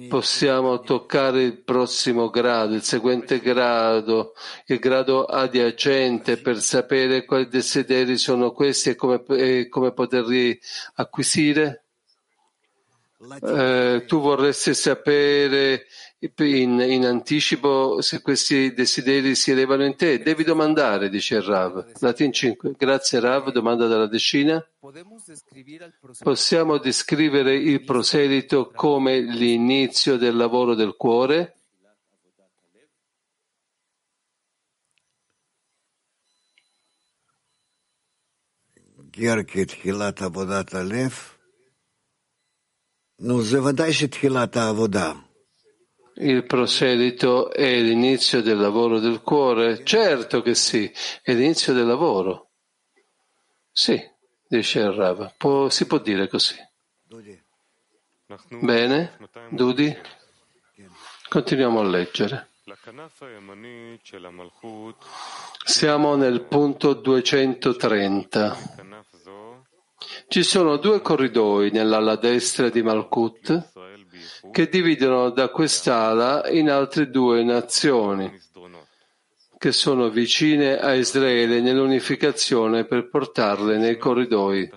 possiamo 0.08 0.80
toccare 0.82 1.42
il 1.42 1.58
prossimo 1.58 2.30
grado, 2.30 2.74
il 2.74 2.82
seguente 2.82 3.40
grado, 3.40 4.34
il 4.66 4.78
grado 4.78 5.24
adiacente 5.24 6.36
per 6.36 6.60
sapere 6.60 7.24
quali 7.24 7.48
desideri 7.48 8.16
sono 8.16 8.52
questi 8.52 8.90
e 8.90 8.94
come, 8.94 9.24
e 9.26 9.66
come 9.68 9.92
poterli 9.92 10.56
acquisire? 10.94 11.81
Eh, 13.40 14.04
tu 14.08 14.20
vorresti 14.20 14.74
sapere 14.74 15.86
in, 16.18 16.80
in, 16.80 17.04
anticipo 17.04 18.00
se 18.00 18.20
questi 18.20 18.72
desideri 18.72 19.36
si 19.36 19.52
elevano 19.52 19.84
in 19.84 19.94
te. 19.94 20.20
Devi 20.20 20.42
domandare, 20.42 21.08
dice 21.08 21.36
il 21.36 21.42
Rav. 21.42 21.92
Latin 22.00 22.32
5. 22.32 22.72
Grazie 22.76 23.20
Rav, 23.20 23.52
domanda 23.52 23.86
dalla 23.86 24.08
decina. 24.08 24.64
Possiamo 26.18 26.78
descrivere 26.78 27.54
il 27.54 27.84
proselito 27.84 28.72
come 28.74 29.20
l'inizio 29.20 30.16
del 30.16 30.34
lavoro 30.34 30.74
del 30.74 30.96
cuore? 30.96 31.58
Gheorghe 39.14 39.66
Hilata 39.82 40.24
Avodat 40.24 40.72
Aleph 40.72 41.31
il 46.14 46.44
proselito 46.44 47.52
è 47.52 47.80
l'inizio 47.80 48.42
del 48.42 48.58
lavoro 48.58 48.98
del 48.98 49.22
cuore? 49.22 49.84
Certo 49.84 50.42
che 50.42 50.56
sì, 50.56 50.92
è 51.22 51.32
l'inizio 51.32 51.72
del 51.72 51.86
lavoro. 51.86 52.50
Sì, 53.70 54.02
dice 54.48 54.80
il 54.80 54.90
Rav, 54.90 55.34
può, 55.36 55.68
si 55.68 55.86
può 55.86 55.98
dire 55.98 56.26
così. 56.26 56.56
Bene, 58.60 59.18
Dudi? 59.50 59.96
Continuiamo 61.28 61.80
a 61.80 61.84
leggere. 61.84 62.48
Siamo 65.64 66.16
nel 66.16 66.42
punto 66.42 66.94
230. 66.94 68.91
Ci 70.28 70.42
sono 70.42 70.76
due 70.76 71.00
corridoi 71.00 71.70
nell'ala 71.70 72.16
destra 72.16 72.68
di 72.68 72.82
Malkut 72.82 73.70
che 74.50 74.68
dividono 74.68 75.30
da 75.30 75.48
quest'ala 75.48 76.48
in 76.50 76.70
altre 76.70 77.10
due 77.10 77.42
nazioni 77.42 78.40
che 79.62 79.70
sono 79.70 80.08
vicine 80.08 80.76
a 80.76 80.94
Israele 80.94 81.60
nell'unificazione 81.60 82.84
per 82.84 83.08
portarle 83.08 83.78
nei 83.78 83.96
corridoi. 83.96 84.68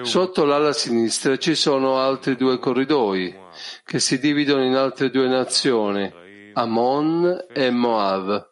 Sotto 0.00 0.44
l'ala 0.46 0.72
sinistra 0.72 1.36
ci 1.36 1.54
sono 1.54 1.98
altri 1.98 2.36
due 2.36 2.58
corridoi 2.58 3.36
che 3.84 3.98
si 3.98 4.18
dividono 4.18 4.64
in 4.64 4.74
altre 4.74 5.10
due 5.10 5.28
nazioni, 5.28 6.10
Ammon 6.54 7.48
e 7.52 7.70
Moav 7.70 8.49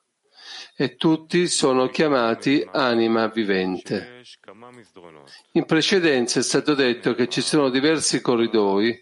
e 0.81 0.95
tutti 0.95 1.49
sono 1.49 1.89
chiamati 1.89 2.64
anima 2.70 3.26
vivente. 3.26 4.22
In 5.55 5.64
precedenza 5.64 6.39
è 6.39 6.43
stato 6.45 6.74
detto 6.74 7.16
che 7.16 7.29
ci 7.29 7.41
sono 7.41 7.68
diversi 7.68 8.20
corridoi 8.20 8.97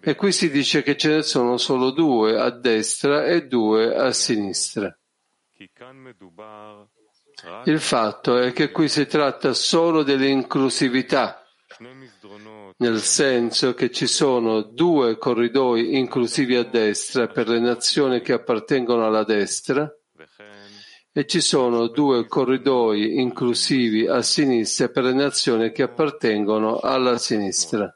e 0.00 0.14
qui 0.14 0.32
si 0.32 0.50
dice 0.50 0.82
che 0.82 0.96
ce 0.96 1.16
ne 1.16 1.22
sono 1.22 1.58
solo 1.58 1.90
due 1.90 2.40
a 2.40 2.48
destra 2.48 3.26
e 3.26 3.46
due 3.46 3.94
a 3.94 4.12
sinistra. 4.12 4.98
Il 7.64 7.80
fatto 7.80 8.38
è 8.38 8.54
che 8.54 8.70
qui 8.70 8.88
si 8.88 9.06
tratta 9.06 9.52
solo 9.52 10.02
dell'inclusività, 10.02 11.44
nel 12.78 13.00
senso 13.00 13.74
che 13.74 13.90
ci 13.90 14.06
sono 14.06 14.62
due 14.62 15.18
corridoi 15.18 15.98
inclusivi 15.98 16.56
a 16.56 16.64
destra 16.64 17.26
per 17.26 17.46
le 17.48 17.60
nazioni 17.60 18.22
che 18.22 18.32
appartengono 18.32 19.06
alla 19.06 19.24
destra 19.24 19.94
e 21.12 21.26
ci 21.26 21.40
sono 21.40 21.88
due 21.88 22.26
corridoi 22.26 23.20
inclusivi 23.20 24.06
a 24.06 24.22
sinistra 24.22 24.88
per 24.88 25.04
le 25.04 25.12
nazioni 25.12 25.72
che 25.72 25.82
appartengono 25.82 26.78
alla 26.78 27.18
sinistra. 27.18 27.92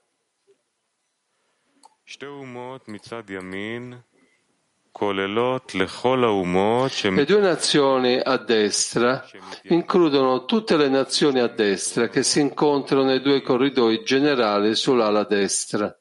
Le 7.17 7.25
due 7.25 7.41
nazioni 7.41 8.21
a 8.23 8.37
destra 8.37 9.27
includono 9.65 10.45
tutte 10.45 10.77
le 10.77 10.89
nazioni 10.89 11.41
a 11.41 11.49
destra 11.49 12.09
che 12.09 12.23
si 12.23 12.41
incontrano 12.41 13.05
nei 13.05 13.21
due 13.21 13.43
corridoi 13.43 14.05
generali 14.05 14.75
sull'ala 14.77 15.25
destra. 15.25 15.97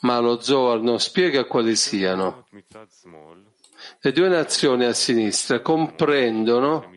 Ma 0.00 0.18
lo 0.20 0.40
Zohar 0.40 0.80
non 0.80 1.00
spiega 1.00 1.44
quali 1.46 1.74
siano. 1.74 2.46
Le 4.00 4.12
due 4.12 4.28
nazioni 4.28 4.84
a 4.84 4.92
sinistra 4.92 5.60
comprendono 5.60 6.94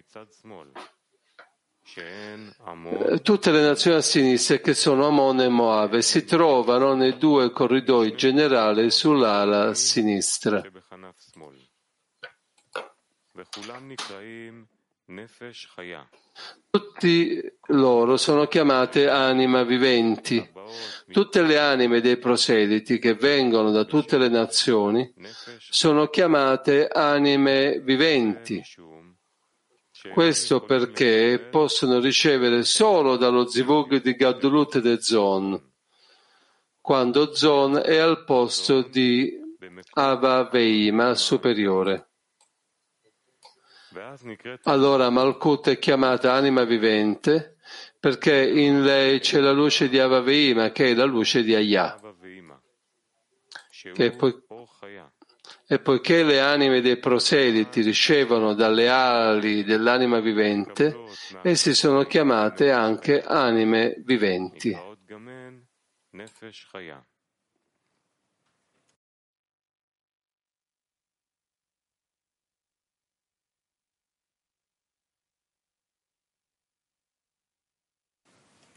tutte 3.21 3.51
le 3.51 3.61
nazioni 3.61 3.97
a 3.97 4.01
sinistra 4.01 4.57
che 4.57 4.73
sono 4.73 5.07
Amon 5.07 5.41
e 5.41 5.49
Moab 5.49 5.95
e 5.95 6.01
si 6.01 6.23
trovano 6.23 6.93
nei 6.93 7.17
due 7.17 7.51
corridoi 7.51 8.15
generali 8.15 8.89
sull'ala 8.91 9.73
sinistra. 9.73 10.61
Tutti 16.69 17.57
loro 17.67 18.17
sono 18.17 18.47
chiamate 18.47 19.09
anima 19.09 19.63
viventi. 19.63 20.57
Tutte 21.11 21.41
le 21.41 21.57
anime 21.57 22.01
dei 22.01 22.17
proseliti 22.17 22.99
che 22.99 23.15
vengono 23.15 23.71
da 23.71 23.83
tutte 23.85 24.17
le 24.17 24.27
nazioni 24.27 25.13
sono 25.57 26.07
chiamate 26.07 26.87
anime 26.87 27.79
viventi. 27.79 28.61
Questo 30.13 30.61
perché 30.61 31.47
possono 31.51 31.99
ricevere 31.99 32.63
solo 32.63 33.17
dallo 33.17 33.47
zivug 33.47 34.01
di 34.01 34.15
Gadlut 34.15 34.75
e 34.85 35.01
Zon, 35.01 35.61
quando 36.79 37.33
Zon 37.33 37.81
è 37.83 37.97
al 37.97 38.23
posto 38.23 38.81
di 38.81 39.37
Ava 39.93 40.47
Veima 40.49 41.15
superiore. 41.15 42.07
Allora 44.63 45.09
Malkut 45.09 45.69
è 45.69 45.79
chiamata 45.79 46.33
anima 46.33 46.63
vivente 46.63 47.57
perché 47.99 48.47
in 48.49 48.83
lei 48.83 49.19
c'è 49.19 49.39
la 49.39 49.51
luce 49.51 49.89
di 49.89 49.99
Avaveima 49.99 50.71
che 50.71 50.91
è 50.91 50.93
la 50.93 51.05
luce 51.05 51.43
di 51.43 51.53
Ayah. 51.53 51.99
E, 53.93 54.11
poi, 54.11 54.33
e 55.67 55.79
poiché 55.79 56.23
le 56.23 56.39
anime 56.39 56.81
dei 56.81 56.97
proseliti 56.97 57.81
ricevono 57.81 58.53
dalle 58.53 58.89
ali 58.89 59.63
dell'anima 59.63 60.19
vivente, 60.19 60.97
essi 61.43 61.73
sono 61.73 62.03
chiamate 62.03 62.71
anche 62.71 63.21
anime 63.21 63.95
viventi. 64.03 64.77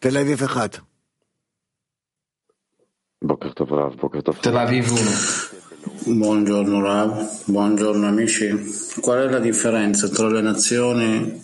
Tel 0.03 0.17
Aviv 0.17 0.41
1. 0.41 0.85
Tel 4.41 4.57
Aviv 4.57 4.91
1. 4.91 6.17
Buongiorno 6.17 6.81
Rav, 6.81 7.45
buongiorno 7.45 8.09
amici. 8.09 8.51
Qual 9.01 9.29
è 9.29 9.31
la 9.31 9.39
differenza 9.39 10.09
tra 10.09 10.27
le 10.27 10.41
nazioni 10.41 11.41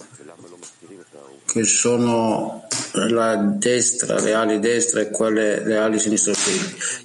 che 1.46 1.62
sono 1.62 2.66
la 2.94 3.36
destra, 3.36 4.20
le 4.20 4.34
ali 4.34 4.58
destra 4.58 5.02
e 5.02 5.10
quelle, 5.10 5.64
le 5.64 5.76
ali 5.76 6.00
sinistra? 6.00 6.32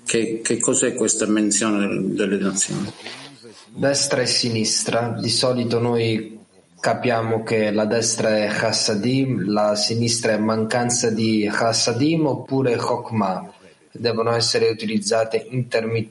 Che, 0.04 0.42
che 0.42 0.60
cos'è 0.60 0.96
questa 0.96 1.28
menzione 1.28 2.16
delle 2.16 2.38
nazioni? 2.38 2.92
Destra 3.68 4.22
e 4.22 4.26
sinistra, 4.26 5.16
di 5.22 5.30
solito 5.30 5.78
noi 5.78 6.33
capiamo 6.84 7.44
che 7.44 7.72
la 7.72 7.86
destra 7.86 8.44
è 8.44 8.48
Chassadim, 8.50 9.50
la 9.50 9.74
sinistra 9.74 10.34
è 10.34 10.38
mancanza 10.38 11.10
di 11.10 11.50
Chassadim 11.50 12.26
oppure 12.28 12.76
Chokmah. 12.76 13.54
Devono 13.90 14.36
essere 14.36 14.68
utilizzate 14.68 15.48
interme- 15.50 16.10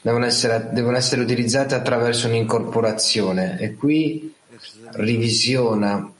devono, 0.00 0.26
devono 0.70 0.96
essere 0.96 1.20
utilizzate 1.20 1.74
attraverso 1.74 2.26
un'incorporazione 2.26 3.58
e 3.60 3.74
qui 3.74 4.32
rivisiona 4.92 6.10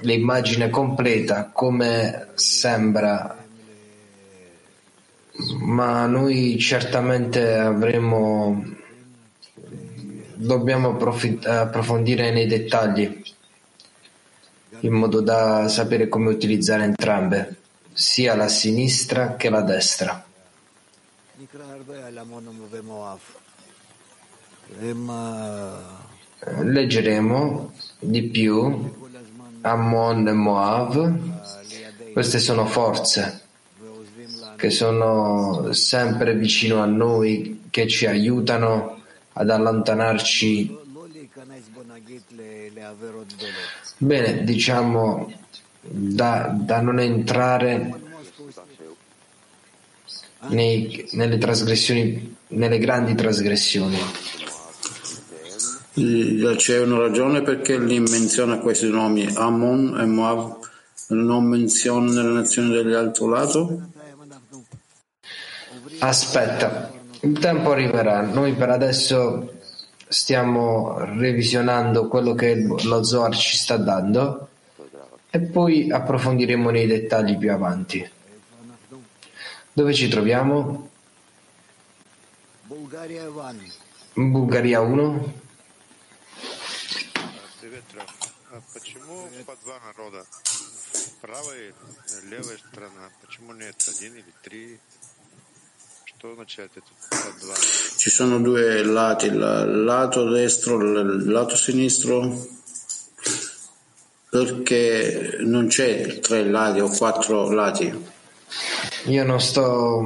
l'immagine 0.00 0.70
completa 0.70 1.50
come 1.52 2.30
sembra, 2.34 3.44
ma 5.60 6.06
noi 6.06 6.58
certamente 6.58 7.54
avremo, 7.54 8.74
dobbiamo 10.36 10.96
approfondire 10.98 12.30
nei 12.30 12.46
dettagli 12.46 13.22
in 14.80 14.92
modo 14.92 15.20
da 15.20 15.68
sapere 15.68 16.08
come 16.08 16.28
utilizzare 16.28 16.84
entrambe, 16.84 17.56
sia 17.92 18.34
la 18.34 18.48
sinistra 18.48 19.36
che 19.36 19.48
la 19.48 19.62
destra. 19.62 20.24
Leggeremo 26.60 27.72
di 27.98 28.22
più 28.24 28.92
Ammon 29.62 30.28
e 30.28 30.32
Moav, 30.32 31.18
queste 32.12 32.38
sono 32.38 32.66
forze 32.66 33.40
che 34.56 34.70
sono 34.70 35.72
sempre 35.72 36.34
vicino 36.34 36.82
a 36.82 36.86
noi, 36.86 37.64
che 37.70 37.86
ci 37.86 38.06
aiutano 38.06 38.95
ad 39.38 39.50
allontanarci. 39.50 40.78
Bene, 43.98 44.44
diciamo 44.44 45.32
da, 45.80 46.54
da 46.58 46.80
non 46.80 46.98
entrare 47.00 48.00
nei, 50.48 51.08
nelle 51.12 51.38
trasgressioni, 51.38 52.36
nelle 52.48 52.78
grandi 52.78 53.14
trasgressioni. 53.14 53.98
C'è 55.92 56.80
una 56.80 56.98
ragione 56.98 57.42
perché 57.42 57.78
lì 57.78 58.00
menziona 58.00 58.58
questi 58.58 58.88
nomi 58.88 59.26
Ammon 59.34 59.98
e 59.98 60.04
Moab, 60.04 60.58
non 61.08 61.44
menziona 61.44 62.10
nelle 62.10 62.32
nazioni 62.32 62.70
dell'altro 62.70 63.28
lato? 63.28 63.90
Aspetta, 65.98 66.95
il 67.25 67.39
tempo 67.39 67.71
arriverà. 67.71 68.21
Noi 68.21 68.53
per 68.53 68.69
adesso 68.69 69.59
stiamo 70.07 70.97
revisionando 70.97 72.07
quello 72.07 72.33
che 72.33 72.55
lo 72.55 73.03
Zohar 73.03 73.35
ci 73.35 73.57
sta 73.57 73.77
dando 73.77 74.49
e 75.29 75.39
poi 75.39 75.91
approfondiremo 75.91 76.69
nei 76.69 76.87
dettagli 76.87 77.37
più 77.37 77.51
avanti. 77.51 78.09
Dove 79.73 79.93
ci 79.93 80.07
troviamo? 80.09 80.89
Bulgaria 84.13 84.81
1. 84.81 85.33
Почему 88.73 89.29
по 89.45 89.55
два 89.63 89.79
народа? 89.79 90.25
Правая, 91.21 91.73
левая 92.23 92.57
сторона. 92.57 93.09
Почему 93.21 93.53
нет 93.53 93.75
один 93.87 94.15
или 94.15 94.33
три? 94.43 94.77
ci 97.96 98.10
sono 98.10 98.40
due 98.40 98.82
lati, 98.82 99.26
il 99.26 99.36
lato 99.84 100.28
destro 100.28 100.80
e 100.80 101.00
il 101.00 101.30
lato 101.30 101.56
sinistro, 101.56 102.46
perché 104.30 105.36
non 105.40 105.66
c'è 105.66 106.18
tre 106.20 106.44
lati 106.44 106.80
o 106.80 106.88
quattro 106.88 107.50
lati. 107.50 108.14
Io 109.04 109.24
non 109.24 109.40
sto 109.40 110.02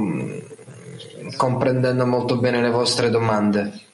comprendendo 1.36 2.06
molto 2.06 2.38
bene 2.38 2.60
le 2.60 2.70
vostre 2.70 3.10
domande. 3.10 3.88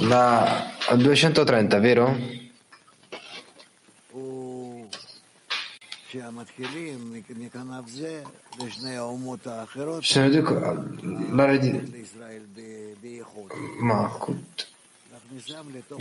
La 0.00 0.74
230, 0.96 1.78
vero? 1.78 2.50
Di 6.12 6.20
Makut 13.80 14.66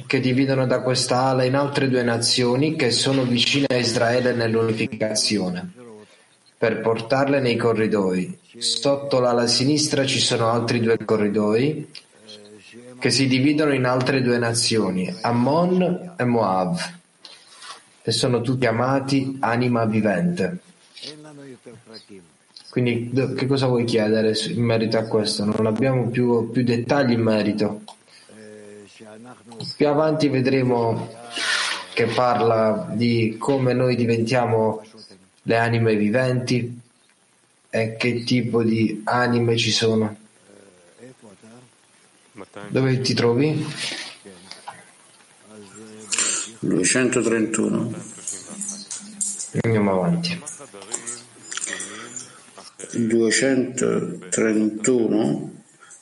che 0.06 0.20
dividono 0.20 0.68
da 0.68 0.82
questa 0.82 1.22
ala 1.22 1.46
in 1.46 1.56
altre 1.56 1.88
due 1.88 2.04
nazioni 2.04 2.76
che 2.76 2.92
sono 2.92 3.24
vicine 3.24 3.68
a 3.70 3.78
Israele 3.78 4.34
nell'unificazione 4.34 5.72
per 6.58 6.82
portarle 6.82 7.40
nei 7.40 7.56
corridoi. 7.56 8.38
Sotto 8.58 9.20
l'ala 9.20 9.48
sinistra 9.48 10.06
ci 10.06 10.20
sono 10.20 10.50
altri 10.50 10.82
due 10.82 10.98
corridoi 11.06 11.90
che 13.00 13.10
si 13.10 13.28
dividono 13.28 13.74
in 13.74 13.86
altre 13.86 14.22
due 14.22 14.38
nazioni, 14.38 15.12
Ammon 15.22 16.16
e 16.18 16.24
Moav, 16.26 17.00
e 18.04 18.12
sono 18.12 18.42
tutti 18.42 18.66
amati 18.66 19.38
anima 19.40 19.86
vivente. 19.86 20.60
Quindi 22.70 23.12
che 23.36 23.48
cosa 23.48 23.68
vuoi 23.68 23.84
chiedere 23.84 24.34
in 24.48 24.64
merito 24.64 24.98
a 24.98 25.04
questo? 25.04 25.44
Non 25.44 25.66
abbiamo 25.66 26.08
più, 26.08 26.50
più 26.52 26.64
dettagli 26.64 27.12
in 27.12 27.22
merito. 27.22 27.82
Più 29.76 29.88
avanti 29.88 30.30
vedremo 30.30 31.10
che 31.94 32.06
parla 32.06 32.88
di 32.94 33.36
come 33.38 33.74
noi 33.74 33.96
diventiamo 33.96 34.82
le 35.44 35.58
anime 35.58 35.96
viventi 35.96 36.80
e 37.70 37.96
che 37.98 38.24
tipo 38.24 38.64
di 38.64 39.02
anime 39.04 39.58
ci 39.58 39.72
sono. 39.72 40.16
Dove 42.70 43.02
ti 43.02 43.14
trovi? 43.14 43.66
231. 46.64 47.92
Andiamo 49.64 49.92
avanti. 49.92 50.40
231. 52.94 55.54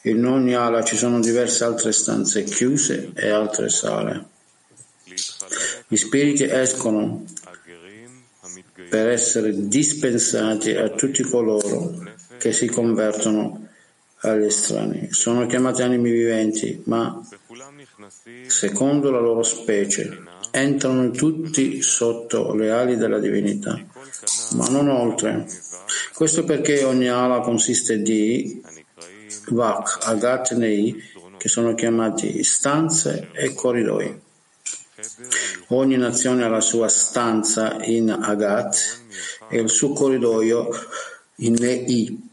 In 0.02 0.26
ogni 0.26 0.56
ala 0.56 0.84
ci 0.84 0.98
sono 0.98 1.22
diverse 1.22 1.64
altre 1.64 1.94
stanze 1.94 2.44
chiuse 2.44 3.12
e 3.16 3.30
altre 3.30 3.70
sale. 3.70 4.26
Gli 5.88 5.96
spiriti 5.96 6.44
escono 6.44 7.24
per 8.90 9.08
essere 9.08 9.70
dispensati 9.70 10.76
a 10.76 10.90
tutti 10.90 11.24
coloro 11.24 12.04
che 12.38 12.52
si 12.52 12.68
convertono 12.68 13.66
agli 14.22 14.44
estranei. 14.44 15.14
Sono 15.14 15.46
chiamati 15.46 15.84
anime 15.84 16.12
viventi, 16.12 16.82
ma 16.86 17.26
secondo 18.48 19.10
la 19.10 19.22
loro 19.22 19.44
specie 19.44 20.28
entrano 20.52 21.12
tutti 21.12 21.82
sotto 21.82 22.54
le 22.54 22.72
ali 22.72 22.98
della 22.98 23.20
divinità, 23.20 23.80
ma 24.56 24.68
non 24.70 24.90
oltre. 24.90 25.46
Questo 26.14 26.44
perché 26.44 26.84
ogni 26.84 27.08
ala 27.08 27.40
consiste 27.40 28.02
di 28.02 28.62
Vak, 29.50 30.00
Agat, 30.04 30.54
Nei, 30.56 30.96
che 31.38 31.48
sono 31.48 31.74
chiamati 31.74 32.44
stanze 32.44 33.30
e 33.34 33.54
corridoi. 33.54 34.22
Ogni 35.70 35.98
nazione 35.98 36.44
ha 36.44 36.50
la 36.50 36.62
sua 36.62 36.90
stanza 36.90 37.78
in 37.84 38.10
Agat 38.10 39.02
e 39.50 39.60
il 39.60 39.70
suo 39.70 39.94
corridoio 39.94 40.70
in 41.38 41.56
Nei. 41.58 42.29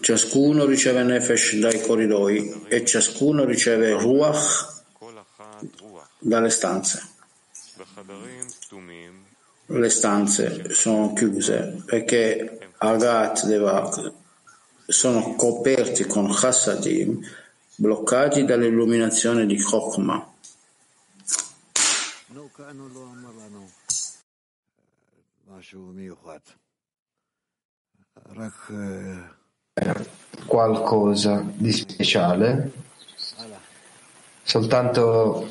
Ciascuno 0.00 0.64
riceve 0.64 1.02
Nefesh 1.02 1.56
dai 1.56 1.80
corridoi 1.80 2.66
e 2.68 2.84
ciascuno 2.84 3.44
riceve 3.44 3.92
Ruach 3.92 4.82
dalle 6.18 6.50
stanze. 6.50 7.14
Le 9.66 9.88
stanze 9.88 10.72
sono 10.72 11.12
chiuse 11.12 11.82
perché 11.84 12.70
Agat 12.78 13.46
Devak 13.46 14.12
sono 14.86 15.34
coperti 15.34 16.04
con 16.06 16.32
Chassadim, 16.32 17.20
bloccati 17.74 18.44
dall'illuminazione 18.44 19.44
di 19.46 19.60
Chokhmah. 19.60 20.34
Qualcosa 30.46 31.44
di 31.54 31.72
speciale, 31.72 32.72
soltanto 34.42 35.48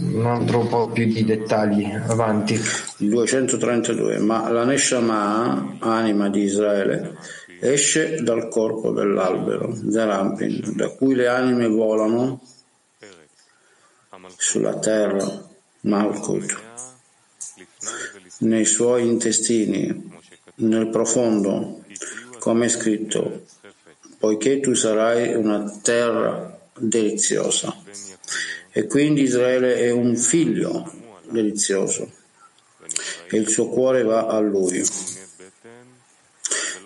un 0.00 0.26
altro 0.26 0.60
po' 0.66 0.88
più 0.88 1.06
di 1.06 1.24
dettagli 1.24 1.84
avanti. 1.84 2.58
232. 2.98 4.18
Ma 4.18 4.50
la 4.50 4.64
Neshama, 4.64 5.76
anima 5.80 6.28
di 6.28 6.42
Israele, 6.42 7.16
esce 7.60 8.22
dal 8.22 8.48
corpo 8.48 8.90
dell'albero, 8.90 9.74
Zerampin, 9.74 10.74
da 10.74 10.88
cui 10.88 11.14
le 11.14 11.28
anime 11.28 11.68
volano 11.68 12.40
sulla 14.36 14.78
terra, 14.78 15.48
Malkut, 15.80 16.60
nei 18.38 18.64
suoi 18.64 19.06
intestini, 19.06 20.19
nel 20.60 20.88
profondo, 20.88 21.82
come 22.38 22.66
è 22.66 22.68
scritto, 22.68 23.44
poiché 24.18 24.60
tu 24.60 24.74
sarai 24.74 25.34
una 25.34 25.70
terra 25.82 26.58
deliziosa. 26.78 27.74
E 28.72 28.86
quindi 28.86 29.22
Israele 29.22 29.76
è 29.76 29.90
un 29.90 30.14
figlio 30.16 30.92
delizioso 31.28 32.10
e 33.28 33.36
il 33.36 33.48
suo 33.48 33.68
cuore 33.68 34.02
va 34.02 34.26
a 34.26 34.38
lui. 34.40 34.82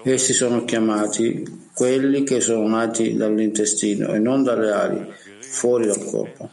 Essi 0.03 0.33
sono 0.33 0.64
chiamati 0.64 1.68
quelli 1.75 2.25
che 2.25 2.41
sono 2.41 2.68
nati 2.68 3.16
dall'intestino 3.16 4.12
e 4.12 4.18
non 4.18 4.43
dalle 4.43 4.70
ali, 4.70 5.12
fuori 5.41 5.87
dal 5.87 6.05
corpo. 6.05 6.51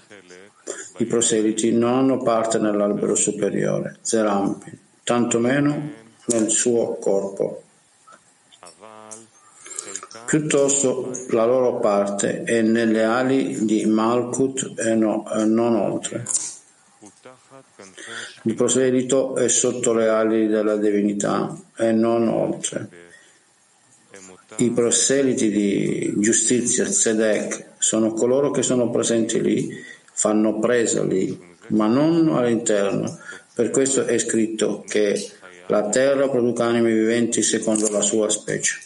I 0.97 1.05
proseliti 1.05 1.72
non 1.72 1.93
hanno 1.93 2.22
parte 2.22 2.59
nell'albero 2.59 3.15
superiore, 3.15 3.97
Zerampi, 4.01 4.78
tantomeno 5.03 6.01
nel 6.26 6.49
suo 6.49 6.95
corpo. 6.95 7.63
Piuttosto 10.26 11.11
la 11.30 11.45
loro 11.45 11.80
parte 11.80 12.43
è 12.43 12.61
nelle 12.61 13.03
ali 13.03 13.65
di 13.65 13.86
Malkut 13.86 14.74
e, 14.78 14.95
no, 14.95 15.30
e 15.32 15.43
non 15.45 15.76
oltre. 15.76 16.26
Il 18.43 18.53
proselito 18.53 19.36
è 19.36 19.47
sotto 19.47 19.93
le 19.93 20.07
ali 20.07 20.47
della 20.47 20.78
divinità 20.78 21.55
e 21.76 21.91
non 21.91 22.28
oltre. 22.28 22.88
I 24.57 24.72
proseliti 24.72 25.49
di 25.49 26.13
giustizia, 26.17 26.86
Tzedek, 26.86 27.69
sono 27.78 28.13
coloro 28.13 28.51
che 28.51 28.61
sono 28.61 28.89
presenti 28.89 29.41
lì, 29.41 29.69
fanno 30.13 30.59
presa 30.59 31.03
lì, 31.03 31.38
ma 31.67 31.88
non 31.88 32.30
all'interno. 32.30 33.17
Per 33.53 33.69
questo 33.69 34.05
è 34.05 34.17
scritto 34.17 34.84
che 34.88 35.32
la 35.68 35.89
terra 35.89 36.30
produca 36.30 36.66
anime 36.66 36.91
viventi 36.91 37.41
secondo 37.41 37.89
la 37.89 38.01
sua 38.01 38.30
specie. 38.30 38.80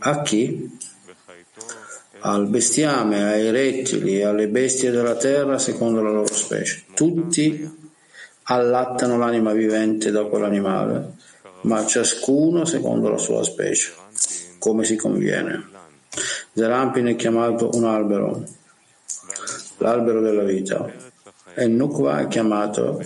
A 0.00 0.22
chi? 0.22 0.78
Al 2.20 2.46
bestiame, 2.48 3.24
ai 3.24 3.50
rettili, 3.50 4.22
alle 4.22 4.48
bestie 4.48 4.90
della 4.90 5.16
terra 5.16 5.58
secondo 5.58 6.02
la 6.02 6.10
loro 6.10 6.32
specie. 6.32 6.84
Tutti 6.94 7.76
allattano 8.44 9.18
l'anima 9.18 9.52
vivente 9.52 10.10
da 10.10 10.24
quell'animale, 10.24 11.12
ma 11.62 11.84
ciascuno 11.84 12.64
secondo 12.64 13.08
la 13.08 13.18
sua 13.18 13.42
specie, 13.44 13.92
come 14.58 14.84
si 14.84 14.96
conviene. 14.96 15.68
Zerampin 16.52 17.06
è 17.06 17.16
chiamato 17.16 17.70
un 17.74 17.84
albero, 17.84 18.44
l'albero 19.78 20.20
della 20.20 20.44
vita, 20.44 20.90
e 21.54 21.66
Nukva 21.66 22.20
è 22.20 22.28
chiamato 22.28 23.04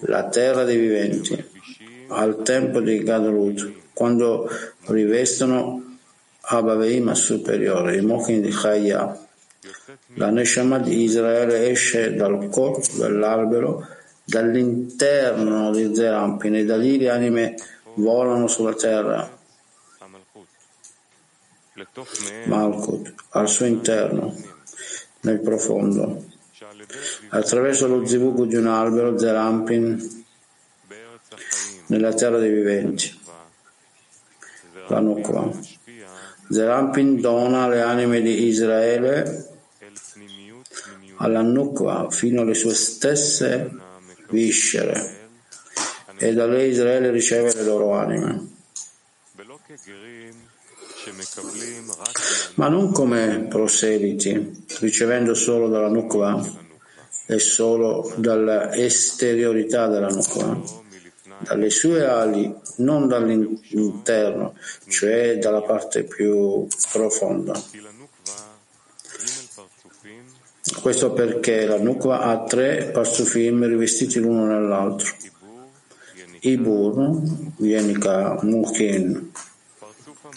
la 0.00 0.28
terra 0.28 0.64
dei 0.64 0.78
viventi, 0.78 1.44
al 2.08 2.42
tempo 2.42 2.80
di 2.80 3.02
Gadlut, 3.02 3.72
quando 3.92 4.48
rivestono 4.86 5.96
Abaveima 6.40 7.14
superiore, 7.14 7.96
i 7.96 8.00
Mochin 8.00 8.40
di 8.40 8.50
Chaya. 8.50 9.26
La 10.14 10.30
Neshama 10.30 10.78
di 10.78 11.02
Israele 11.02 11.68
esce 11.68 12.14
dal 12.14 12.48
corpo 12.48 12.96
dell'albero, 12.96 13.86
dall'interno 14.24 15.70
di 15.72 15.94
Zerampin 15.94 16.56
e 16.56 16.64
da 16.64 16.76
lì 16.76 16.98
le 16.98 17.10
anime 17.10 17.54
volano 17.94 18.46
sulla 18.46 18.74
terra. 18.74 19.36
Malkut, 22.46 23.14
al 23.30 23.48
suo 23.48 23.66
interno, 23.66 24.34
nel 25.20 25.40
profondo. 25.40 26.27
Attraverso 27.30 27.86
lo 27.86 28.06
zivug 28.06 28.44
di 28.44 28.56
un 28.56 28.66
albero, 28.66 29.18
Zerampin, 29.18 30.24
nella 31.86 32.14
terra 32.14 32.38
dei 32.38 32.52
viventi. 32.52 33.16
La 34.88 35.00
Nukva. 35.00 35.50
Zerampin 36.50 37.20
dona 37.20 37.68
le 37.68 37.82
anime 37.82 38.22
di 38.22 38.46
Israele 38.46 39.56
alla 41.16 41.42
Nukva 41.42 42.10
fino 42.10 42.40
alle 42.40 42.54
sue 42.54 42.72
stesse 42.72 43.70
viscere 44.30 45.16
e 46.16 46.32
da 46.32 46.46
lei 46.46 46.70
Israele 46.70 47.10
riceve 47.10 47.52
le 47.52 47.62
loro 47.62 47.92
anime. 47.92 48.56
Ma 52.54 52.68
non 52.68 52.92
come 52.92 53.46
proseliti, 53.48 54.64
ricevendo 54.80 55.34
solo 55.34 55.68
dalla 55.68 55.88
Nukva 55.88 56.66
e 57.30 57.38
solo 57.38 58.10
dall'esteriorità 58.16 59.86
della 59.86 60.08
Nukva, 60.08 60.58
dalle 61.40 61.68
sue 61.68 62.06
ali, 62.06 62.50
non 62.76 63.06
dall'interno, 63.06 64.54
cioè 64.88 65.36
dalla 65.36 65.60
parte 65.60 66.04
più 66.04 66.66
profonda. 66.90 67.52
Questo 70.80 71.12
perché 71.12 71.66
la 71.66 71.78
Nukva 71.78 72.20
ha 72.20 72.44
tre 72.44 72.90
parsufim 72.94 73.66
rivestiti 73.66 74.20
l'uno 74.20 74.46
nell'altro. 74.46 75.14
Ibur, 76.40 77.20
Yenika, 77.58 78.38
Mukin. 78.40 79.32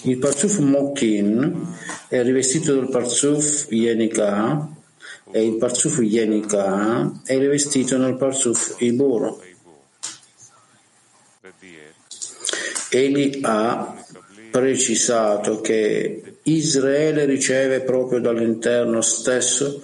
Il 0.03 0.17
parsuf 0.17 0.57
Mukin 0.57 1.67
è 2.09 2.21
rivestito 2.21 2.75
dal 2.75 2.89
parsuf 2.89 3.67
Yenika 3.69 4.79
e 5.31 5.45
il 5.45 5.55
parsuf 5.55 5.99
Yenika 5.99 7.21
è 7.23 7.37
rivestito 7.37 7.97
nel 7.97 8.15
parsuf 8.15 8.75
Ibur. 8.79 9.49
Egli 12.89 13.39
ha 13.43 14.03
precisato 14.51 15.61
che 15.61 16.37
Israele 16.43 17.25
riceve 17.25 17.81
proprio 17.81 18.19
dall'interno 18.19 19.01
stesso 19.01 19.81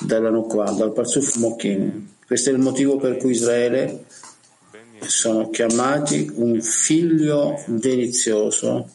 della 0.00 0.28
Nukwa, 0.30 0.70
dal 0.72 0.92
Parzuf 0.92 1.36
Mokin. 1.36 2.14
Questo 2.26 2.50
è 2.50 2.52
il 2.52 2.58
motivo 2.58 2.96
per 2.98 3.16
cui 3.16 3.30
Israele 3.30 4.04
sono 5.06 5.48
chiamati 5.50 6.30
un 6.34 6.60
figlio 6.60 7.62
delizioso 7.66 8.88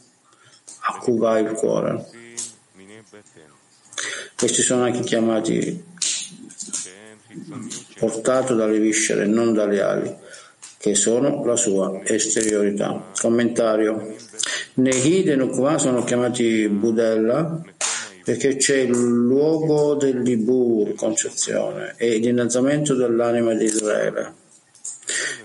a 0.82 0.98
cui 1.00 1.18
va 1.18 1.40
il 1.40 1.52
cuore. 1.54 2.21
Questi 4.42 4.64
sono 4.64 4.82
anche 4.82 5.02
chiamati 5.02 5.84
portato 7.96 8.56
dalle 8.56 8.80
viscere, 8.80 9.28
non 9.28 9.54
dalle 9.54 9.82
ali, 9.82 10.16
che 10.80 10.96
sono 10.96 11.46
la 11.46 11.56
sua 11.56 12.02
esteriorità. 12.04 13.12
Commentario. 13.20 14.16
Nehid 14.74 15.28
e 15.28 15.36
Nukva 15.36 15.78
sono 15.78 16.04
chiamati 16.04 16.68
Budella 16.70 17.62
perché 18.24 18.56
c'è 18.56 18.78
il 18.78 18.98
luogo 18.98 19.94
dell'Ibur, 19.94 20.96
concezione, 20.96 21.94
e 21.98 22.18
l'innalzamento 22.18 22.96
dell'anima 22.96 23.54
di 23.54 23.66
Israele. 23.66 24.34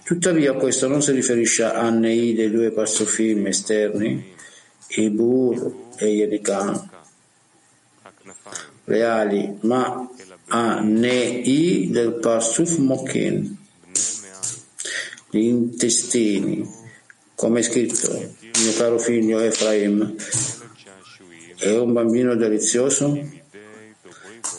Tuttavia 0.04 0.54
questo 0.54 0.88
non 0.88 1.02
si 1.02 1.12
riferisce 1.12 1.64
a 1.64 1.90
Nei 1.90 2.32
dei 2.32 2.50
due 2.50 2.70
parsofim 2.70 3.46
esterni, 3.46 4.32
Ibur 4.88 5.74
e 5.98 6.06
Yerikah, 6.06 6.95
reali, 8.86 9.58
ma 9.60 10.08
a 10.48 10.80
Nei 10.80 11.90
del 11.90 12.14
parsuf 12.14 12.76
Mokin, 12.78 13.56
gli 15.30 15.38
intestini, 15.38 16.68
come 17.34 17.60
è 17.60 17.62
scritto, 17.62 18.12
mio 18.12 18.72
caro 18.76 18.98
figlio 18.98 19.40
Efraim, 19.40 20.14
è 21.58 21.76
un 21.76 21.92
bambino 21.92 22.34
delizioso? 22.34 23.18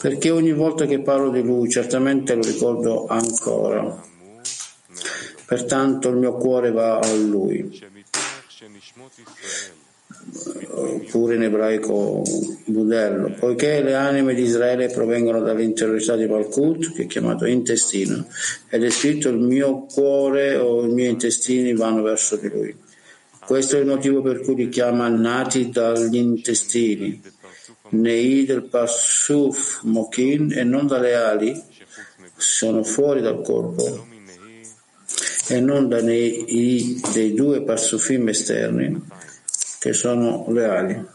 Perché 0.00 0.30
ogni 0.30 0.52
volta 0.52 0.84
che 0.84 1.00
parlo 1.00 1.30
di 1.30 1.42
lui 1.42 1.68
certamente 1.70 2.34
lo 2.34 2.42
ricordo 2.42 3.06
ancora. 3.06 4.06
Pertanto 5.46 6.10
il 6.10 6.16
mio 6.16 6.36
cuore 6.36 6.70
va 6.70 6.98
a 6.98 7.12
lui. 7.14 7.80
Oppure 10.70 11.36
in 11.36 11.42
ebraico 11.42 12.22
budello, 12.66 13.34
poiché 13.38 13.82
le 13.82 13.94
anime 13.94 14.34
di 14.34 14.42
Israele 14.42 14.88
provengono 14.88 15.40
dall'interiorità 15.40 16.16
di 16.16 16.26
Malkut, 16.26 16.92
che 16.92 17.02
è 17.02 17.06
chiamato 17.06 17.46
intestino, 17.46 18.26
ed 18.68 18.84
è 18.84 18.90
scritto 18.90 19.28
il 19.28 19.38
mio 19.38 19.86
cuore 19.86 20.56
o 20.56 20.84
i 20.84 20.88
miei 20.88 21.10
intestini 21.10 21.74
vanno 21.74 22.02
verso 22.02 22.36
di 22.36 22.48
lui. 22.48 22.76
Questo 23.44 23.76
è 23.76 23.80
il 23.80 23.86
motivo 23.86 24.20
per 24.20 24.40
cui 24.40 24.54
li 24.54 24.68
chiama 24.68 25.08
nati 25.08 25.70
dagli 25.70 26.16
intestini, 26.16 27.20
nei 27.90 28.44
del 28.44 28.64
Pasuf 28.64 29.80
Mokin 29.84 30.52
e 30.52 30.62
non 30.64 30.86
dalle 30.86 31.14
ali, 31.14 31.62
sono 32.36 32.82
fuori 32.82 33.22
dal 33.22 33.40
corpo, 33.42 34.06
e 35.48 35.60
non 35.60 35.88
da 35.88 36.02
nei 36.02 37.00
dei 37.12 37.32
due 37.32 37.62
Pasufim 37.62 38.28
esterni, 38.28 39.00
che 39.78 39.92
sono 39.92 40.46
le 40.48 40.64
ali. 40.64 41.06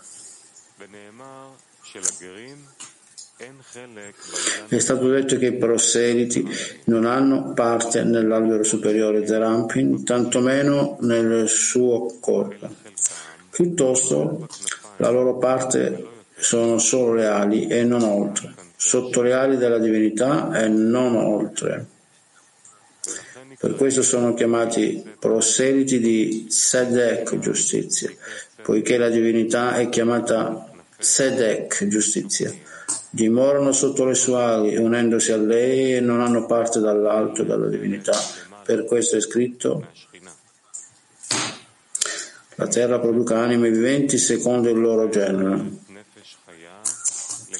È 4.67 4.79
stato 4.79 5.09
detto 5.09 5.37
che 5.37 5.47
i 5.47 5.57
proseliti 5.57 6.47
non 6.85 7.05
hanno 7.05 7.53
parte 7.53 8.03
nell'albero 8.03 8.63
superiore 8.63 9.27
Zerampin, 9.27 10.03
tantomeno 10.03 10.97
nel 11.01 11.47
suo 11.47 12.17
corpo. 12.19 12.69
Piuttosto 13.49 14.47
la 14.97 15.09
loro 15.09 15.37
parte 15.37 16.07
sono 16.35 16.77
solo 16.77 17.13
le 17.13 17.25
ali 17.25 17.67
e 17.67 17.83
non 17.83 18.03
oltre, 18.03 18.53
sotto 18.75 19.21
le 19.21 19.33
ali 19.33 19.57
della 19.57 19.79
divinità 19.79 20.51
e 20.59 20.67
non 20.67 21.15
oltre. 21.15 21.85
Per 23.59 23.75
questo 23.75 24.01
sono 24.01 24.33
chiamati 24.33 25.03
proseliti 25.19 25.99
di 25.99 26.47
Sedek, 26.49 27.39
giustizia, 27.39 28.11
poiché 28.63 28.97
la 28.97 29.09
divinità 29.09 29.75
è 29.75 29.89
chiamata 29.89 30.69
Sedek, 30.97 31.87
giustizia. 31.87 32.51
Dimorano 33.09 33.71
sotto 33.73 34.05
le 34.05 34.15
sue 34.15 34.41
ali, 34.41 34.77
unendosi 34.77 35.31
a 35.31 35.37
lei 35.37 35.95
e 35.95 35.99
non 35.99 36.21
hanno 36.21 36.45
parte 36.45 36.79
dall'alto 36.79 37.43
dalla 37.43 37.67
divinità. 37.67 38.17
Per 38.65 38.85
questo 38.85 39.17
è 39.17 39.21
scritto 39.21 39.85
la 42.55 42.67
terra 42.67 42.99
produca 42.99 43.39
anime 43.39 43.69
viventi 43.69 44.17
secondo 44.17 44.69
il 44.69 44.79
loro 44.79 45.09
genere. 45.09 45.81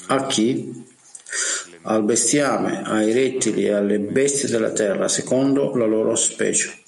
A 0.06 0.26
chi? 0.26 0.86
Al 1.82 2.04
bestiame, 2.04 2.82
ai 2.82 3.12
rettili 3.12 3.64
e 3.64 3.72
alle 3.72 3.98
bestie 3.98 4.48
della 4.48 4.70
terra, 4.70 5.08
secondo 5.08 5.74
la 5.76 5.84
loro 5.84 6.14
specie. 6.14 6.83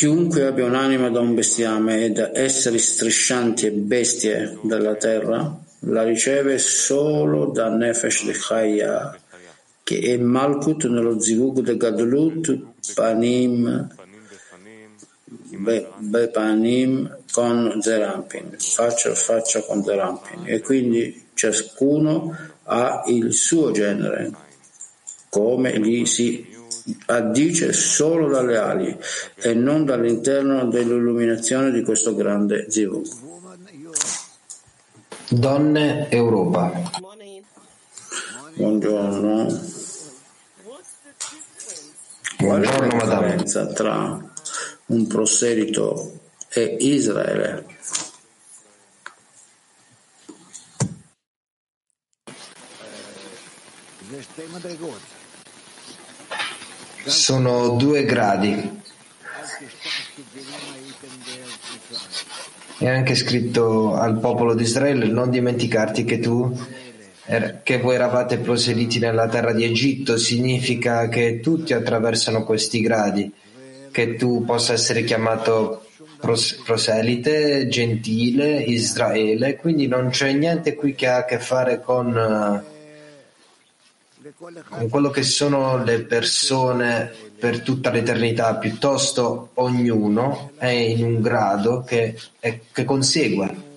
Chiunque 0.00 0.46
abbia 0.46 0.64
un'anima 0.64 1.10
da 1.10 1.20
un 1.20 1.34
bestiame 1.34 2.06
e 2.06 2.10
da 2.10 2.30
esseri 2.32 2.78
striscianti 2.78 3.66
e 3.66 3.70
bestie 3.70 4.58
della 4.62 4.94
terra, 4.94 5.60
la 5.80 6.02
riceve 6.04 6.56
solo 6.56 7.50
da 7.50 7.68
Nefesh 7.68 8.24
de 8.24 8.32
Chaya, 8.32 9.20
che 9.82 9.98
è 10.00 10.16
Malkut 10.16 10.86
nello 10.86 11.20
Zivug 11.20 11.60
de 11.60 11.76
Gadlut 11.76 12.62
Panim 12.94 13.94
Bepanim 15.98 17.18
con 17.30 17.78
Zerampin, 17.82 18.56
faccia 18.56 19.10
a 19.10 19.14
faccia 19.14 19.60
con 19.60 19.84
Zerampin, 19.84 20.44
e 20.46 20.60
quindi 20.60 21.26
ciascuno 21.34 22.34
ha 22.62 23.02
il 23.08 23.34
suo 23.34 23.70
genere, 23.70 24.32
come 25.28 25.78
gli 25.78 26.06
si 26.06 26.58
addice 27.06 27.72
solo 27.72 28.28
dalle 28.28 28.56
ali 28.56 28.96
e 29.36 29.54
non 29.54 29.84
dall'interno 29.84 30.66
dell'illuminazione 30.66 31.70
di 31.70 31.82
questo 31.82 32.14
grande 32.14 32.66
Zivug. 32.70 33.06
Donne 35.28 36.08
Europa. 36.10 36.72
Buongiorno. 38.54 39.46
Qual 42.36 42.62
è 42.62 42.78
la 42.78 42.86
differenza 42.86 43.66
tra 43.66 44.18
un 44.86 45.06
proselito 45.06 46.20
e 46.48 46.76
Israele? 46.80 47.78
Sono 57.04 57.70
due 57.70 58.04
gradi. 58.04 58.78
È 62.78 62.88
anche 62.88 63.14
scritto 63.14 63.94
al 63.94 64.18
popolo 64.18 64.54
di 64.54 64.62
Israele 64.62 65.06
non 65.06 65.30
dimenticarti 65.30 66.04
che 66.04 66.18
tu 66.18 66.58
er- 67.26 67.62
che 67.62 67.78
voi 67.78 67.94
eravate 67.94 68.38
proseliti 68.38 68.98
nella 68.98 69.28
terra 69.28 69.52
di 69.52 69.64
Egitto 69.64 70.16
significa 70.16 71.08
che 71.08 71.40
tutti 71.40 71.72
attraversano 71.72 72.44
questi 72.44 72.80
gradi, 72.80 73.30
che 73.90 74.16
tu 74.16 74.44
possa 74.44 74.72
essere 74.72 75.04
chiamato 75.04 75.86
pros- 76.20 76.60
proselite, 76.64 77.68
gentile, 77.68 78.62
Israele, 78.62 79.56
quindi 79.56 79.86
non 79.86 80.10
c'è 80.10 80.32
niente 80.32 80.74
qui 80.74 80.94
che 80.94 81.06
ha 81.06 81.18
a 81.18 81.24
che 81.24 81.38
fare 81.38 81.80
con, 81.80 82.16
eh, 82.16 82.69
con 84.68 84.88
quello 84.90 85.08
che 85.08 85.22
sono 85.22 85.82
le 85.82 86.02
persone 86.02 87.10
per 87.38 87.62
tutta 87.62 87.90
l'eternità, 87.90 88.56
piuttosto 88.56 89.50
ognuno 89.54 90.52
è 90.56 90.68
in 90.68 91.04
un 91.04 91.20
grado 91.22 91.82
che, 91.82 92.18
è- 92.38 92.60
che 92.70 92.84
consegue. 92.84 93.68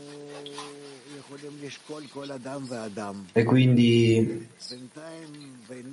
E 3.31 3.43
quindi 3.43 4.47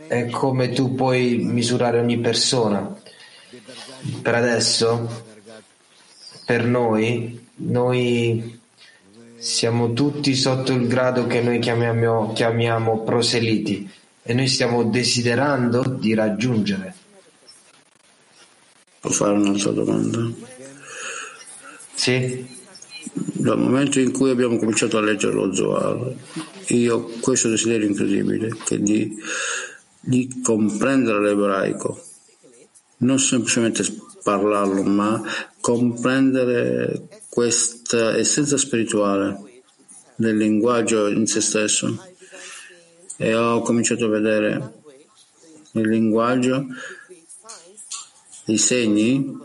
è 0.09 0.29
come 0.31 0.71
tu 0.71 0.95
puoi 0.95 1.37
misurare 1.37 2.01
ogni 2.01 2.19
persona. 2.19 3.01
Per 4.21 4.35
adesso, 4.35 5.25
per 6.45 6.65
noi, 6.65 7.47
noi 7.57 8.59
siamo 9.37 9.93
tutti 9.93 10.35
sotto 10.35 10.73
il 10.73 10.89
grado 10.89 11.27
che 11.27 11.41
noi 11.41 11.61
chiamiamo, 11.61 12.33
chiamiamo 12.33 13.03
proseliti 13.03 13.99
e 14.31 14.33
noi 14.33 14.47
stiamo 14.47 14.85
desiderando 14.85 15.83
di 15.99 16.15
raggiungere. 16.15 16.95
Posso 19.01 19.25
fare 19.25 19.33
un'altra 19.33 19.73
domanda? 19.73 20.31
Sì? 21.95 22.47
Dal 23.13 23.59
momento 23.59 23.99
in 23.99 24.13
cui 24.13 24.31
abbiamo 24.31 24.57
cominciato 24.57 24.99
a 24.99 25.01
leggere 25.01 25.33
lo 25.33 25.53
Zohar, 25.53 26.15
io 26.69 26.95
ho 26.95 27.11
questo 27.19 27.49
desiderio 27.49 27.89
incredibile, 27.89 28.57
che 28.65 28.81
di, 28.81 29.17
di 29.99 30.41
comprendere 30.45 31.21
l'ebraico, 31.23 32.01
non 32.99 33.19
semplicemente 33.19 33.83
parlarlo, 34.23 34.85
ma 34.85 35.21
comprendere 35.61 37.09
questa 37.29 38.17
essenza 38.17 38.57
spirituale 38.57 39.63
del 40.15 40.37
linguaggio 40.37 41.09
in 41.09 41.27
se 41.27 41.41
stesso. 41.41 42.10
E 43.23 43.35
ho 43.35 43.61
cominciato 43.61 44.07
a 44.07 44.09
vedere 44.09 44.73
il 45.73 45.87
linguaggio, 45.87 46.65
i 48.47 48.57
segni 48.57 49.37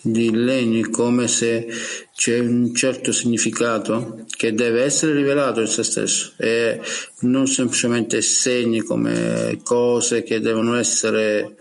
di 0.00 0.30
legni 0.30 0.88
come 0.88 1.26
se 1.26 1.66
c'è 2.14 2.38
un 2.38 2.72
certo 2.72 3.10
significato 3.10 4.24
che 4.28 4.54
deve 4.54 4.84
essere 4.84 5.12
rivelato 5.12 5.60
in 5.60 5.66
se 5.66 5.82
stesso 5.82 6.34
e 6.36 6.80
non 7.22 7.48
semplicemente 7.48 8.22
segni 8.22 8.82
come 8.82 9.58
cose 9.64 10.22
che 10.22 10.38
devono 10.38 10.76
essere 10.76 11.56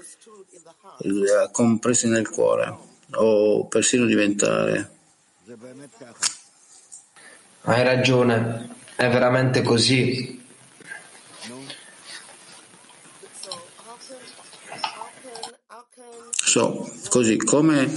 eh, 1.02 1.50
comprese 1.52 2.08
nel 2.08 2.30
cuore 2.30 2.78
o 3.14 3.66
persino 3.66 4.06
diventare. 4.06 4.92
Hai 7.64 7.84
ragione, 7.84 8.70
è 8.96 9.10
veramente 9.10 9.64
così. 9.64 10.39
So, 16.50 16.92
così 17.10 17.38
come 17.38 17.88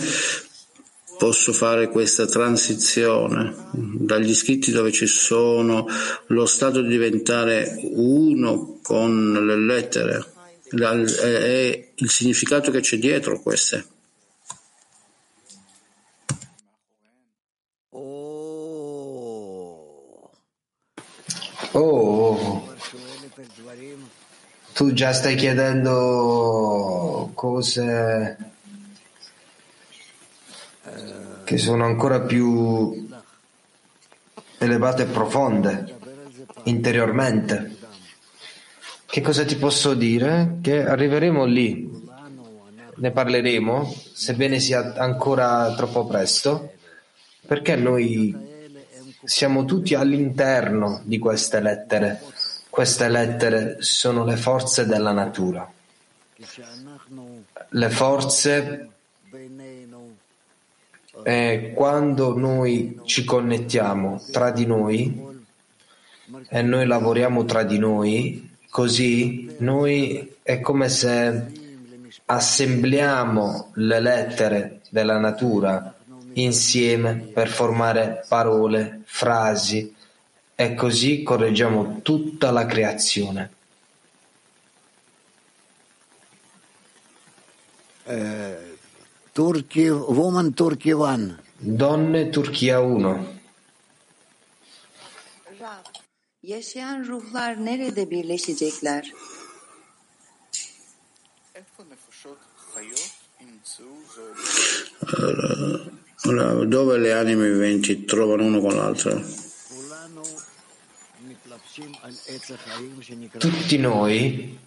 posso 1.17 1.55
fare 1.55 1.89
questa 1.89 2.27
transizione? 2.27 3.71
Dagli 3.73 4.35
scritti 4.35 4.71
dove 4.71 4.93
ci 4.93 5.07
sono 5.07 5.87
lo 6.27 6.45
stato 6.45 6.83
di 6.83 6.89
diventare 6.89 7.81
uno 7.81 8.79
con 8.83 9.33
le 9.33 9.57
lettere 9.57 10.33
e 10.69 11.93
il 11.95 12.11
significato 12.11 12.71
che 12.71 12.81
c'è 12.81 12.99
dietro 12.99 13.41
queste. 13.41 13.87
Oh, 21.71 22.32
tu 24.73 24.93
già 24.93 25.13
stai 25.13 25.35
chiedendo 25.35 27.31
cose 27.35 28.37
che 31.45 31.59
sono 31.59 31.85
ancora 31.85 32.21
più 32.21 33.09
elevate 34.59 35.03
e 35.03 35.07
profonde 35.07 35.97
interiormente. 36.65 37.77
Che 39.05 39.21
cosa 39.21 39.45
ti 39.45 39.57
posso 39.57 39.93
dire? 39.95 40.59
Che 40.63 40.87
arriveremo 40.87 41.45
lì, 41.45 41.91
ne 42.97 43.11
parleremo, 43.11 43.95
sebbene 44.15 44.59
sia 44.59 44.95
ancora 44.95 45.75
troppo 45.75 46.07
presto, 46.07 46.73
perché 47.47 47.77
noi 47.77 48.35
siamo 49.25 49.65
tutti 49.67 49.95
all'interno 49.95 51.03
di 51.05 51.19
queste 51.19 51.61
lettere. 51.61 52.23
Queste 52.73 53.07
lettere 53.11 53.77
sono 53.81 54.25
le 54.25 54.39
forze 54.39 54.87
della 54.87 55.13
natura. 55.13 55.71
Le 57.69 57.91
forze 57.91 58.89
è 61.23 61.73
quando 61.75 62.35
noi 62.35 62.99
ci 63.05 63.25
connettiamo 63.25 64.23
tra 64.33 64.51
di 64.51 64.65
noi 64.65 65.45
e 66.49 66.63
noi 66.63 66.87
lavoriamo 66.87 67.45
tra 67.45 67.63
di 67.63 67.77
noi, 67.77 68.57
così 68.71 69.55
noi 69.59 70.37
è 70.43 70.61
come 70.61 70.89
se 70.89 71.53
assembliamo 72.25 73.73
le 73.75 74.01
lettere 74.01 74.81
della 74.89 75.19
natura 75.19 75.95
insieme 76.33 77.17
per 77.17 77.49
formare 77.49 78.25
parole, 78.27 79.03
frasi 79.05 80.01
e 80.55 80.75
così 80.75 81.23
correggiamo 81.23 82.01
tutta 82.03 82.51
la 82.51 82.67
creazione. 82.67 83.51
Eh, 88.05 88.77
Turkey, 89.33 89.89
woman 89.89 90.53
Turkey 90.55 90.93
one. 90.93 91.39
Donne 91.57 92.29
Turchia 92.31 92.81
1. 92.81 93.41
Rab, 95.61 95.85
yaşayan 96.43 97.05
ruhlar 97.07 97.65
nerede 97.65 98.11
birleşecekler? 98.11 99.13
Allora, 106.25 106.65
dove 106.65 106.99
le 106.99 107.13
anime 107.13 107.51
viventi 107.51 108.05
trovano 108.05 108.45
uno 108.45 108.61
con 108.61 108.75
l'altra? 108.75 109.42
Tutti 113.39 113.79
noi 113.79 114.59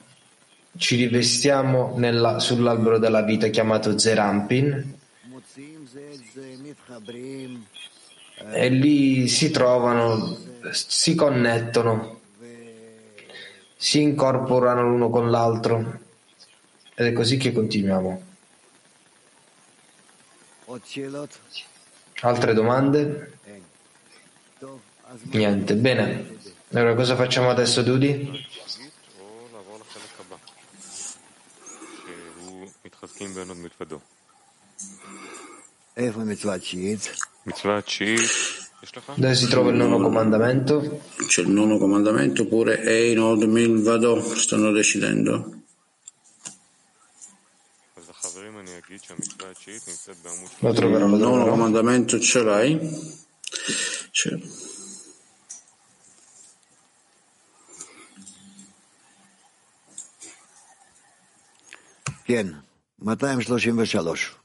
ci 0.78 0.96
rivestiamo 0.96 1.94
nella, 1.98 2.40
sull'albero 2.40 2.98
della 2.98 3.22
vita 3.22 3.48
chiamato 3.50 3.98
Zerampin 3.98 4.98
e 8.52 8.70
lì 8.70 9.28
si 9.28 9.52
trovano, 9.52 10.38
si 10.72 11.14
connettono, 11.14 12.22
si 13.76 14.02
incorporano 14.02 14.90
l'uno 14.90 15.10
con 15.10 15.30
l'altro 15.30 16.00
ed 16.96 17.06
è 17.06 17.14
così 17.14 17.38
che 17.38 17.52
continuiamo. 17.52 18.24
Altre 22.22 22.54
domande? 22.54 23.38
Niente, 25.32 25.76
bene. 25.76 26.35
Allora 26.76 26.94
cosa 26.94 27.16
facciamo 27.16 27.50
adesso, 27.50 27.82
Dudi? 27.84 28.46
Dove 39.14 39.36
si 39.36 39.48
trova 39.48 39.70
il 39.70 39.78
nono 39.78 40.02
comandamento? 40.02 41.02
C'è 41.26 41.44
il 41.44 41.50
nono 41.50 41.78
comandamento 41.78 42.42
oppure 42.42 42.84
Einod 42.84 43.44
Milvado, 43.44 44.22
stanno 44.36 44.74
decidendo. 44.74 45.62
Lo 50.60 50.74
troverò. 50.74 51.06
Il 51.06 51.14
nono 51.14 51.46
comandamento 51.48 52.20
ce 52.20 52.44
l'hai? 52.44 52.80
C'è. 54.12 54.38
כן, 62.26 62.48
233. 63.00 64.45